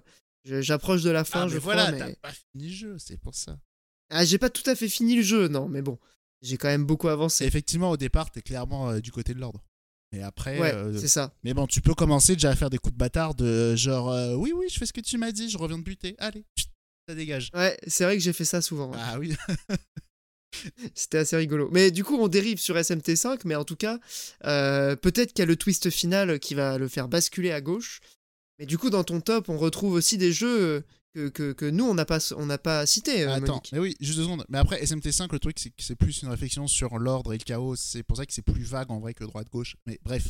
[0.62, 2.96] J'approche de la fin, ah, je mais crois, voilà, mais- t'as pas fini le jeu,
[3.00, 3.58] c'est pour ça.
[4.10, 5.98] Ah, j'ai pas tout à fait fini le jeu, non, mais bon.
[6.42, 7.46] J'ai quand même beaucoup Et avancé.
[7.46, 9.64] effectivement, au départ, t'es clairement du côté de l'ordre.
[10.14, 10.60] Mais après.
[10.60, 11.34] Ouais, euh, c'est ça.
[11.44, 14.36] Mais bon, tu peux commencer déjà à faire des coups de bâtard de genre euh,
[14.36, 16.16] oui, oui, je fais ce que tu m'as dit, je reviens de buter.
[16.20, 16.46] Allez,
[17.10, 17.50] ça dégage.
[17.56, 18.92] Ouais, c'est vrai que j'ai fait ça souvent.
[18.92, 18.98] ouais.
[19.02, 19.36] Ah oui.
[20.94, 21.68] C'était assez rigolo.
[21.72, 23.98] Mais du coup, on dérive sur SMT5, mais en tout cas,
[24.46, 28.00] euh, peut-être qu'il y a le twist final qui va le faire basculer à gauche.
[28.60, 30.82] Mais du coup, dans ton top, on retrouve aussi des jeux euh,
[31.14, 33.70] que, que, que nous, on n'a pas, on n'a pas cités, euh, Attends, Monique.
[33.72, 34.46] mais oui, juste deux secondes.
[34.50, 37.44] Mais après, SMT5, le truc, c'est que c'est plus une réflexion sur l'ordre et le
[37.44, 37.76] chaos.
[37.76, 39.76] C'est pour ça que c'est plus vague en vrai que droite-gauche.
[39.86, 40.30] Mais bref,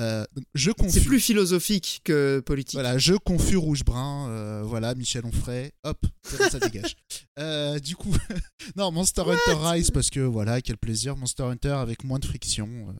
[0.00, 1.00] euh, je confus.
[1.00, 2.74] C'est plus philosophique que politique.
[2.74, 4.28] Voilà, je confus rouge-brun.
[4.30, 5.70] euh, voilà, Michel Onfray.
[5.84, 6.96] Hop, ça dégage.
[7.82, 8.14] Du coup,
[8.76, 11.16] non, Monster Hunter Rise, parce que voilà, quel plaisir.
[11.16, 12.94] Monster Hunter avec moins de friction.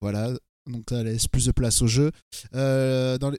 [0.00, 0.32] voilà,
[0.66, 2.10] donc ça laisse plus de place au jeu.
[2.54, 3.36] Euh, Donc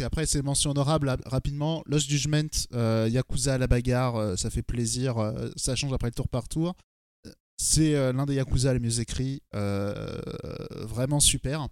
[0.00, 1.82] après, c'est mention honorable rap- rapidement.
[1.86, 5.16] Lost Judgment, euh, Yakuza la bagarre, euh, ça fait plaisir.
[5.56, 6.74] ça change après le tour par tour.
[7.60, 9.42] C'est l'un des Yakuza les mieux écrits.
[9.52, 11.68] vraiment super.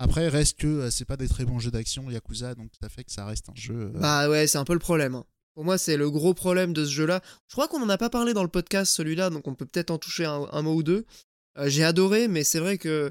[0.00, 3.12] Après, reste que c'est pas des très bons jeux d'action Yakuza, donc ça fait que
[3.12, 3.92] ça reste un jeu.
[3.94, 5.14] Bah ouais, c'est un peu le problème.
[5.14, 5.24] hein.
[5.54, 7.20] Pour moi, c'est le gros problème de ce jeu-là.
[7.48, 9.90] Je crois qu'on en a pas parlé dans le podcast, celui-là, donc on peut peut-être
[9.90, 11.04] en toucher un, mot ou deux.
[11.66, 13.10] J'ai adoré, mais c'est vrai que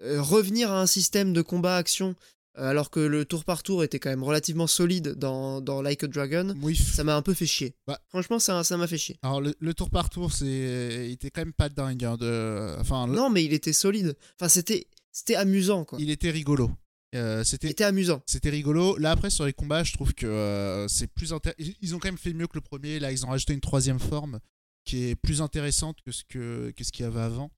[0.00, 2.14] revenir à un système de combat-action,
[2.58, 6.04] euh, alors que le tour par tour était quand même relativement solide dans, dans Like
[6.04, 7.74] a Dragon, oui, ça m'a un peu fait chier.
[7.86, 8.00] Bah.
[8.08, 9.16] Franchement, ça ça m'a fait chier.
[9.22, 12.04] Alors le, le tour par tour, c'est, il était quand même pas dingue.
[12.04, 14.16] hein, de, enfin, le- Non, mais il était solide.
[14.40, 15.98] Enfin, c'était c'était amusant, quoi.
[16.00, 16.70] il était rigolo.
[17.14, 18.20] Euh, c'était, était amusant.
[18.26, 18.96] c'était rigolo.
[18.98, 21.98] Là après sur les combats, je trouve que euh, c'est plus intér- ils- Ils ont
[21.98, 22.98] quand même fait mieux que le premier.
[22.98, 24.40] Là, ils ont rajouté une troisième forme
[24.84, 27.50] qui est plus intéressante que ce que, que ce qu'il y avait avant.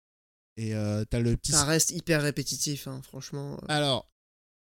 [0.60, 1.52] Et euh, t'as le petit.
[1.52, 3.58] Ça reste hyper répétitif, hein, franchement.
[3.68, 4.10] Alors,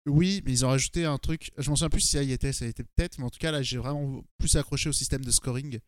[0.06, 1.52] oui, mais ils ont rajouté un truc.
[1.58, 3.38] Je m'en souviens plus si ça y était, ça y était peut-être, mais en tout
[3.38, 5.78] cas, là, j'ai vraiment plus accroché au système de scoring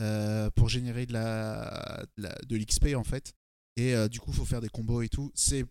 [0.00, 3.32] euh, pour générer de la, de la- de l'XP en fait.
[3.76, 5.32] Et euh, du coup, faut faire des combos et tout.
[5.34, 5.64] C'est.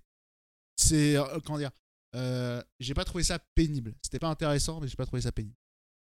[0.76, 1.16] C'est.
[1.18, 1.72] euh, comment dire
[2.16, 3.94] euh, J'ai pas trouvé ça pénible.
[4.02, 5.56] C'était pas intéressant, mais j'ai pas trouvé ça pénible.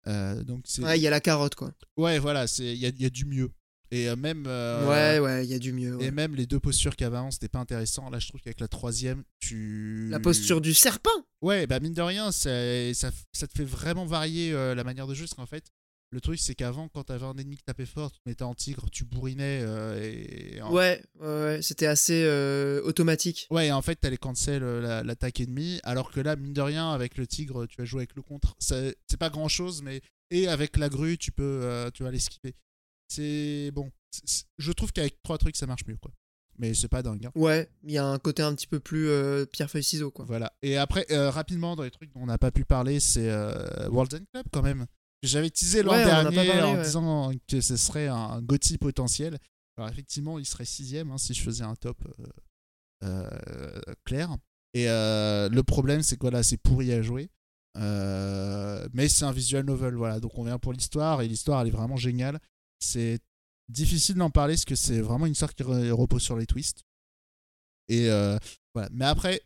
[0.07, 0.83] Euh, donc c'est.
[0.83, 1.73] Ouais, il y a la carotte, quoi.
[1.97, 3.51] Ouais, voilà, c'est il y a, il y a du mieux.
[3.91, 4.45] Et euh, même.
[4.47, 5.95] euh, Ouais, ouais, il y a du mieux.
[5.97, 6.07] ouais.
[6.07, 8.11] Et même les deux postures qu'il y avait avant, c'était pas intéressant.
[8.11, 10.09] Là, je trouve qu'avec la troisième, tu.
[10.11, 11.11] La posture du serpent
[11.43, 12.51] Ouais, bah mine de rien, ça,
[12.95, 15.27] ça, ça te fait vraiment varier euh, la manière de jouer.
[15.27, 15.65] Parce qu'en fait,
[16.11, 18.55] le truc, c'est qu'avant, quand t'avais un ennemi qui tapait fort, tu te mettais en
[18.55, 19.61] tigre, tu bourrinais.
[19.63, 22.25] euh, et, en- Ouais, ouais, c'était assez
[22.83, 23.47] automatique.
[23.51, 25.81] Ouais, et en fait, t'allais cancel euh, la- l'attaque ennemie.
[25.85, 28.55] Alors que là, mine de rien, avec le tigre, tu vas jouer avec le contre.
[28.59, 30.01] C'est pas grand chose, mais.
[30.31, 32.55] Et avec la grue, tu peux tu vas l'esquiver.
[33.09, 33.91] C'est bon.
[34.59, 36.13] Je trouve qu'avec trois trucs, ça marche mieux, quoi.
[36.59, 37.27] Mais c'est pas dingue.
[37.27, 37.33] hein.
[37.35, 40.25] Ouais, il y a un côté un petit peu plus euh, pierre-feuille-ciseau, quoi.
[40.25, 40.53] Voilà.
[40.63, 43.89] Et après, euh, rapidement, dans les trucs dont on n'a pas pu parler, c'est euh,
[43.89, 44.87] World End Club quand même.
[45.25, 46.83] J'avais teasé l'an Ouais, dernier parlé, en ouais.
[46.83, 49.39] disant que ce serait un GOTY potentiel.
[49.77, 51.99] Alors effectivement, il serait sixième hein, si je faisais un top
[53.03, 54.37] euh, clair.
[54.75, 57.31] Et le problème, c'est que voilà, c'est pourri à jouer.
[57.77, 60.21] Euh, mais c'est un visual novel, voilà.
[60.21, 62.39] Donc on vient pour l'histoire et l'histoire, elle est vraiment géniale.
[62.85, 63.19] C'est
[63.69, 66.83] difficile d'en parler parce que c'est vraiment une histoire qui re- repose sur les twists.
[67.89, 68.39] Et euh,
[68.75, 68.89] voilà.
[68.93, 69.41] Mais après,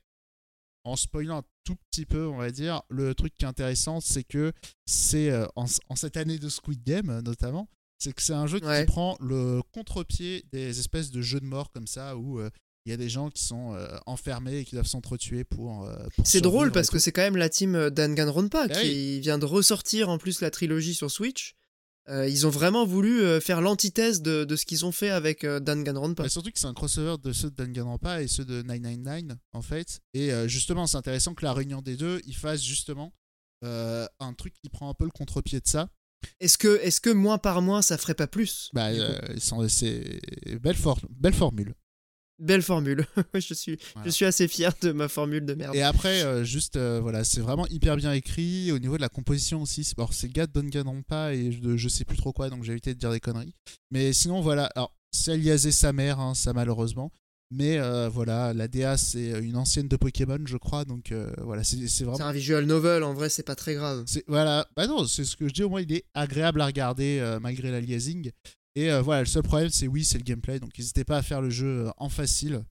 [0.84, 4.24] en spoilant un tout petit peu, on va dire, le truc qui est intéressant, c'est
[4.24, 4.52] que
[4.86, 8.60] c'est euh, en, en cette année de Squid Game notamment, c'est que c'est un jeu
[8.64, 8.80] Ouais.
[8.80, 12.48] qui prend le contre-pied des espèces de jeux de mort comme ça où euh,
[12.86, 15.84] il y a des gens qui sont euh, enfermés et qui doivent s'entretuer pour.
[15.84, 19.36] euh, pour C'est drôle parce que c'est quand même la team Danganronpa Ah qui vient
[19.38, 21.54] de ressortir en plus la trilogie sur Switch.
[22.08, 25.44] Euh, ils ont vraiment voulu euh, faire l'antithèse de, de ce qu'ils ont fait avec
[25.44, 26.22] euh, Danganronpa.
[26.22, 29.62] Mais surtout que c'est un crossover de ceux de Danganronpa et ceux de 999 en
[29.62, 30.00] fait.
[30.14, 33.12] Et justement, c'est intéressant que la réunion des deux, ils fassent justement
[33.62, 35.90] un truc qui prend un peu le contre-pied de ça.
[36.40, 40.58] Est-ce que, est que mois par mois, ça ferait pas plus Bah, euh, c'est- c'est
[40.60, 41.74] belle, for- belle formule.
[42.38, 43.04] Belle formule.
[43.34, 44.06] je, suis, Voilà.
[44.06, 45.74] je suis assez fier de ma formule de merde.
[45.74, 48.70] Et après, euh, juste, euh, voilà, c'est vraiment hyper bien écrit.
[48.72, 51.88] Au niveau de la composition aussi, c'est- alors c'est gars de Danganronpa et de je
[51.88, 53.54] sais plus trop quoi, donc j'ai évité de dire des conneries.
[53.90, 57.10] Mais sinon, voilà, alors c'est aliasé sa mère, hein, ça malheureusement.
[57.50, 61.64] Mais euh, voilà, la DA c'est une ancienne de Pokémon, je crois, donc euh, voilà,
[61.64, 62.26] c'est c'est C'est vraiment.
[62.26, 64.04] un visual novel, en vrai, c'est pas très grave.
[64.06, 66.66] c'est- Voilà, bah non, c'est ce que je dis, au moins il est agréable à
[66.66, 68.30] regarder euh, malgré l'aliasing.
[68.74, 71.22] Et euh, voilà, le seul problème c'est oui, c'est le gameplay, donc n'hésitez pas à
[71.22, 72.64] faire le jeu euh, en facile.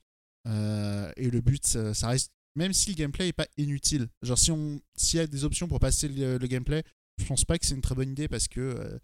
[0.47, 4.51] Euh, et le but, ça, reste, même si le gameplay est pas inutile, genre si
[4.95, 6.83] s'il y a des options pour passer le, gameplay,
[7.17, 8.99] je pense pas que c'est une très bonne idée parce que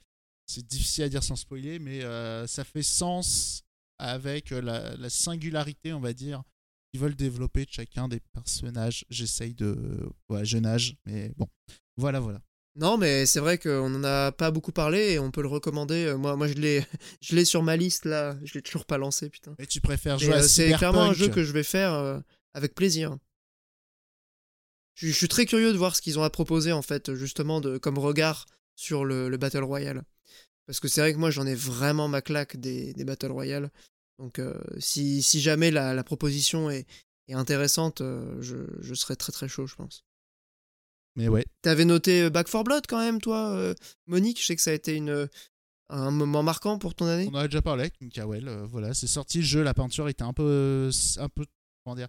[0.47, 2.01] c'est difficile à dire sans spoiler, mais
[2.47, 3.63] ça fait sens
[3.99, 6.43] avec la, la singularité, on va dire,
[6.91, 9.03] qu'ils veulent développer de chacun des personnages.
[9.09, 11.49] J'essaye de, ouais, jeune âge, mais bon,
[11.97, 12.41] voilà, voilà.
[12.75, 16.05] Non, mais c'est vrai qu'on en a pas beaucoup parlé et on peut le recommander.
[16.05, 16.83] Euh, Moi, moi je l'ai
[17.21, 18.35] je l'ai sur ma liste là.
[18.43, 19.55] Je l'ai toujours pas lancé, putain.
[19.59, 22.19] Mais tu préfères jouer à euh, c'est clairement un jeu que je vais faire euh,
[22.53, 23.15] avec plaisir.
[24.95, 27.61] Je, je suis très curieux de voir ce qu'ils ont à proposer en fait, justement,
[27.61, 28.45] de, comme regard
[28.75, 30.03] sur le, le Battle Royale.
[30.65, 33.69] Parce que c'est vrai que moi j'en ai vraiment ma claque des, des Battle Royale.
[34.17, 36.87] Donc euh, si, si jamais la, la proposition est,
[37.27, 38.01] est intéressante,
[38.39, 40.05] je, je serais très très chaud, je pense.
[41.15, 43.73] Mais ouais, T'avais noté euh, Back 4 Blood quand même, toi, euh,
[44.07, 44.39] Monique?
[44.41, 45.27] Je sais que ça a été une,
[45.89, 47.29] un moment marquant pour ton année.
[47.31, 50.23] on en a déjà parlé avec euh, voilà, c'est sorti le jeu, la peinture était
[50.23, 51.45] un peu, un peu,
[51.83, 52.07] comment dire,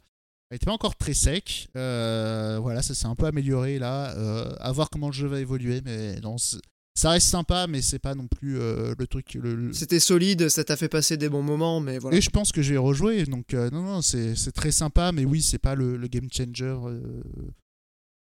[0.50, 4.54] elle était pas encore très sec, euh, voilà, ça s'est un peu amélioré là, euh,
[4.58, 8.14] à voir comment le jeu va évoluer, mais non, ça reste sympa, mais c'est pas
[8.14, 9.34] non plus euh, le truc.
[9.34, 12.16] Le, le- C'était solide, ça t'a fait passer des bons moments, mais voilà.
[12.16, 15.10] Et je pense que je vais rejouer, donc euh, non, non, c'est c'est très sympa,
[15.12, 16.76] mais oui, c'est pas le, le game changer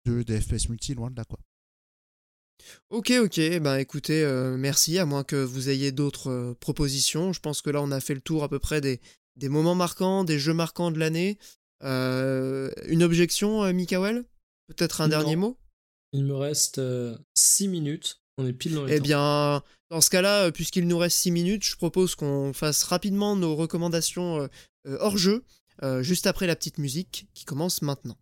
[0.07, 1.39] de, des FPS multi, loin de là, quoi.
[2.91, 7.33] Ok, ok, ben écoutez, euh, merci, à moins que vous ayez d'autres euh, propositions.
[7.33, 9.01] Je pense que là, on a fait le tour à peu près des,
[9.37, 11.39] des moments marquants, des jeux marquants de l'année.
[11.83, 14.25] Euh, une objection, euh, Mikael
[14.69, 15.11] Peut-être un Non.
[15.19, 15.59] dernier mot?
[16.13, 16.81] Il me reste
[17.35, 18.21] 6 minutes.
[18.39, 19.03] On est pile dans les Eh temps.
[19.03, 23.57] bien, dans ce cas-là, puisqu'il nous reste 6 minutes, je propose qu'on fasse rapidement nos
[23.57, 24.49] recommandations
[24.87, 25.45] hors jeu,
[25.83, 28.17] euh, juste après la petite musique qui commence maintenant.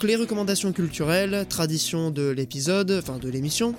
[0.00, 3.74] Donc les recommandations culturelles, tradition de l'épisode, enfin de l'émission.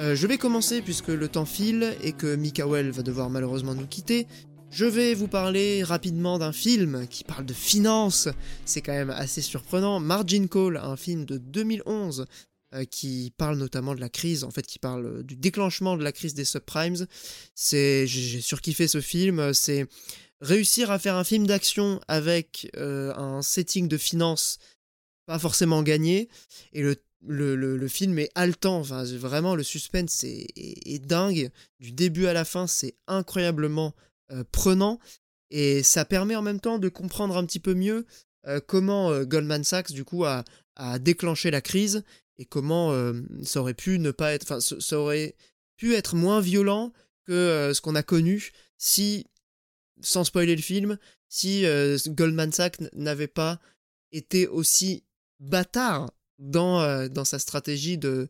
[0.00, 3.86] Euh, je vais commencer puisque le temps file et que Mikael va devoir malheureusement nous
[3.86, 4.26] quitter.
[4.70, 8.28] Je vais vous parler rapidement d'un film qui parle de finance.
[8.66, 9.98] C'est quand même assez surprenant.
[9.98, 12.26] Margin Call, un film de 2011
[12.74, 16.12] euh, qui parle notamment de la crise, en fait, qui parle du déclenchement de la
[16.12, 17.06] crise des subprimes.
[17.54, 19.54] C'est, j'ai surkiffé ce film.
[19.54, 19.86] C'est
[20.42, 24.58] réussir à faire un film d'action avec euh, un setting de finance
[25.26, 26.28] pas forcément gagné.
[26.72, 32.26] Et le le, le, film est haletant, enfin, vraiment le suspense est, dingue, du début
[32.26, 33.94] à la fin c'est incroyablement
[34.32, 34.98] euh, prenant.
[35.50, 38.06] Et ça permet en même temps de comprendre un petit peu mieux
[38.48, 40.42] euh, comment Goldman Sachs du coup a,
[40.74, 42.02] a, déclenché la crise
[42.38, 42.92] et comment
[43.44, 45.36] ça aurait pu ne pas être, enfin ça aurait
[45.76, 46.92] pu être moins violent
[47.24, 49.26] que ce qu'on a connu si
[50.02, 53.60] sans spoiler le film, si euh, Goldman Sachs n'avait pas
[54.10, 55.04] été aussi
[55.42, 58.28] bâtard dans, euh, dans sa stratégie de,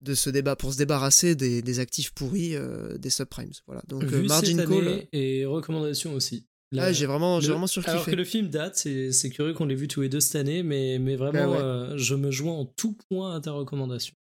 [0.00, 3.52] de ce débat pour se débarrasser des, actifs pourris euh, des subprimes.
[3.66, 3.82] Voilà.
[3.88, 6.46] Donc margin call et recommandations aussi.
[6.72, 7.92] j'ai vraiment, j'ai vraiment surkiffé.
[7.92, 10.62] Alors que le film date, c'est curieux qu'on l'ait vu tous les deux cette année,
[10.62, 14.14] mais, mais vraiment, bah je me joins en tout point à ta recommandation.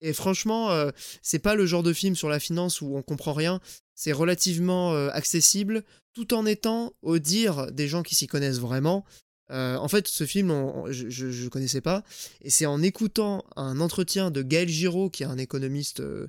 [0.00, 0.90] Et franchement,
[1.22, 3.60] c'est pas le genre de film sur la finance où on comprend rien.
[3.94, 5.82] C'est relativement accessible
[6.12, 9.04] tout en étant au dire des gens qui s'y connaissent vraiment.
[9.50, 10.50] Euh, en fait, ce film,
[10.90, 12.02] je ne connaissais pas,
[12.40, 16.28] et c'est en écoutant un entretien de Gaël Giraud, qui est un économiste euh,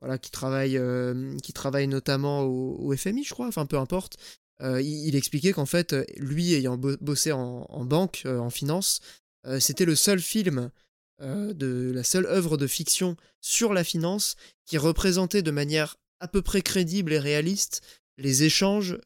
[0.00, 4.16] voilà, qui, travaille, euh, qui travaille notamment au, FMI, je crois, enfin peu importe.
[4.60, 9.00] Il, expliquait qu'en fait, lui ayant bossé en, en banque, en finance,
[9.58, 10.70] c'était le seul film
[11.20, 16.40] de la seule œuvre de fiction sur la finance qui représentait de manière à peu
[16.40, 17.82] près crédible et réaliste
[18.16, 18.96] les échanges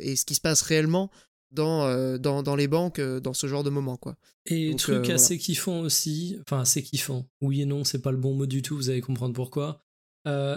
[0.00, 1.12] et ce qui se passe réellement
[1.54, 4.16] dans, euh, dans, dans, les banques euh, dans ce genre de moment quoi.
[4.46, 8.34] Et truc assez kiffant aussi, enfin assez kiffant, oui et non, c'est pas le bon
[8.34, 9.80] mot du tout, vous allez comprendre pourquoi.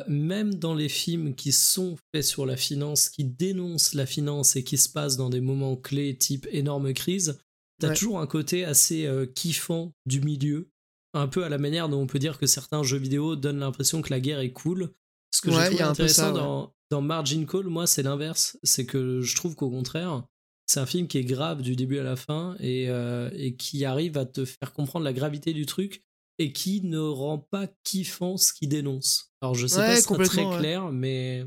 [0.07, 4.63] même dans les films qui sont faits sur la finance, qui dénoncent la finance et
[4.63, 7.39] qui se passent dans des moments clés type énorme crise,
[7.79, 10.69] t'as toujours un côté assez kiffant du milieu,
[11.13, 14.01] un peu à la manière dont on peut dire que certains jeux vidéo donnent l'impression
[14.01, 14.91] que la guerre est cool.
[15.31, 18.57] Ce que j'ai trouvé intéressant dans, dans Margin Call, moi, c'est l'inverse.
[18.63, 20.23] C'est que je trouve qu'au contraire,
[20.67, 23.85] c'est un film qui est grave du début à la fin et, euh, et, qui
[23.85, 26.03] arrive à te faire comprendre la gravité du truc
[26.39, 29.31] et qui ne rend pas kiffant ce qu'il dénonce.
[29.41, 31.45] Alors, je sais pas si c'est très clair, mais.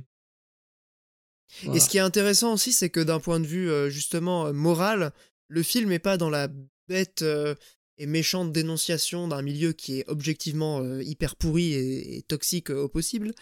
[1.72, 4.52] Et ce qui est intéressant aussi, c'est que d'un point de vue euh, justement euh,
[4.52, 5.12] moral,
[5.48, 6.48] le film n'est pas dans la
[6.88, 7.24] bête
[7.98, 13.32] et méchante dénonciation d'un milieu qui est objectivement hyper pourri et toxique au possible,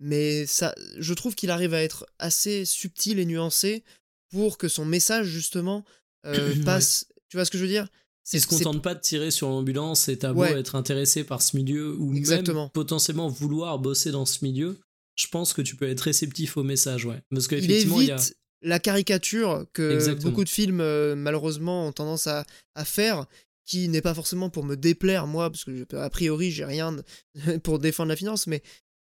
[0.00, 3.84] mais ça, je trouve qu'il arrive à être assez subtil et nuancé
[4.30, 5.84] pour que son message justement
[6.26, 7.06] euh, passe.
[7.28, 7.88] Tu vois ce que je veux dire?
[8.32, 11.56] Il se contente pas de tirer sur l'ambulance et t'as beau être intéressé par ce
[11.56, 12.64] milieu ou Exactement.
[12.64, 14.78] même potentiellement vouloir bosser dans ce milieu,
[15.14, 17.22] je pense que tu peux être réceptif au message, ouais.
[17.30, 22.44] Parce qu'effectivement, il, évite la caricature que beaucoup de films euh, malheureusement ont tendance à,
[22.74, 23.26] à faire
[23.64, 26.96] qui n'est pas forcément pour me déplaire moi parce que a priori j'ai rien
[27.62, 28.62] pour défendre la finance mais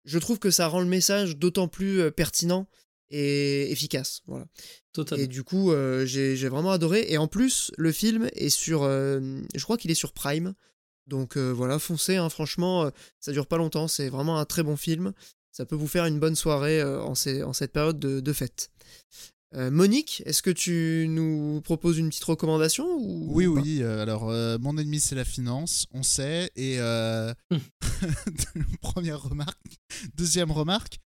[0.05, 2.67] je trouve que ça rend le message d'autant plus euh, pertinent
[3.15, 4.21] et efficace.
[4.27, 4.45] Voilà.
[4.93, 5.23] Totalement.
[5.23, 7.05] Et du coup, euh, j'ai vraiment adoré.
[7.09, 8.83] Et en plus, le film est sur.
[8.83, 10.53] Euh, je crois qu'il est sur Prime.
[11.07, 12.89] Donc voilà, foncez, hein, franchement,
[13.19, 13.87] ça dure pas longtemps.
[13.87, 15.13] C'est vraiment un très bon film.
[15.51, 18.71] Ça peut vous faire une bonne soirée en, en, cette période de, de fête.
[19.55, 23.79] Euh, Monique, est-ce que tu nous proposes une petite recommandation Oui, oui.
[23.81, 26.51] Euh, alors, euh, mon ennemi, c'est la finance, on sait.
[26.57, 27.57] Et hmm.
[28.81, 29.79] première remarque.
[30.15, 30.99] Deuxième remarque.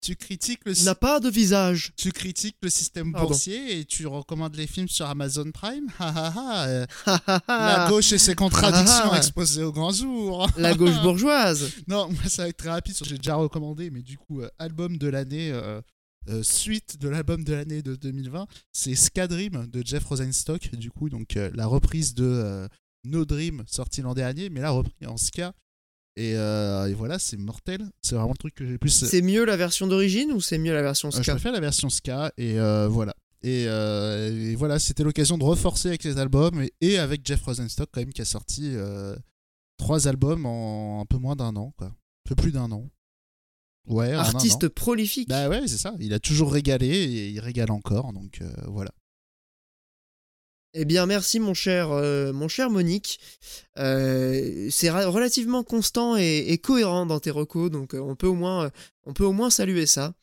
[0.00, 0.72] Tu critiques le.
[0.84, 1.92] N'a pas de visage.
[1.96, 5.88] Tu critiques le système boursier et tu recommandes les films sur Amazon Prime.
[5.98, 10.48] la gauche et ses contradictions exposées au grand jour.
[10.56, 11.70] la gauche bourgeoise.
[11.88, 12.94] Non, moi ça va être très rapide.
[13.02, 15.52] J'ai déjà recommandé, mais du coup, album de l'année.
[16.28, 21.08] Euh, suite de l'album de l'année de 2020, c'est Skadream de Jeff Rosenstock, du coup,
[21.08, 22.68] donc euh, la reprise de euh,
[23.04, 25.54] No Dream sorti l'an dernier, mais là repris en ska.
[26.16, 26.34] Et,
[26.94, 27.88] voilà, c'est mortel.
[28.02, 28.90] C'est vraiment le truc que j'ai plus.
[28.90, 31.88] C'est mieux la version d'origine ou c'est mieux la version ska Je préfère la version
[31.90, 32.54] ska et
[32.88, 33.14] voilà.
[33.42, 33.66] Et,
[34.56, 38.22] voilà, c'était l'occasion de reforcer avec les albums et, avec Jeff Rosenstock quand même qui
[38.22, 38.74] a sorti
[39.76, 41.88] trois albums en un peu moins d'un an, quoi.
[41.88, 42.88] Un peu plus d'un an.
[43.86, 45.28] Ouais, artiste prolifique.
[45.28, 45.94] Bah ouais, c'est ça.
[45.98, 48.92] Il a toujours régalé et il régale encore, donc euh, voilà.
[50.72, 53.18] Eh bien, merci mon cher, euh, mon cher Monique.
[53.78, 58.70] Euh, c'est relativement constant et, cohérent dans tes recos, donc on peut au moins,
[59.04, 60.14] on peut au moins saluer ça.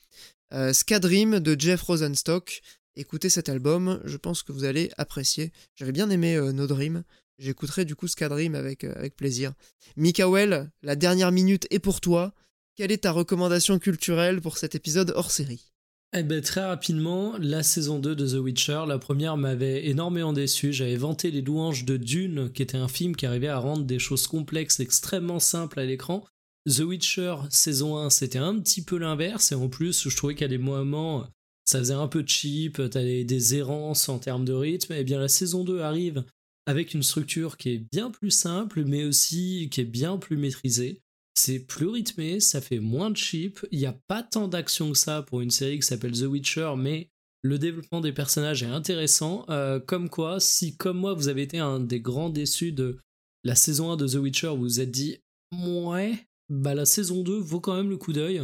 [0.72, 2.62] Skadream de Jeff Rosenstock.
[2.96, 5.52] Écoutez cet album, je pense que vous allez apprécier.
[5.76, 7.04] J'avais bien aimé No Dream,
[7.38, 9.54] j'écouterai du coup Scadrim avec, euh, avec plaisir.
[9.96, 12.34] Mikael, la dernière minute est pour toi.
[12.76, 15.74] Quelle est ta recommandation culturelle pour cet épisode hors série?
[16.20, 20.74] Eh ben, très rapidement, la saison 2 de The Witcher, la première m'avait énormément déçu.
[20.74, 24.00] J'avais vanté les louanges de Dune, qui était un film qui arrivait à rendre des
[24.00, 26.26] choses complexes extrêmement simples à l'écran.
[26.68, 30.48] The Witcher saison 1, c'était un petit peu l'inverse, et en plus, je trouvais qu'à
[30.48, 31.28] des moments,
[31.66, 34.94] ça faisait un peu cheap, t'avais des errances en termes de rythme.
[34.98, 36.24] Eh bien, la saison 2 arrive
[36.66, 41.02] avec une structure qui est bien plus simple, mais aussi qui est bien plus maîtrisée.
[41.40, 44.98] C'est plus rythmé, ça fait moins de cheap, il n'y a pas tant d'action que
[44.98, 47.12] ça pour une série qui s'appelle The Witcher, mais
[47.44, 49.46] le développement des personnages est intéressant.
[49.50, 52.98] Euh, comme quoi, si comme moi vous avez été un des grands déçus de
[53.44, 55.20] la saison 1 de The Witcher, vous vous êtes dit
[55.54, 56.16] ouais,
[56.50, 58.42] bah la saison 2 vaut quand même le coup d'œil.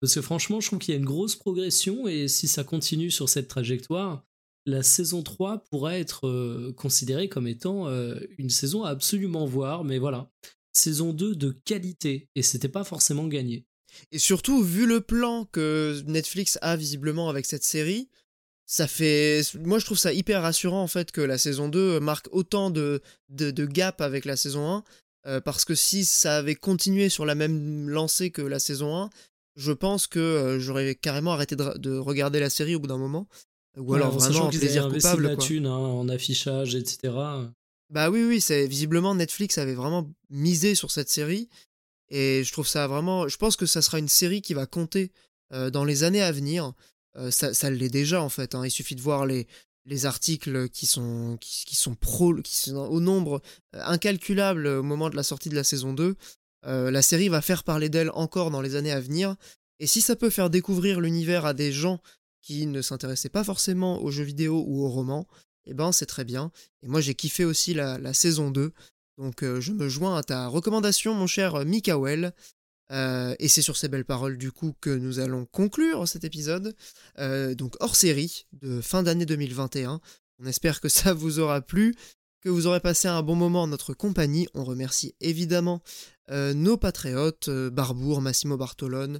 [0.00, 3.10] Parce que franchement, je trouve qu'il y a une grosse progression et si ça continue
[3.10, 4.24] sur cette trajectoire,
[4.64, 9.84] la saison 3 pourrait être euh, considérée comme étant euh, une saison à absolument voir.
[9.84, 10.30] Mais voilà,
[10.80, 13.64] saison 2 de qualité, et c'était pas forcément gagné.
[14.12, 18.08] Et surtout, vu le plan que Netflix a visiblement avec cette série,
[18.66, 19.42] ça fait.
[19.58, 23.02] Moi, je trouve ça hyper rassurant en fait que la saison 2 marque autant de,
[23.28, 24.84] de, gap avec la saison 1.
[25.26, 29.10] Euh, parce que si ça avait continué sur la même lancée que la saison 1,
[29.56, 33.26] je pense que euh, j'aurais carrément arrêté de, regarder la série au bout d'un moment.
[33.76, 35.26] Ou alors vraiment plaisir coupable.
[35.26, 37.12] La thune, hein, en affichage, etc.
[37.90, 41.48] Bah oui, oui, c'est visiblement Netflix avait vraiment misé sur cette série.
[42.08, 43.28] Et je trouve ça vraiment.
[43.28, 45.12] Je pense que ça sera une série qui va compter
[45.72, 46.72] dans les années à venir.
[47.30, 48.54] Ça, l'est déjà en fait.
[48.54, 48.64] Hein.
[48.64, 49.48] Il suffit de voir les,
[49.86, 53.42] les articles qui sont, qui, sont pro, qui sont au nombre
[53.72, 56.16] incalculable au moment de la sortie de la saison 2.
[56.64, 59.36] la série va faire parler d'elle encore dans les années à venir.
[59.80, 62.00] Et si ça peut faire découvrir l'univers à des gens
[62.42, 65.26] qui ne s'intéressaient pas forcément aux jeux vidéo ou aux romans,
[65.66, 66.50] eh ben c'est très bien.
[66.82, 68.72] Et moi j'ai kiffé aussi la, saison 2.
[69.18, 72.32] Donc euh, je me joins à ta recommandation, mon cher Mikael.
[72.92, 76.74] Euh, et c'est sur ces belles paroles du coup que nous allons conclure cet épisode.
[77.18, 80.00] Euh, donc hors série de fin d'année 2021.
[80.42, 81.94] On espère que ça vous aura plu,
[82.40, 84.48] que vous aurez passé un bon moment en notre compagnie.
[84.54, 85.82] On remercie évidemment
[86.32, 89.18] nos patriotes, Barbour, Massimo Bartolone,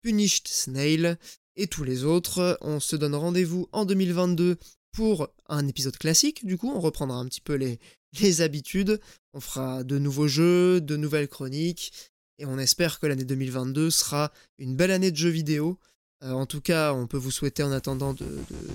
[0.00, 1.18] Punished Snail
[1.56, 2.56] et tous les autres.
[2.60, 4.58] On se donne rendez-vous en 2022
[4.92, 6.44] pour un épisode classique.
[6.46, 7.78] Du coup, on reprendra un petit peu les,
[8.20, 9.00] les habitudes.
[9.34, 11.92] On fera de nouveaux jeux, de nouvelles chroniques.
[12.38, 15.78] Et on espère que l'année 2022 sera une belle année de jeux vidéo.
[16.24, 18.24] Euh, en tout cas, on peut vous souhaiter en attendant de,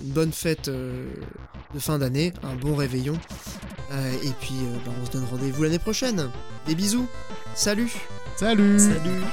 [0.04, 1.10] une bonne fête euh,
[1.74, 3.18] de fin d'année, un bon réveillon.
[3.92, 6.30] Euh, et puis, bah, on se donne rendez-vous l'année prochaine.
[6.66, 7.08] Des bisous.
[7.56, 7.92] Salut.
[8.36, 8.80] Salut.
[8.80, 9.24] Salut.